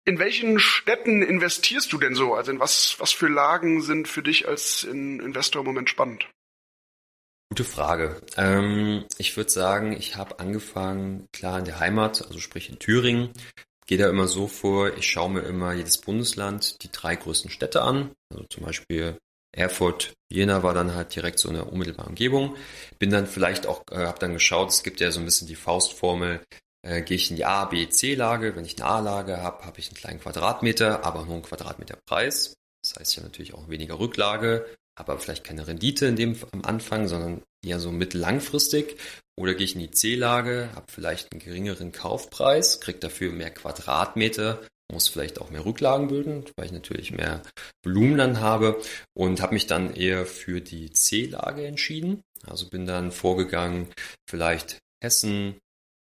In 0.05 0.19
welchen 0.19 0.59
Städten 0.59 1.23
investierst 1.23 1.91
du 1.91 1.97
denn 1.97 2.13
so? 2.13 2.35
Also 2.35 2.51
in 2.51 2.59
was, 2.59 2.99
was 2.99 3.11
für 3.11 3.27
Lagen 3.27 3.81
sind 3.81 4.07
für 4.07 4.21
dich 4.21 4.47
als 4.47 4.83
Investor 4.83 5.61
im 5.61 5.65
Moment 5.67 5.89
spannend? 5.89 6.29
Gute 7.49 7.63
Frage. 7.63 8.21
Ähm, 8.37 9.05
ich 9.17 9.35
würde 9.35 9.49
sagen, 9.49 9.91
ich 9.91 10.15
habe 10.15 10.39
angefangen, 10.39 11.27
klar 11.33 11.57
in 11.57 11.65
der 11.65 11.79
Heimat, 11.79 12.21
also 12.21 12.39
sprich 12.39 12.69
in 12.69 12.77
Thüringen. 12.77 13.33
Gehe 13.87 13.97
da 13.97 14.07
immer 14.07 14.27
so 14.27 14.47
vor, 14.47 14.95
ich 14.95 15.09
schaue 15.09 15.31
mir 15.31 15.41
immer 15.41 15.73
jedes 15.73 15.97
Bundesland 15.97 16.83
die 16.83 16.91
drei 16.91 17.15
größten 17.15 17.49
Städte 17.49 17.81
an. 17.81 18.11
Also 18.31 18.45
zum 18.51 18.65
Beispiel 18.65 19.17
Erfurt, 19.51 20.13
Jena 20.29 20.63
war 20.63 20.73
dann 20.73 20.93
halt 20.93 21.15
direkt 21.15 21.39
so 21.39 21.49
eine 21.49 21.65
unmittelbare 21.65 22.09
Umgebung. 22.09 22.55
Bin 22.99 23.09
dann 23.09 23.25
vielleicht 23.25 23.65
auch, 23.65 23.83
äh, 23.91 24.05
habe 24.05 24.19
dann 24.19 24.33
geschaut, 24.33 24.69
es 24.69 24.83
gibt 24.83 24.99
ja 24.99 25.11
so 25.11 25.19
ein 25.19 25.25
bisschen 25.25 25.47
die 25.47 25.55
Faustformel, 25.55 26.41
äh, 26.83 27.01
gehe 27.01 27.15
ich 27.15 27.29
in 27.29 27.35
die 27.35 27.45
A, 27.45 27.65
B, 27.65 27.89
C-Lage. 27.89 28.55
Wenn 28.55 28.65
ich 28.65 28.77
eine 28.77 28.89
A-Lage 28.89 29.41
habe, 29.41 29.65
habe 29.65 29.79
ich 29.79 29.87
einen 29.87 29.97
kleinen 29.97 30.19
Quadratmeter, 30.19 31.03
aber 31.03 31.25
nur 31.25 31.35
einen 31.35 31.43
Quadratmeterpreis. 31.43 32.53
Das 32.83 32.95
heißt 32.95 33.15
ja 33.17 33.23
natürlich 33.23 33.53
auch 33.53 33.69
weniger 33.69 33.99
Rücklage, 33.99 34.65
aber 34.95 35.17
vielleicht 35.19 35.43
keine 35.43 35.67
Rendite 35.67 36.05
in 36.05 36.15
dem 36.15 36.37
am 36.51 36.63
Anfang, 36.63 37.07
sondern 37.07 37.43
eher 37.65 37.79
so 37.79 37.91
mittellangfristig. 37.91 38.97
Oder 39.37 39.55
gehe 39.55 39.65
ich 39.65 39.75
in 39.75 39.81
die 39.81 39.91
C-Lage, 39.91 40.69
habe 40.75 40.91
vielleicht 40.91 41.31
einen 41.31 41.41
geringeren 41.41 41.91
Kaufpreis, 41.91 42.79
kriege 42.81 42.99
dafür 42.99 43.31
mehr 43.31 43.51
Quadratmeter, 43.51 44.61
muss 44.91 45.07
vielleicht 45.07 45.39
auch 45.39 45.49
mehr 45.49 45.65
Rücklagen 45.65 46.07
bilden, 46.07 46.45
weil 46.55 46.65
ich 46.65 46.71
natürlich 46.71 47.11
mehr 47.11 47.41
Volumen 47.83 48.17
dann 48.17 48.39
habe 48.39 48.81
und 49.13 49.41
habe 49.41 49.53
mich 49.53 49.67
dann 49.67 49.93
eher 49.93 50.25
für 50.25 50.61
die 50.61 50.91
C-Lage 50.91 51.65
entschieden. 51.65 52.21
Also 52.45 52.69
bin 52.69 52.85
dann 52.85 53.11
vorgegangen, 53.11 53.87
vielleicht 54.27 54.79
Hessen, 55.01 55.59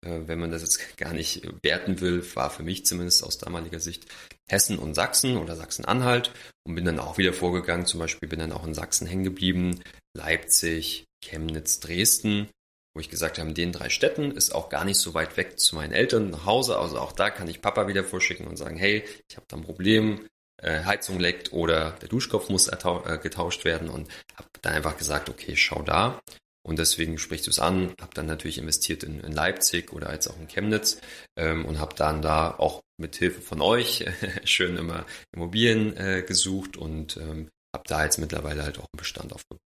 äh, 0.05 0.21
wenn 0.27 0.39
man 0.39 0.51
das 0.51 0.63
jetzt 0.63 0.97
gar 0.97 1.13
nicht 1.13 1.43
werten 1.63 2.01
will, 2.01 2.25
war 2.35 2.51
für 2.51 2.63
mich 2.63 2.85
zumindest 2.87 3.25
aus 3.25 3.39
damaliger 3.39 3.81
Sicht 3.81 4.07
Hessen 4.49 4.79
und 4.79 4.95
Sachsen 4.95 5.37
oder 5.37 5.57
Sachsen-Anhalt 5.57 6.33
und 6.67 6.75
bin 6.75 6.85
dann 6.85 6.99
auch 6.99 7.19
wieder 7.19 7.33
vorgegangen, 7.33 7.87
zum 7.87 8.01
Beispiel 8.01 8.29
bin 8.29 8.41
dann 8.41 8.53
auch 8.53 8.67
in 8.67 8.75
Sachsen 8.75 9.07
hängen 9.07 9.25
geblieben, 9.25 9.81
Leipzig, 10.17 11.05
Chemnitz, 11.25 11.81
Dresden 11.81 12.49
wo 12.95 13.01
ich 13.01 13.11
gesagt 13.11 13.39
habe, 13.39 13.49
in 13.49 13.55
den 13.55 13.73
drei 13.73 13.89
Städten 13.89 14.33
ist 14.33 14.55
auch 14.55 14.69
gar 14.69 14.85
nicht 14.85 14.99
so 14.99 15.15
weit 15.15 15.37
weg 15.37 15.59
zu 15.59 15.75
meinen 15.75 15.93
Eltern 15.93 16.31
nach 16.31 16.45
Hause. 16.45 16.79
Also 16.79 16.99
auch 16.99 17.13
da 17.13 17.31
kann 17.31 17.49
ich 17.49 17.63
Papa 17.63 17.89
wieder 17.89 18.05
vorschicken 18.05 18.47
und 18.47 18.57
sagen, 18.57 18.77
hey, 18.77 19.05
ich 19.29 19.37
habe 19.37 19.47
da 19.49 19.57
ein 19.57 19.65
Problem, 19.65 20.29
äh, 20.59 20.85
Heizung 20.85 21.19
leckt 21.19 21.53
oder 21.53 21.93
der 22.03 22.09
Duschkopf 22.09 22.49
muss 22.49 22.69
äh, 22.69 23.19
getauscht 23.23 23.65
werden 23.65 23.89
und 23.89 24.09
habe 24.37 24.49
dann 24.61 24.75
einfach 24.75 24.97
gesagt, 24.97 25.29
okay, 25.29 25.57
schau 25.57 25.83
da. 25.83 26.21
Und 26.65 26.79
deswegen 26.79 27.19
sprichst 27.19 27.47
du 27.47 27.51
es 27.51 27.59
an, 27.59 27.93
habe 28.01 28.15
dann 28.15 28.27
natürlich 28.27 28.59
investiert 28.59 29.03
in, 29.03 29.21
in, 29.21 29.33
Leipzig 29.33 29.93
oder 29.93 30.13
jetzt 30.13 30.29
auch 30.29 30.39
in 30.39 30.47
Chemnitz 30.47 31.01
ähm, 31.37 31.65
und 31.65 31.81
habe 31.81 31.97
dann 31.97 32.23
da 32.23 32.53
auch 32.57 32.83
mit 32.99 33.17
Hilfe 33.17 33.41
von 33.41 33.61
euch 33.61 34.05
schön 34.45 34.77
immer 34.77 35.05
Immobilien 35.33 35.97
äh, 35.97 36.23
gesucht 36.23 36.77
und 36.77 37.17
ähm, 37.17 37.49
habe 37.75 37.85
da 37.89 38.05
jetzt 38.05 38.19
mittlerweile 38.19 38.63
halt 38.63 38.79
auch 38.79 38.87
einen 38.93 38.99
Bestand 38.99 39.33
aufgebaut. 39.33 39.72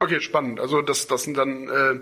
Okay, 0.00 0.20
spannend. 0.20 0.60
Also 0.60 0.82
das, 0.82 1.06
das 1.06 1.24
sind 1.24 1.36
dann 1.36 1.68
äh, 1.68 2.00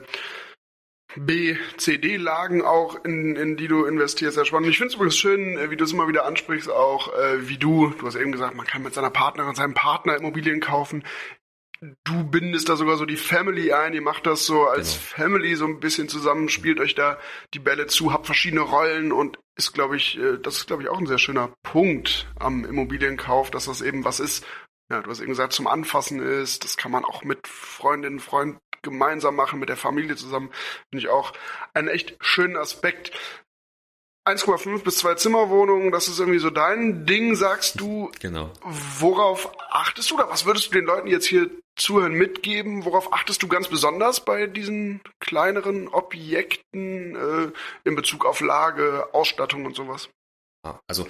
B, 1.17 1.57
C, 1.77 1.99
D-Lagen 1.99 2.63
auch, 2.63 3.05
in, 3.05 3.37
in 3.37 3.57
die 3.57 3.69
du 3.69 3.85
investierst. 3.85 4.37
Sehr 4.37 4.45
spannend. 4.45 4.71
Ich 4.71 4.79
finde 4.79 4.89
es 4.89 4.95
übrigens 4.95 5.19
schön, 5.19 5.59
äh, 5.59 5.71
wie 5.71 5.77
du 5.77 5.85
es 5.85 5.93
immer 5.93 6.09
wieder 6.09 6.25
ansprichst, 6.25 6.71
auch 6.71 7.13
äh, 7.15 7.49
wie 7.49 7.59
du, 7.59 7.93
du 7.99 8.07
hast 8.07 8.17
eben 8.17 8.33
gesagt, 8.33 8.55
man 8.55 8.67
kann 8.67 8.83
mit 8.83 8.95
seiner 8.95 9.11
Partnerin, 9.11 9.55
seinem 9.55 9.75
Partner 9.75 10.17
Immobilien 10.17 10.61
kaufen. 10.61 11.05
Du 12.05 12.23
bindest 12.23 12.69
da 12.69 12.77
sogar 12.77 12.97
so 12.97 13.07
die 13.07 13.17
Family 13.17 13.73
ein, 13.73 13.93
ihr 13.93 14.03
macht 14.03 14.25
das 14.27 14.47
so 14.47 14.67
als 14.69 14.93
genau. 14.93 15.03
Family 15.03 15.57
so 15.57 15.67
ein 15.67 15.81
bisschen 15.81 16.09
zusammen, 16.09 16.49
spielt 16.49 16.79
euch 16.79 16.95
da 16.95 17.19
die 17.55 17.59
Bälle 17.59 17.89
zu, 17.89 18.13
habt 18.13 18.27
verschiedene 18.27 18.61
Rollen 18.61 19.11
und 19.11 19.39
ist, 19.57 19.75
glaube 19.75 19.97
ich, 19.97 20.19
äh, 20.19 20.39
das 20.39 20.59
ist, 20.59 20.67
glaube 20.67 20.83
ich, 20.83 20.89
auch 20.89 20.99
ein 20.99 21.07
sehr 21.07 21.19
schöner 21.19 21.53
Punkt 21.63 22.29
am 22.39 22.65
Immobilienkauf, 22.65 23.51
dass 23.51 23.67
das 23.67 23.83
eben 23.83 24.05
was 24.05 24.21
ist, 24.21 24.47
ja, 24.93 25.01
du 25.01 25.11
hast 25.11 25.21
eben 25.21 25.31
gesagt, 25.31 25.55
zum 25.55 25.67
Anfassen 25.67 26.21
ist. 26.21 26.65
Das 26.65 26.77
kann 26.77 26.93
man 26.93 27.05
auch 27.05 27.25
mit 27.25 27.49
Freundinnen, 27.49 28.21
Freunden 28.21 28.61
gemeinsam 28.83 29.35
machen, 29.35 29.59
mit 29.59 29.71
der 29.71 29.77
Familie 29.77 30.17
zusammen. 30.17 30.51
Finde 30.91 31.07
ich 31.07 31.09
auch 31.09 31.33
einen 31.73 31.89
echt 31.89 32.17
schönen 32.21 32.57
Aspekt. 32.57 33.13
1,5 34.29 34.85
bis 34.85 34.99
2 34.99 35.15
Zimmerwohnungen, 35.15 35.91
das 35.91 36.07
ist 36.07 36.21
irgendwie 36.21 36.39
so 36.39 36.51
dein 36.51 37.07
Ding, 37.07 37.35
sagst 37.35 37.81
du. 37.81 38.13
Genau. 38.21 38.53
Worauf 38.63 39.51
achtest 39.71 40.11
du 40.11 40.15
oder 40.15 40.29
was 40.29 40.45
würdest 40.45 40.69
du 40.69 40.73
den 40.73 40.85
Leuten 40.85 41.09
jetzt 41.09 41.27
hier 41.27 41.51
zuhören 41.75 42.13
mitgeben? 42.13 42.85
Worauf 42.85 43.13
achtest 43.13 43.43
du 43.43 43.49
ganz 43.49 43.67
besonders 43.69 44.25
bei 44.25 44.47
diesen 44.47 45.01
kleineren 45.21 45.89
Objekten 45.89 47.17
äh, 47.17 47.53
in 47.89 47.97
Bezug 47.97 48.27
auf 48.27 48.41
Lage, 48.41 49.09
Ausstattung 49.13 49.65
und 49.65 49.75
sowas? 49.75 50.09
Also 50.87 51.09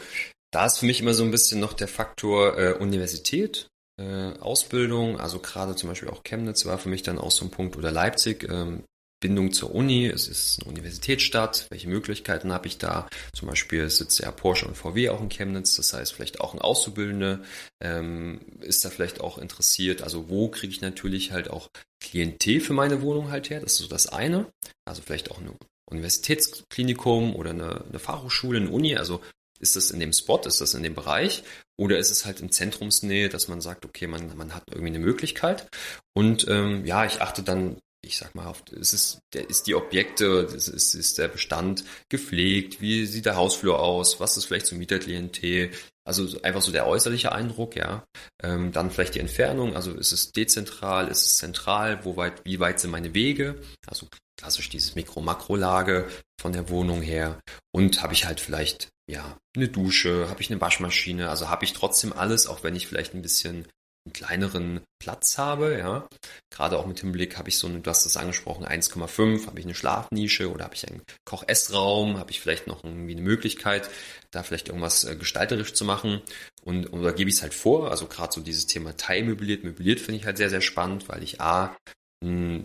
da 0.52 0.66
ist 0.66 0.78
für 0.78 0.86
mich 0.86 1.00
immer 1.00 1.14
so 1.14 1.24
ein 1.24 1.30
bisschen 1.30 1.60
noch 1.60 1.72
der 1.72 1.88
Faktor 1.88 2.58
äh, 2.58 2.74
Universität, 2.74 3.68
äh, 4.02 4.38
Ausbildung, 4.40 5.20
also 5.20 5.38
gerade 5.38 5.76
zum 5.76 5.88
Beispiel 5.88 6.08
auch 6.08 6.22
Chemnitz 6.24 6.66
war 6.66 6.78
für 6.78 6.88
mich 6.88 7.02
dann 7.02 7.18
auch 7.18 7.30
so 7.30 7.44
ein 7.44 7.50
Punkt 7.50 7.76
oder 7.76 7.90
Leipzig. 7.90 8.48
Ähm, 8.50 8.84
Bindung 9.22 9.52
zur 9.52 9.72
Uni, 9.74 10.06
es 10.06 10.26
ist 10.26 10.60
eine 10.60 10.70
Universitätsstadt, 10.70 11.66
welche 11.70 11.88
Möglichkeiten 11.88 12.52
habe 12.52 12.66
ich 12.66 12.78
da? 12.78 13.08
Zum 13.32 13.48
Beispiel 13.48 13.88
sitzt 13.88 14.18
ja 14.18 14.30
Porsche 14.32 14.66
und 14.66 14.76
VW 14.76 15.10
auch 15.10 15.22
in 15.22 15.28
Chemnitz, 15.28 15.76
das 15.76 15.94
heißt 15.94 16.12
vielleicht 16.12 16.40
auch 16.40 16.52
ein 16.52 16.60
Auszubildender 16.60 17.40
ähm, 17.80 18.40
ist 18.60 18.84
da 18.84 18.90
vielleicht 18.90 19.20
auch 19.20 19.38
interessiert. 19.38 20.02
Also 20.02 20.28
wo 20.28 20.48
kriege 20.48 20.72
ich 20.72 20.80
natürlich 20.80 21.30
halt 21.30 21.48
auch 21.48 21.70
Klientel 22.00 22.60
für 22.60 22.74
meine 22.74 23.00
Wohnung 23.00 23.30
halt 23.30 23.48
her? 23.48 23.60
Das 23.60 23.74
ist 23.74 23.78
so 23.78 23.86
das 23.86 24.08
eine. 24.08 24.52
Also 24.84 25.02
vielleicht 25.02 25.30
auch 25.30 25.38
ein 25.38 25.52
Universitätsklinikum 25.88 27.36
oder 27.36 27.50
eine, 27.50 27.84
eine 27.88 27.98
Fachhochschule, 28.00 28.58
eine 28.58 28.70
Uni. 28.70 28.96
Also 28.96 29.20
ist 29.60 29.76
das 29.76 29.92
in 29.92 30.00
dem 30.00 30.12
Spot, 30.12 30.40
ist 30.40 30.60
das 30.60 30.74
in 30.74 30.82
dem 30.82 30.94
Bereich 30.94 31.44
oder 31.76 31.98
ist 31.98 32.11
es 32.11 32.24
halt 32.24 32.40
in 32.40 32.50
Zentrumsnähe, 32.50 33.28
dass 33.28 33.48
man 33.48 33.61
sagt, 33.61 33.85
okay, 33.85 34.06
man, 34.06 34.37
man 34.37 34.54
hat 34.54 34.64
irgendwie 34.68 34.88
eine 34.88 34.98
Möglichkeit. 34.98 35.68
Und 36.12 36.46
ähm, 36.48 36.85
ja, 36.85 37.04
ich 37.04 37.20
achte 37.20 37.42
dann 37.42 37.78
ich 38.04 38.16
sag 38.16 38.34
mal, 38.34 38.52
ist 38.72 38.92
es, 38.92 39.20
der, 39.32 39.48
ist 39.48 39.66
die 39.66 39.74
Objekte, 39.74 40.48
ist, 40.54 40.68
ist, 40.68 40.94
ist 40.94 41.18
der 41.18 41.28
Bestand 41.28 41.84
gepflegt, 42.08 42.80
wie 42.80 43.06
sieht 43.06 43.26
der 43.26 43.36
Hausflur 43.36 43.78
aus, 43.78 44.18
was 44.18 44.36
ist 44.36 44.46
vielleicht 44.46 44.66
so 44.66 44.74
Mieterklientel, 44.74 45.70
also 46.04 46.42
einfach 46.42 46.62
so 46.62 46.72
der 46.72 46.86
äußerliche 46.86 47.32
Eindruck, 47.32 47.76
ja. 47.76 48.04
Ähm, 48.42 48.72
dann 48.72 48.90
vielleicht 48.90 49.14
die 49.14 49.20
Entfernung, 49.20 49.76
also 49.76 49.92
ist 49.92 50.12
es 50.12 50.32
dezentral, 50.32 51.08
ist 51.08 51.24
es 51.24 51.36
zentral, 51.38 52.04
wo 52.04 52.16
weit, 52.16 52.44
wie 52.44 52.58
weit 52.58 52.80
sind 52.80 52.90
meine 52.90 53.14
Wege, 53.14 53.60
also 53.86 54.08
klassisch 54.36 54.68
dieses 54.68 54.96
Mikro-Makro-Lage 54.96 56.08
von 56.40 56.52
der 56.52 56.68
Wohnung 56.68 57.02
her. 57.02 57.38
Und 57.72 58.02
habe 58.02 58.14
ich 58.14 58.26
halt 58.26 58.40
vielleicht 58.40 58.88
ja, 59.08 59.36
eine 59.54 59.68
Dusche, 59.68 60.28
habe 60.28 60.40
ich 60.40 60.50
eine 60.50 60.60
Waschmaschine, 60.60 61.30
also 61.30 61.48
habe 61.48 61.64
ich 61.64 61.72
trotzdem 61.72 62.12
alles, 62.12 62.48
auch 62.48 62.64
wenn 62.64 62.74
ich 62.74 62.88
vielleicht 62.88 63.14
ein 63.14 63.22
bisschen 63.22 63.68
einen 64.04 64.12
kleineren 64.12 64.80
Platz 65.00 65.38
habe, 65.38 65.78
ja. 65.78 66.08
Gerade 66.50 66.78
auch 66.78 66.86
mit 66.86 67.00
Hinblick 67.00 67.38
habe 67.38 67.48
ich 67.48 67.58
so, 67.58 67.68
du 67.68 67.90
hast 67.90 68.04
das 68.04 68.16
angesprochen, 68.16 68.66
1,5, 68.66 69.46
habe 69.46 69.58
ich 69.58 69.64
eine 69.64 69.74
Schlafnische 69.74 70.50
oder 70.50 70.64
habe 70.64 70.74
ich 70.74 70.88
einen 70.88 71.02
Koch-Essraum, 71.24 72.18
habe 72.18 72.30
ich 72.30 72.40
vielleicht 72.40 72.66
noch 72.66 72.84
irgendwie 72.84 73.12
eine 73.12 73.22
Möglichkeit, 73.22 73.88
da 74.30 74.42
vielleicht 74.42 74.68
irgendwas 74.68 75.04
äh, 75.04 75.16
gestalterisch 75.16 75.74
zu 75.74 75.84
machen 75.84 76.22
und 76.64 76.92
oder 76.92 77.12
gebe 77.12 77.30
ich 77.30 77.36
es 77.36 77.42
halt 77.42 77.54
vor, 77.54 77.90
also 77.90 78.06
gerade 78.06 78.32
so 78.32 78.40
dieses 78.40 78.66
Thema 78.66 78.96
teilmöbliert, 78.96 79.64
möbliert 79.64 80.00
finde 80.00 80.20
ich 80.20 80.26
halt 80.26 80.36
sehr, 80.36 80.50
sehr 80.50 80.60
spannend, 80.60 81.08
weil 81.08 81.22
ich 81.22 81.40
A, 81.40 81.76
mh, 82.24 82.64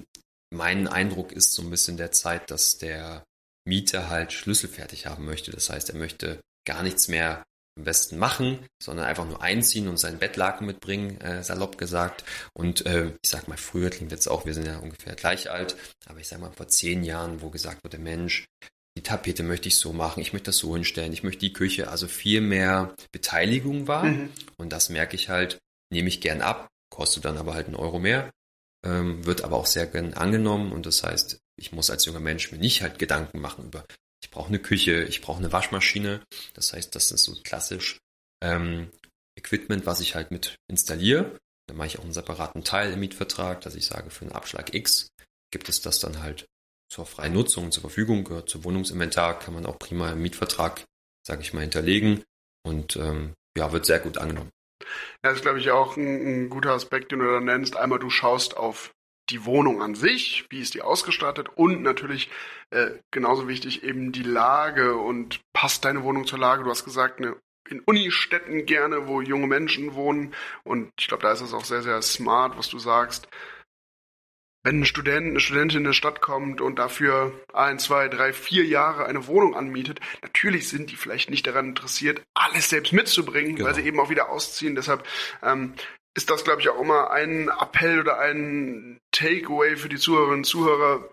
mein 0.50 0.88
Eindruck 0.88 1.32
ist 1.32 1.54
so 1.54 1.62
ein 1.62 1.70
bisschen 1.70 1.98
der 1.98 2.12
Zeit, 2.12 2.52
dass 2.52 2.78
der 2.78 3.24
Mieter 3.68 4.10
halt 4.10 4.32
schlüsselfertig 4.32 5.08
haben 5.08 5.26
möchte. 5.26 5.52
Das 5.52 5.70
heißt, 5.70 5.90
er 5.90 5.98
möchte 5.98 6.40
gar 6.66 6.84
nichts 6.84 7.10
mehr 7.10 7.44
am 7.78 7.84
besten 7.84 8.18
machen, 8.18 8.60
sondern 8.82 9.06
einfach 9.06 9.26
nur 9.26 9.42
einziehen 9.42 9.88
und 9.88 9.98
seinen 9.98 10.18
Bettlaken 10.18 10.66
mitbringen, 10.66 11.22
äh, 11.22 11.44
salopp 11.44 11.78
gesagt. 11.78 12.24
Und 12.54 12.86
äh, 12.86 13.12
ich 13.22 13.30
sag 13.30 13.48
mal, 13.48 13.58
früher 13.58 13.90
klingt 13.90 14.12
jetzt 14.12 14.28
auch, 14.28 14.46
wir 14.46 14.54
sind 14.54 14.66
ja 14.66 14.80
ungefähr 14.80 15.16
gleich 15.16 15.50
alt, 15.50 15.76
aber 16.08 16.20
ich 16.20 16.28
sag 16.28 16.40
mal 16.40 16.52
vor 16.52 16.68
zehn 16.68 17.04
Jahren, 17.04 17.42
wo 17.42 17.50
gesagt 17.50 17.84
wurde, 17.84 18.00
Mensch, 18.00 18.46
die 18.98 19.04
Tapete 19.04 19.44
möchte 19.44 19.68
ich 19.68 19.78
so 19.78 19.94
machen, 19.94 20.22
ich 20.22 20.34
möchte 20.34 20.48
das 20.48 20.58
so 20.58 20.74
hinstellen, 20.74 21.14
ich 21.14 21.24
möchte 21.24 21.42
die 21.42 21.54
Küche, 21.54 21.90
also 21.90 22.08
viel 22.08 22.42
mehr 22.42 22.96
Beteiligung 23.12 23.88
war. 23.88 24.06
Mhm. 24.06 24.32
Und 24.58 24.74
das 24.74 24.90
merke 24.90 25.16
ich 25.16 25.30
halt, 25.30 25.60
nehme 25.92 26.08
ich 26.08 26.20
gern 26.20 26.42
ab, 26.42 26.68
kostet 26.90 27.26
dann 27.26 27.38
aber 27.38 27.54
halt 27.54 27.68
einen 27.68 27.76
Euro 27.76 28.00
mehr, 28.00 28.32
ähm, 28.84 29.24
wird 29.26 29.44
aber 29.44 29.58
auch 29.58 29.68
sehr 29.68 29.86
gern 29.86 30.16
angenommen 30.16 30.72
und 30.72 30.86
das 30.88 31.04
heißt, 31.04 31.40
ich 31.60 31.72
muss 31.72 31.90
als 31.90 32.06
junger 32.06 32.20
Mensch 32.20 32.52
mir 32.52 32.58
nicht 32.58 32.82
halt 32.82 33.00
Gedanken 33.00 33.40
machen 33.40 33.66
über 33.66 33.86
ich 34.22 34.32
brauche 34.32 34.48
eine 34.48 34.60
Küche, 34.60 35.04
ich 35.04 35.22
brauche 35.22 35.40
eine 35.40 35.52
Waschmaschine. 35.52 36.22
Das 36.54 36.74
heißt, 36.74 36.96
das 36.96 37.12
ist 37.12 37.24
so 37.24 37.36
klassisch 37.44 38.00
ähm, 38.42 38.92
Equipment, 39.38 39.86
was 39.86 40.00
ich 40.00 40.16
halt 40.16 40.32
mit 40.32 40.56
installiere. 40.68 41.38
Dann 41.68 41.78
mache 41.78 41.88
ich 41.88 42.00
auch 42.00 42.04
einen 42.04 42.14
separaten 42.14 42.64
Teil 42.64 42.94
im 42.94 43.00
Mietvertrag, 43.00 43.62
dass 43.62 43.76
ich 43.76 43.86
sage, 43.86 44.10
für 44.10 44.24
einen 44.24 44.32
Abschlag 44.32 44.74
X 44.74 45.10
gibt 45.52 45.70
es 45.70 45.82
das 45.82 46.00
dann 46.00 46.22
halt 46.22 46.46
zur 46.90 47.06
freien 47.06 47.34
Nutzung 47.34 47.72
zur 47.72 47.82
Verfügung, 47.82 48.24
gehört 48.24 48.50
zum 48.50 48.64
Wohnungsinventar, 48.64 49.40
kann 49.40 49.54
man 49.54 49.66
auch 49.66 49.78
prima 49.78 50.12
im 50.12 50.22
Mietvertrag, 50.22 50.86
sage 51.26 51.42
ich 51.42 51.54
mal, 51.54 51.62
hinterlegen 51.62 52.24
und 52.64 52.96
ähm, 52.96 53.34
ja, 53.58 53.72
wird 53.72 53.86
sehr 53.86 54.00
gut 54.00 54.18
angenommen. 54.18 54.52
Das 55.22 55.36
ist, 55.36 55.42
glaube 55.42 55.60
ich, 55.60 55.72
auch 55.72 55.98
ein, 55.98 56.46
ein 56.46 56.50
guter 56.50 56.72
Aspekt, 56.72 57.12
den 57.12 57.20
du 57.20 57.26
da 57.26 57.40
nennst. 57.42 57.76
Einmal, 57.76 58.00
du 58.00 58.10
schaust 58.10 58.56
auf 58.56 58.94
die 59.30 59.46
Wohnung 59.46 59.82
an 59.82 59.96
sich, 59.96 60.46
wie 60.50 60.60
ist 60.60 60.74
die 60.74 60.82
ausgestattet 60.82 61.50
und 61.56 61.82
natürlich 61.82 62.30
äh, 62.70 62.92
genauso 63.12 63.48
wichtig 63.48 63.84
eben 63.84 64.12
die 64.12 64.24
Lage 64.24 64.96
und 64.96 65.42
passt 65.54 65.86
deine 65.86 66.04
Wohnung 66.04 66.26
zur 66.26 66.40
Lage. 66.40 66.64
Du 66.64 66.70
hast 66.70 66.86
gesagt, 66.86 67.20
eine 67.20 67.36
in 67.70 67.82
Unistädten 67.82 68.66
gerne, 68.66 69.08
wo 69.08 69.22
junge 69.22 69.48
Menschen 69.48 69.94
wohnen 69.94 70.34
und 70.64 70.92
ich 71.00 71.08
glaube, 71.08 71.24
da 71.24 71.32
ist 71.32 71.42
es 71.42 71.54
auch 71.54 71.66
sehr, 71.66 71.82
sehr 71.82 72.02
smart, 72.02 72.58
was 72.58 72.70
du 72.70 72.80
sagst. 72.80 73.28
Wenn 74.64 74.82
ein 74.82 74.86
Student, 74.86 75.28
eine 75.28 75.40
Studentin 75.40 75.80
in 75.80 75.86
eine 75.86 75.94
Stadt 75.94 76.20
kommt 76.20 76.60
und 76.60 76.78
dafür 76.78 77.32
ein, 77.54 77.80
zwei, 77.80 78.10
drei, 78.10 78.34
vier 78.34 78.66
Jahre 78.66 79.06
eine 79.06 79.28
Wohnung 79.28 79.56
anmietet, 79.56 80.02
natürlich 80.22 80.68
sind 80.68 80.92
die 80.92 80.98
vielleicht 80.98 81.30
nicht 81.30 81.48
daran 81.48 81.70
interessiert, 81.70 82.22
alles 82.34 82.70
selbst 82.70 82.92
mitzubringen, 82.92 83.56
genau. 83.56 83.68
weil 83.68 83.76
sie 83.76 83.84
eben 83.84 84.00
auch 84.00 84.10
wieder 84.10 84.30
ausziehen. 84.30 84.76
Deshalb 84.76 85.08
ähm, 85.42 85.74
ist 86.18 86.32
das, 86.32 86.44
glaube 86.44 86.62
ich, 86.62 86.70
auch 86.70 86.82
immer 86.82 87.12
ein 87.12 87.48
Appell 87.48 88.00
oder 88.00 88.20
ein 88.20 89.00
Takeaway 89.12 89.78
für 89.78 89.88
die 89.88 89.98
Zuhörerinnen 89.98 90.40
und 90.40 90.46
Zuhörer. 90.46 91.10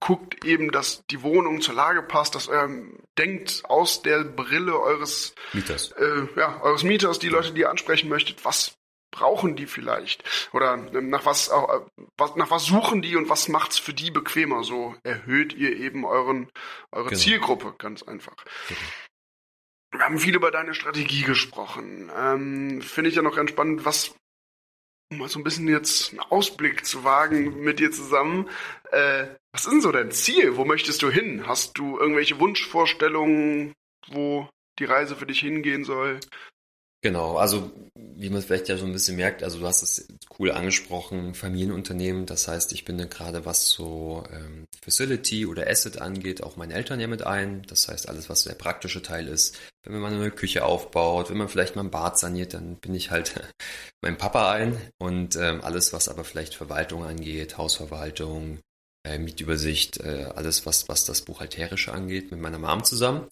Guckt 0.00 0.44
eben, 0.44 0.70
dass 0.70 1.04
die 1.10 1.22
Wohnung 1.22 1.60
zur 1.60 1.74
Lage 1.74 2.02
passt, 2.02 2.34
dass 2.34 2.48
ihr 2.48 2.68
denkt 3.16 3.62
aus 3.64 4.02
der 4.02 4.22
Brille 4.24 4.78
eures 4.78 5.34
Mieters, 5.52 5.92
äh, 5.92 6.28
ja, 6.36 6.60
eures 6.62 6.84
Mieters, 6.84 7.18
die 7.18 7.28
Leute, 7.28 7.52
die 7.52 7.62
ihr 7.62 7.70
ansprechen 7.70 8.08
möchtet, 8.08 8.44
was 8.44 8.76
brauchen 9.10 9.56
die 9.56 9.66
vielleicht? 9.66 10.22
Oder 10.52 10.76
nach 10.76 11.24
was, 11.24 11.48
äh, 11.48 11.80
was, 12.16 12.36
nach 12.36 12.50
was 12.50 12.64
suchen 12.64 13.02
die 13.02 13.16
und 13.16 13.28
was 13.28 13.48
macht's 13.48 13.78
für 13.78 13.94
die 13.94 14.10
bequemer? 14.10 14.62
So 14.62 14.94
erhöht 15.02 15.52
ihr 15.54 15.76
eben 15.76 16.04
euren, 16.04 16.48
eure 16.92 17.08
genau. 17.08 17.20
Zielgruppe 17.20 17.74
ganz 17.78 18.02
einfach. 18.02 18.36
Genau. 18.68 18.80
Wir 19.90 20.00
haben 20.00 20.18
viel 20.18 20.34
über 20.34 20.50
deine 20.50 20.74
Strategie 20.74 21.22
gesprochen. 21.22 22.10
Ähm, 22.14 22.82
Finde 22.82 23.10
ich 23.10 23.16
ja 23.16 23.22
noch 23.22 23.34
ganz 23.34 23.50
spannend. 23.50 23.84
Was, 23.84 24.14
um 25.10 25.18
mal 25.18 25.28
so 25.28 25.38
ein 25.38 25.44
bisschen 25.44 25.68
jetzt 25.68 26.10
einen 26.10 26.20
Ausblick 26.20 26.84
zu 26.84 27.04
wagen 27.04 27.60
mit 27.62 27.78
dir 27.78 27.90
zusammen. 27.90 28.48
Äh, 28.92 29.26
was 29.52 29.64
ist 29.64 29.72
denn 29.72 29.80
so 29.80 29.92
dein 29.92 30.10
Ziel? 30.10 30.56
Wo 30.56 30.64
möchtest 30.64 31.02
du 31.02 31.10
hin? 31.10 31.46
Hast 31.46 31.78
du 31.78 31.98
irgendwelche 31.98 32.38
Wunschvorstellungen, 32.40 33.72
wo 34.08 34.48
die 34.78 34.84
Reise 34.84 35.16
für 35.16 35.26
dich 35.26 35.40
hingehen 35.40 35.84
soll? 35.84 36.20
Genau, 37.00 37.36
also 37.36 37.70
wie 37.94 38.28
man 38.28 38.42
vielleicht 38.42 38.68
ja 38.68 38.76
so 38.76 38.84
ein 38.84 38.92
bisschen 38.92 39.14
merkt, 39.14 39.44
also 39.44 39.60
du 39.60 39.66
hast 39.66 39.82
es 39.82 40.08
cool 40.38 40.50
angesprochen, 40.50 41.34
Familienunternehmen, 41.34 42.26
das 42.26 42.48
heißt, 42.48 42.72
ich 42.72 42.84
binde 42.84 43.06
gerade 43.06 43.44
was 43.44 43.70
so 43.70 44.24
ähm, 44.32 44.66
Facility 44.82 45.46
oder 45.46 45.68
Asset 45.68 46.00
angeht, 46.00 46.42
auch 46.42 46.56
meine 46.56 46.74
Eltern 46.74 46.98
ja 46.98 47.06
mit 47.06 47.24
ein. 47.24 47.62
Das 47.68 47.86
heißt, 47.86 48.08
alles, 48.08 48.28
was 48.28 48.42
der 48.42 48.54
praktische 48.54 49.00
Teil 49.02 49.28
ist, 49.28 49.56
wenn 49.84 50.00
man 50.00 50.14
eine 50.14 50.32
Küche 50.32 50.64
aufbaut, 50.64 51.30
wenn 51.30 51.36
man 51.36 51.48
vielleicht 51.48 51.76
mal 51.76 51.84
ein 51.84 51.92
Bad 51.92 52.18
saniert, 52.18 52.54
dann 52.54 52.76
bin 52.76 52.94
ich 52.94 53.12
halt 53.12 53.34
mein 54.02 54.18
Papa 54.18 54.50
ein. 54.50 54.76
Und 54.98 55.36
ähm, 55.36 55.60
alles, 55.62 55.92
was 55.92 56.08
aber 56.08 56.24
vielleicht 56.24 56.54
Verwaltung 56.56 57.04
angeht, 57.04 57.58
Hausverwaltung, 57.58 58.58
äh, 59.06 59.18
Mietübersicht, 59.18 60.00
äh, 60.00 60.32
alles, 60.34 60.66
was, 60.66 60.88
was 60.88 61.04
das 61.04 61.22
Buchhalterische 61.22 61.92
angeht, 61.92 62.32
mit 62.32 62.40
meiner 62.40 62.58
Mom 62.58 62.82
zusammen. 62.82 63.28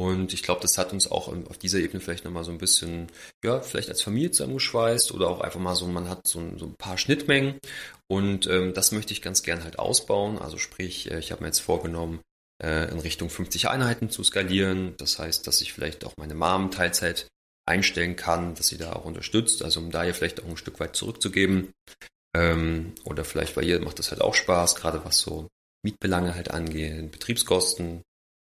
Und 0.00 0.32
ich 0.32 0.42
glaube, 0.42 0.62
das 0.62 0.78
hat 0.78 0.94
uns 0.94 1.10
auch 1.10 1.28
auf 1.28 1.58
dieser 1.58 1.78
Ebene 1.78 2.00
vielleicht 2.00 2.24
nochmal 2.24 2.42
so 2.42 2.50
ein 2.50 2.56
bisschen, 2.56 3.08
ja, 3.44 3.60
vielleicht 3.60 3.90
als 3.90 4.00
Familie 4.00 4.30
zusammengeschweißt 4.30 5.12
oder 5.12 5.28
auch 5.28 5.42
einfach 5.42 5.60
mal 5.60 5.74
so, 5.74 5.86
man 5.86 6.08
hat 6.08 6.26
so, 6.26 6.40
so 6.56 6.64
ein 6.64 6.74
paar 6.74 6.96
Schnittmengen. 6.96 7.58
Und 8.08 8.46
ähm, 8.46 8.72
das 8.72 8.92
möchte 8.92 9.12
ich 9.12 9.20
ganz 9.20 9.42
gern 9.42 9.62
halt 9.62 9.78
ausbauen. 9.78 10.38
Also 10.38 10.56
sprich, 10.56 11.10
äh, 11.10 11.18
ich 11.18 11.32
habe 11.32 11.42
mir 11.42 11.48
jetzt 11.48 11.58
vorgenommen, 11.58 12.20
äh, 12.64 12.90
in 12.90 12.98
Richtung 12.98 13.28
50 13.28 13.68
Einheiten 13.68 14.08
zu 14.08 14.24
skalieren. 14.24 14.94
Das 14.96 15.18
heißt, 15.18 15.46
dass 15.46 15.60
ich 15.60 15.74
vielleicht 15.74 16.06
auch 16.06 16.16
meine 16.16 16.34
Mom 16.34 16.70
Teilzeit 16.70 17.28
einstellen 17.68 18.16
kann, 18.16 18.54
dass 18.54 18.68
sie 18.68 18.78
da 18.78 18.94
auch 18.94 19.04
unterstützt, 19.04 19.62
also 19.62 19.80
um 19.80 19.90
da 19.90 20.02
ihr 20.04 20.14
vielleicht 20.14 20.42
auch 20.42 20.48
ein 20.48 20.56
Stück 20.56 20.80
weit 20.80 20.96
zurückzugeben. 20.96 21.72
Ähm, 22.34 22.94
oder 23.04 23.26
vielleicht 23.26 23.54
bei 23.54 23.62
ihr 23.62 23.78
macht 23.80 23.98
das 23.98 24.12
halt 24.12 24.22
auch 24.22 24.34
Spaß, 24.34 24.76
gerade 24.76 25.04
was 25.04 25.18
so 25.18 25.46
Mietbelange 25.84 26.34
halt 26.34 26.50
angeht, 26.50 27.10
Betriebskosten, 27.12 28.00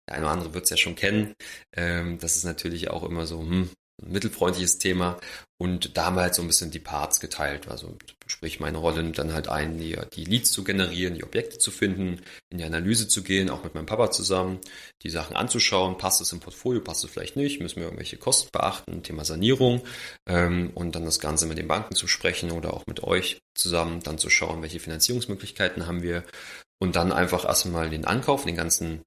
der 0.08 0.16
eine 0.16 0.26
oder 0.26 0.34
andere 0.34 0.54
wird 0.54 0.66
es 0.66 0.70
ja 0.70 0.78
schon 0.78 0.95
kennen. 0.95 1.34
Ähm, 1.76 2.18
das 2.20 2.36
ist 2.36 2.43
natürlich 2.43 2.89
auch 2.89 3.04
immer 3.04 3.26
so, 3.26 3.39
hm, 3.39 3.70
mittelfreundliches 4.01 4.80
Thema. 4.80 5.20
Und 5.58 5.97
da 5.97 6.06
haben 6.06 6.16
wir 6.16 6.24
halt 6.24 6.36
so 6.36 6.41
ein 6.41 6.47
bisschen 6.47 6.72
die 6.72 6.80
Parts 6.80 7.20
geteilt. 7.20 7.70
Also 7.70 7.95
sprich, 8.26 8.60
meine 8.60 8.80
Rolle 8.80 9.01
nimmt 9.01 9.18
dann 9.18 9.34
halt 9.34 9.47
ein, 9.47 9.78
die, 9.78 9.97
die 10.14 10.26
Leads 10.26 10.51
zu 10.51 10.64
generieren, 10.64 11.14
die 11.14 11.24
Objekte 11.24 11.58
zu 11.58 11.72
finden, 11.72 12.22
in 12.49 12.58
die 12.58 12.64
Analyse 12.64 13.08
zu 13.08 13.24
gehen, 13.24 13.49
auch 13.49 13.64
mit 13.64 13.76
meinem 13.76 13.86
Papa 13.86 14.12
zusammen, 14.12 14.60
die 15.04 15.10
Sachen 15.10 15.36
anzuschauen, 15.36 15.97
passt 15.97 16.20
es 16.22 16.34
im 16.34 16.39
Portfolio, 16.39 16.82
passt 16.82 17.04
es 17.06 17.12
vielleicht 17.12 17.36
nicht, 17.36 17.62
müssen 17.62 17.78
wir 17.78 17.84
irgendwelche 17.84 18.18
Kosten 18.18 18.49
beachten, 18.51 19.04
Thema 19.04 19.24
Sanierung 19.24 19.84
ähm, 20.28 20.72
und 20.74 20.95
dann 20.95 21.06
das 21.06 21.20
Ganze 21.20 21.45
mit 21.45 21.58
den 21.58 21.68
Banken 21.68 21.95
zu 21.95 22.08
sprechen 22.08 22.51
oder 22.51 22.74
auch 22.74 22.86
mit 22.88 23.04
euch 23.04 23.41
zusammen, 23.56 24.01
dann 24.04 24.18
zu 24.18 24.30
schauen, 24.30 24.62
welche 24.64 24.80
Finanzierungsmöglichkeiten 24.80 25.88
haben 25.88 26.01
wir 26.01 26.24
und 26.82 26.97
dann 26.97 27.14
einfach 27.14 27.45
erstmal 27.45 27.89
den 27.89 28.06
Ankauf, 28.06 28.43
den 28.43 28.58
ganzen 28.58 29.04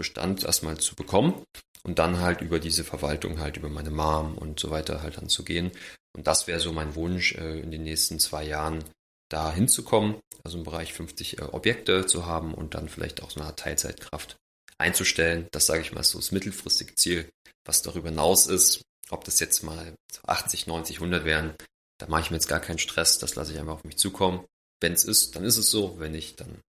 Bestand 0.00 0.44
erstmal 0.44 0.78
zu 0.78 0.94
bekommen 0.94 1.44
und 1.82 1.98
dann 1.98 2.20
halt 2.20 2.40
über 2.40 2.58
diese 2.58 2.84
Verwaltung 2.84 3.38
halt 3.38 3.58
über 3.58 3.68
meine 3.68 3.90
Mom 3.90 4.38
und 4.38 4.58
so 4.58 4.70
weiter 4.70 5.02
halt 5.02 5.18
dann 5.18 5.28
zu 5.28 5.44
gehen. 5.44 5.72
Und 6.16 6.26
das 6.26 6.46
wäre 6.46 6.58
so 6.58 6.72
mein 6.72 6.94
Wunsch, 6.94 7.34
äh, 7.34 7.60
in 7.60 7.70
den 7.70 7.82
nächsten 7.82 8.18
zwei 8.18 8.44
Jahren 8.44 8.82
da 9.28 9.52
hinzukommen, 9.52 10.18
also 10.42 10.56
im 10.56 10.64
Bereich 10.64 10.94
50 10.94 11.38
äh, 11.38 11.42
Objekte 11.42 12.06
zu 12.06 12.24
haben 12.24 12.54
und 12.54 12.72
dann 12.72 12.88
vielleicht 12.88 13.22
auch 13.22 13.30
so 13.30 13.40
eine 13.40 13.50
Art 13.50 13.58
Teilzeitkraft 13.58 14.36
einzustellen. 14.78 15.48
Das 15.52 15.66
sage 15.66 15.82
ich 15.82 15.92
mal 15.92 16.02
so 16.02 16.18
das 16.18 16.32
mittelfristige 16.32 16.94
Ziel. 16.94 17.28
Was 17.66 17.82
darüber 17.82 18.08
hinaus 18.08 18.46
ist, 18.46 18.80
ob 19.10 19.24
das 19.24 19.38
jetzt 19.38 19.62
mal 19.62 19.94
80, 20.26 20.66
90, 20.66 20.96
100 20.96 21.26
wären, 21.26 21.54
da 21.98 22.06
mache 22.08 22.22
ich 22.22 22.30
mir 22.30 22.38
jetzt 22.38 22.48
gar 22.48 22.60
keinen 22.60 22.78
Stress, 22.78 23.18
das 23.18 23.34
lasse 23.34 23.52
ich 23.52 23.58
einfach 23.58 23.74
auf 23.74 23.84
mich 23.84 23.98
zukommen. 23.98 24.46
Wenn 24.80 24.94
es 24.94 25.04
ist, 25.04 25.36
dann 25.36 25.44
ist 25.44 25.58
es 25.58 25.70
so, 25.70 26.00
wenn 26.00 26.12
nicht, 26.12 26.40
dann 26.40 26.62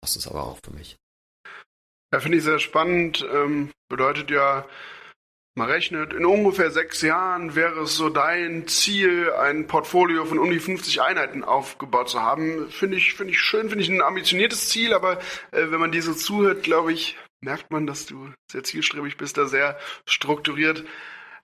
passt 0.00 0.16
es 0.16 0.26
aber 0.26 0.46
auch 0.46 0.58
für 0.64 0.72
mich. 0.72 0.96
Ja, 2.12 2.20
finde 2.20 2.38
ich 2.38 2.44
sehr 2.44 2.58
spannend. 2.58 3.26
Ähm, 3.32 3.70
bedeutet 3.88 4.30
ja, 4.30 4.66
man 5.54 5.68
rechnet, 5.68 6.12
in 6.12 6.24
ungefähr 6.24 6.70
sechs 6.70 7.02
Jahren 7.02 7.54
wäre 7.54 7.82
es 7.82 7.96
so 7.96 8.08
dein 8.08 8.66
Ziel, 8.68 9.32
ein 9.32 9.66
Portfolio 9.66 10.24
von 10.24 10.38
um 10.38 10.50
die 10.50 10.60
50 10.60 11.02
Einheiten 11.02 11.44
aufgebaut 11.44 12.08
zu 12.08 12.22
haben. 12.22 12.70
Finde 12.70 12.96
ich, 12.96 13.14
finde 13.14 13.32
ich 13.32 13.40
schön, 13.40 13.68
finde 13.68 13.84
ich 13.84 13.90
ein 13.90 14.02
ambitioniertes 14.02 14.68
Ziel, 14.68 14.94
aber 14.94 15.18
äh, 15.50 15.70
wenn 15.70 15.80
man 15.80 15.92
dir 15.92 16.02
so 16.02 16.14
zuhört, 16.14 16.62
glaube 16.62 16.92
ich, 16.92 17.16
merkt 17.40 17.70
man, 17.70 17.86
dass 17.86 18.06
du 18.06 18.32
sehr 18.50 18.62
zielstrebig 18.62 19.16
bist, 19.16 19.36
da 19.36 19.46
sehr 19.46 19.78
strukturiert 20.06 20.84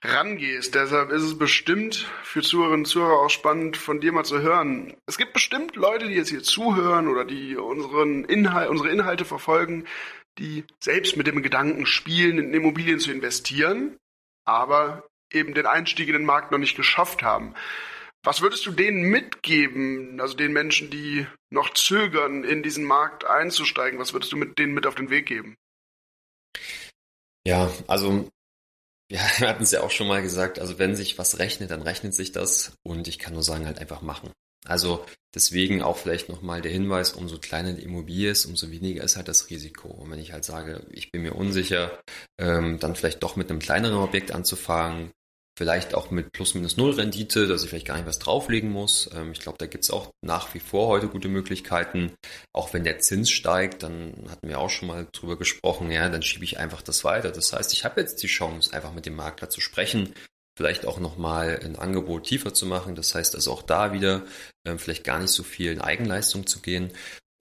rangehst. 0.03 0.75
Deshalb 0.75 1.11
ist 1.11 1.23
es 1.23 1.37
bestimmt 1.37 2.09
für 2.23 2.41
Zuhörerinnen 2.41 2.81
und 2.81 2.85
Zuhörer 2.85 3.19
auch 3.19 3.29
spannend, 3.29 3.75
von 3.75 3.99
dir 3.99 4.11
mal 4.11 4.23
zu 4.23 4.41
hören. 4.41 4.95
Es 5.05 5.17
gibt 5.17 5.33
bestimmt 5.33 5.75
Leute, 5.75 6.07
die 6.07 6.15
jetzt 6.15 6.29
hier 6.29 6.41
zuhören 6.41 7.07
oder 7.07 7.25
die 7.25 7.57
unseren 7.57 8.23
Inhalt, 8.23 8.69
unsere 8.69 8.89
Inhalte 8.89 9.25
verfolgen, 9.25 9.85
die 10.37 10.63
selbst 10.79 11.17
mit 11.17 11.27
dem 11.27 11.41
Gedanken 11.41 11.85
spielen, 11.85 12.37
in 12.37 12.53
Immobilien 12.53 12.99
zu 12.99 13.11
investieren, 13.11 13.97
aber 14.45 15.07
eben 15.31 15.53
den 15.53 15.65
Einstieg 15.65 16.07
in 16.07 16.13
den 16.13 16.25
Markt 16.25 16.51
noch 16.51 16.57
nicht 16.57 16.75
geschafft 16.75 17.21
haben. 17.21 17.55
Was 18.23 18.41
würdest 18.41 18.65
du 18.65 18.71
denen 18.71 19.03
mitgeben, 19.03 20.19
also 20.19 20.35
den 20.35 20.51
Menschen, 20.51 20.89
die 20.89 21.25
noch 21.51 21.73
zögern, 21.73 22.43
in 22.43 22.63
diesen 22.63 22.83
Markt 22.83 23.25
einzusteigen? 23.25 23.99
Was 23.99 24.13
würdest 24.13 24.31
du 24.31 24.37
mit 24.37 24.59
denen 24.59 24.73
mit 24.73 24.85
auf 24.85 24.95
den 24.95 25.09
Weg 25.09 25.25
geben? 25.25 25.55
Ja, 27.45 27.71
also 27.87 28.29
ja, 29.11 29.21
wir 29.37 29.47
hatten 29.47 29.63
es 29.63 29.71
ja 29.71 29.81
auch 29.81 29.91
schon 29.91 30.07
mal 30.07 30.21
gesagt, 30.21 30.59
also 30.59 30.77
wenn 30.77 30.95
sich 30.95 31.17
was 31.17 31.39
rechnet, 31.39 31.71
dann 31.71 31.81
rechnet 31.81 32.13
sich 32.13 32.31
das 32.31 32.73
und 32.83 33.07
ich 33.07 33.19
kann 33.19 33.33
nur 33.33 33.43
sagen, 33.43 33.65
halt 33.65 33.79
einfach 33.79 34.01
machen. 34.01 34.31
Also 34.65 35.05
deswegen 35.33 35.81
auch 35.81 35.97
vielleicht 35.97 36.29
nochmal 36.29 36.61
der 36.61 36.71
Hinweis, 36.71 37.13
umso 37.13 37.37
kleiner 37.37 37.73
die 37.73 37.83
Immobilie 37.83 38.31
ist, 38.31 38.45
umso 38.45 38.71
weniger 38.71 39.03
ist 39.03 39.15
halt 39.15 39.27
das 39.27 39.49
Risiko. 39.49 39.87
Und 39.89 40.11
wenn 40.11 40.19
ich 40.19 40.31
halt 40.33 40.45
sage, 40.45 40.85
ich 40.91 41.11
bin 41.11 41.21
mir 41.21 41.35
unsicher, 41.35 41.99
ähm, 42.39 42.79
dann 42.79 42.95
vielleicht 42.95 43.23
doch 43.23 43.35
mit 43.35 43.49
einem 43.49 43.59
kleineren 43.59 43.97
Objekt 43.97 44.31
anzufangen, 44.31 45.11
vielleicht 45.59 45.93
auch 45.93 46.09
mit 46.09 46.31
plus 46.31 46.53
minus 46.55 46.77
null 46.77 46.91
Rendite, 46.91 47.45
dass 47.45 47.63
ich 47.63 47.69
vielleicht 47.69 47.85
gar 47.85 47.97
nicht 47.97 48.07
was 48.07 48.19
drauflegen 48.19 48.71
muss. 48.71 49.09
Ähm, 49.13 49.33
ich 49.33 49.41
glaube, 49.41 49.57
da 49.57 49.65
gibt 49.65 49.83
es 49.83 49.91
auch 49.91 50.11
nach 50.21 50.53
wie 50.53 50.61
vor 50.61 50.87
heute 50.87 51.09
gute 51.09 51.27
Möglichkeiten. 51.27 52.13
Auch 52.53 52.73
wenn 52.73 52.85
der 52.85 52.99
Zins 52.99 53.29
steigt, 53.29 53.83
dann 53.83 54.13
hatten 54.29 54.47
wir 54.47 54.59
auch 54.59 54.69
schon 54.69 54.87
mal 54.87 55.07
drüber 55.11 55.37
gesprochen, 55.37 55.91
ja, 55.91 56.07
dann 56.07 56.23
schiebe 56.23 56.45
ich 56.45 56.59
einfach 56.59 56.81
das 56.81 57.03
weiter. 57.03 57.31
Das 57.31 57.51
heißt, 57.51 57.73
ich 57.73 57.83
habe 57.83 57.99
jetzt 57.99 58.23
die 58.23 58.27
Chance, 58.27 58.73
einfach 58.73 58.93
mit 58.93 59.05
dem 59.05 59.17
Makler 59.17 59.49
zu 59.49 59.59
sprechen, 59.59 60.13
vielleicht 60.59 60.85
auch 60.85 60.99
nochmal 60.99 61.57
ein 61.63 61.77
Angebot 61.77 62.25
tiefer 62.25 62.53
zu 62.53 62.65
machen. 62.65 62.93
Das 62.93 63.15
heißt 63.15 63.33
also 63.33 63.53
auch 63.53 63.61
da 63.61 63.93
wieder 63.93 64.23
ähm, 64.67 64.77
vielleicht 64.77 65.05
gar 65.05 65.17
nicht 65.17 65.31
so 65.31 65.41
viel 65.41 65.71
in 65.71 65.79
Eigenleistung 65.79 66.47
zu 66.47 66.59
gehen. 66.59 66.91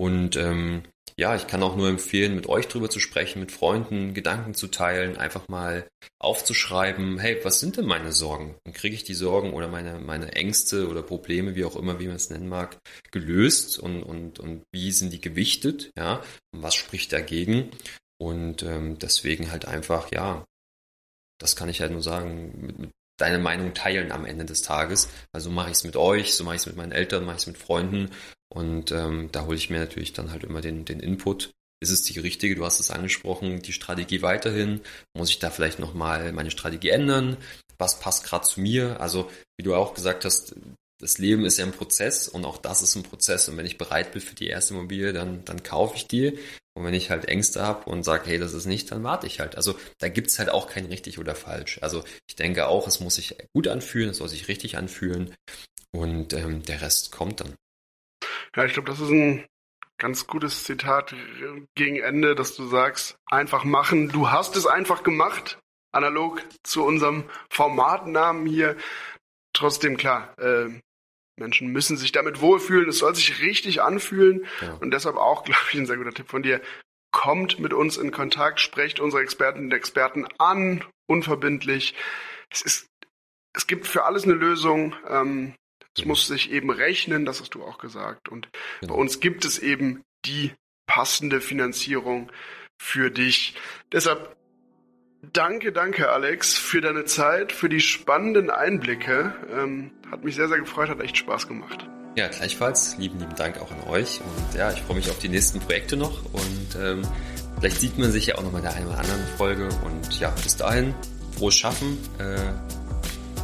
Und 0.01 0.37
ähm, 0.37 0.85
ja, 1.17 1.35
ich 1.35 1.49
kann 1.49 1.65
auch 1.65 1.75
nur 1.75 1.89
empfehlen, 1.89 2.37
mit 2.37 2.49
euch 2.49 2.69
drüber 2.69 2.89
zu 2.89 3.01
sprechen, 3.01 3.41
mit 3.41 3.51
Freunden 3.51 4.15
Gedanken 4.15 4.55
zu 4.55 4.69
teilen, 4.69 5.17
einfach 5.17 5.49
mal 5.49 5.89
aufzuschreiben, 6.21 7.19
hey, 7.19 7.41
was 7.43 7.59
sind 7.59 7.77
denn 7.77 7.87
meine 7.87 8.13
Sorgen? 8.13 8.55
Und 8.65 8.77
kriege 8.77 8.95
ich 8.95 9.03
die 9.03 9.15
Sorgen 9.15 9.53
oder 9.53 9.67
meine, 9.67 9.99
meine 9.99 10.37
Ängste 10.37 10.89
oder 10.89 11.03
Probleme, 11.03 11.57
wie 11.57 11.65
auch 11.65 11.75
immer, 11.75 11.99
wie 11.99 12.07
man 12.07 12.15
es 12.15 12.31
nennen 12.31 12.49
mag, 12.49 12.79
gelöst 13.11 13.81
und, 13.81 14.05
und, 14.05 14.39
und 14.39 14.63
wie 14.71 14.93
sind 14.93 15.13
die 15.13 15.21
gewichtet, 15.21 15.91
ja, 15.99 16.23
und 16.55 16.63
was 16.63 16.77
spricht 16.77 17.13
dagegen? 17.13 17.73
Und 18.21 18.63
ähm, 18.63 18.97
deswegen 19.01 19.51
halt 19.51 19.65
einfach, 19.65 20.13
ja, 20.13 20.45
das 21.41 21.57
kann 21.57 21.69
ich 21.69 21.81
halt 21.81 21.91
nur 21.93 22.03
sagen, 22.03 22.53
mit, 22.61 22.79
mit 22.79 22.91
deine 23.19 23.39
Meinung 23.39 23.75
teilen 23.75 24.13
am 24.13 24.25
Ende 24.25 24.47
des 24.47 24.63
Tages. 24.63 25.09
Also 25.33 25.51
mache 25.51 25.71
ich 25.71 25.77
es 25.77 25.85
mit 25.85 25.97
euch, 25.97 26.35
so 26.35 26.45
mache 26.45 26.57
ich 26.57 26.63
es 26.63 26.67
mit 26.67 26.77
meinen 26.77 26.93
Eltern, 26.93 27.25
mache 27.25 27.37
ich 27.37 27.43
es 27.43 27.47
mit 27.47 27.59
Freunden 27.59 28.11
und 28.49 28.93
ähm, 28.93 29.29
da 29.31 29.45
hole 29.47 29.57
ich 29.57 29.71
mir 29.71 29.79
natürlich 29.79 30.13
dann 30.13 30.31
halt 30.31 30.45
immer 30.45 30.61
den, 30.61 30.85
den 30.85 31.01
Input. 31.01 31.51
Ist 31.81 31.91
es 31.91 32.03
die 32.03 32.19
richtige? 32.19 32.57
Du 32.57 32.65
hast 32.65 32.81
es 32.81 32.91
angesprochen, 32.91 33.63
die 33.63 33.73
Strategie 33.73 34.23
weiterhin. 34.23 34.81
Muss 35.15 35.31
ich 35.31 35.39
da 35.39 35.51
vielleicht 35.51 35.79
nochmal 35.79 36.33
meine 36.33 36.51
Strategie 36.51 36.89
ändern? 36.89 37.37
Was 37.77 38.01
passt 38.01 38.25
gerade 38.25 38.47
zu 38.47 38.61
mir? 38.61 39.01
Also, 39.01 39.31
wie 39.57 39.63
du 39.63 39.77
auch 39.77 39.95
gesagt 39.95 40.25
hast, 40.25 40.57
das 41.01 41.19
Leben 41.19 41.45
ist 41.45 41.59
ja 41.59 41.65
ein 41.65 41.73
Prozess 41.73 42.29
und 42.29 42.45
auch 42.45 42.59
das 42.59 42.83
ist 42.83 42.97
ein 42.97 43.05
Prozess. 43.05 43.49
Und 43.49 43.57
wenn 43.57 43.67
ich 43.67 43.79
bereit 43.79 44.13
bin 44.13 44.21
für 44.21 44.35
die 44.35 44.49
erste 44.49 44.75
Immobilie, 44.75 45.13
dann, 45.13 45.45
dann 45.45 45.63
kaufe 45.63 45.97
ich 45.97 46.09
die. 46.09 46.39
Und 46.75 46.85
wenn 46.85 46.95
ich 46.95 47.11
halt 47.11 47.25
Ängste 47.27 47.63
habe 47.63 47.91
und 47.91 48.05
sage, 48.05 48.27
hey, 48.27 48.39
das 48.39 48.55
ist 48.55 48.67
nicht, 48.67 48.91
dann 48.91 49.03
warte 49.03 49.27
ich 49.27 49.41
halt. 49.41 49.57
Also 49.57 49.77
da 49.99 50.09
gibt's 50.09 50.39
halt 50.39 50.49
auch 50.49 50.69
kein 50.69 50.87
richtig 50.87 51.19
oder 51.19 51.35
falsch. 51.35 51.79
Also 51.83 52.05
ich 52.29 52.37
denke 52.37 52.69
auch, 52.69 52.87
es 52.87 53.01
muss 53.01 53.17
sich 53.17 53.37
gut 53.53 53.69
anfühlen, 53.69 54.11
es 54.11 54.19
soll 54.19 54.29
sich 54.29 54.49
richtig 54.49 54.77
anfühlen 54.77 55.35
und 55.93 56.33
ähm, 56.35 56.63
der 56.63 56.81
Rest 56.81 57.11
kommt 57.13 57.41
dann. 57.41 57.55
Ja, 58.55 58.65
ich 58.65 58.75
glaube, 58.75 58.91
das 58.91 59.01
ist 59.01 59.11
ein 59.11 59.45
ganz 59.99 60.27
gutes 60.27 60.65
Zitat 60.65 61.15
gegen 61.75 61.97
Ende, 61.97 62.35
dass 62.35 62.55
du 62.55 62.67
sagst, 62.69 63.17
einfach 63.27 63.65
machen. 63.65 64.09
Du 64.09 64.31
hast 64.31 64.57
es 64.57 64.67
einfach 64.67 65.03
gemacht, 65.03 65.59
analog 65.93 66.43
zu 66.63 66.85
unserem 66.85 67.25
Formatnamen 67.51 68.47
hier. 68.47 68.77
Trotzdem 69.53 69.97
klar, 69.97 70.39
äh, 70.39 70.81
Menschen 71.39 71.69
müssen 71.69 71.97
sich 71.97 72.13
damit 72.13 72.41
wohlfühlen, 72.41 72.89
es 72.89 72.99
soll 72.99 73.15
sich 73.15 73.41
richtig 73.43 73.83
anfühlen 73.83 74.47
ja. 74.61 74.75
und 74.75 74.93
deshalb 74.93 75.17
auch, 75.17 75.45
glaube 75.45 75.61
ich, 75.73 75.79
ein 75.79 75.87
sehr 75.87 75.97
guter 75.97 76.13
Tipp 76.13 76.29
von 76.29 76.43
dir. 76.43 76.61
Kommt 77.11 77.59
mit 77.59 77.73
uns 77.73 77.97
in 77.97 78.11
Kontakt, 78.11 78.61
sprecht 78.61 79.01
unsere 79.01 79.23
Experten 79.23 79.61
und 79.61 79.73
Experten 79.73 80.27
an, 80.39 80.85
unverbindlich. 81.07 81.95
Es 82.51 82.61
ist, 82.61 82.87
es 83.55 83.67
gibt 83.67 83.87
für 83.87 84.05
alles 84.05 84.25
eine 84.25 84.35
Lösung. 84.35 84.95
Ähm, 85.09 85.55
es 85.97 86.05
muss 86.05 86.27
sich 86.27 86.51
eben 86.53 86.71
rechnen, 86.71 87.25
das 87.25 87.41
hast 87.41 87.55
du 87.55 87.65
auch 87.65 87.79
gesagt. 87.79 88.29
Und 88.29 88.49
genau. 88.81 88.95
bei 88.95 89.01
uns 89.01 89.21
gibt 89.21 89.45
es 89.45 89.59
eben 89.59 90.03
die 90.27 90.53
passende 90.87 91.41
Finanzierung 91.41 92.31
für 92.81 93.11
dich. 93.11 93.55
Deshalb 93.93 94.37
Danke, 95.21 95.73
danke, 95.73 96.11
Alex, 96.11 96.57
für 96.57 96.81
deine 96.81 97.05
Zeit, 97.05 97.51
für 97.51 97.69
die 97.69 97.81
spannenden 97.81 98.51
Einblicke. 98.51 99.35
Ähm, 99.53 99.91
hat 100.11 100.23
mich 100.23 100.37
sehr, 100.37 100.47
sehr 100.47 100.59
gefreut, 100.59 100.89
hat 100.89 101.01
echt 101.01 101.17
Spaß 101.17 101.49
gemacht. 101.49 101.89
Ja, 102.15 102.29
gleichfalls. 102.29 102.97
Lieben, 102.99 103.19
lieben 103.19 103.35
Dank 103.35 103.61
auch 103.61 103.71
an 103.73 103.83
euch. 103.89 104.21
Und 104.21 104.57
ja, 104.57 104.71
ich 104.71 104.81
freue 104.83 104.97
mich 104.97 105.11
auf 105.11 105.19
die 105.19 105.29
nächsten 105.29 105.59
Projekte 105.59 105.97
noch. 105.97 106.25
Und 106.33 106.77
ähm, 106.81 107.03
vielleicht 107.59 107.81
sieht 107.81 107.99
man 107.99 108.13
sich 108.13 108.27
ja 108.27 108.37
auch 108.37 108.43
noch 108.43 108.53
mal 108.53 108.59
in 108.59 108.65
der 108.65 108.75
einen 108.75 108.87
oder 108.87 108.99
anderen 108.99 109.27
Folge. 109.37 109.69
Und 109.85 110.21
ja, 110.21 110.31
bis 110.31 110.57
dahin, 110.57 110.95
frohes 111.37 111.57
Schaffen, 111.57 111.99
äh, 112.21 112.37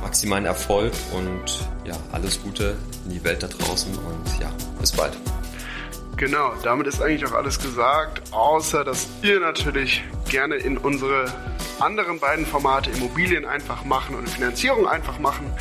maximalen 0.01 0.45
Erfolg 0.45 0.93
und 1.13 1.69
ja, 1.85 1.97
alles 2.13 2.41
Gute 2.41 2.77
in 3.05 3.11
die 3.11 3.25
Welt 3.25 3.43
da 3.43 3.49
draußen. 3.49 3.93
Und 3.93 4.41
ja, 4.41 4.53
bis 4.81 4.93
bald. 4.93 5.17
Genau, 6.17 6.55
damit 6.63 6.87
ist 6.87 7.03
eigentlich 7.03 7.27
auch 7.27 7.35
alles 7.35 7.59
gesagt, 7.59 8.33
außer 8.33 8.85
dass 8.85 9.09
ihr 9.23 9.41
natürlich 9.41 10.05
gerne 10.29 10.55
in 10.55 10.79
unsere 10.79 11.27
anderen 11.85 12.19
beiden 12.19 12.47
Formate 12.47 12.91
Immobilien 12.91 13.45
einfach 13.45 13.85
machen 13.85 14.17
und 14.17 14.29
Finanzierung 14.29 14.89
einfach 14.89 15.19
machen 15.19 15.53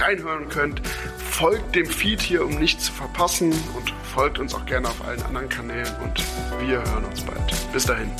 reinhören 0.00 0.48
könnt. 0.48 0.80
Folgt 1.18 1.74
dem 1.74 1.86
Feed 1.86 2.20
hier, 2.20 2.44
um 2.44 2.58
nichts 2.58 2.86
zu 2.86 2.92
verpassen 2.92 3.52
und 3.76 3.90
folgt 4.14 4.38
uns 4.38 4.54
auch 4.54 4.66
gerne 4.66 4.88
auf 4.88 5.04
allen 5.06 5.22
anderen 5.22 5.48
Kanälen 5.48 5.94
und 6.02 6.22
wir 6.60 6.78
hören 6.78 7.04
uns 7.04 7.22
bald. 7.22 7.72
Bis 7.72 7.84
dahin. 7.84 8.10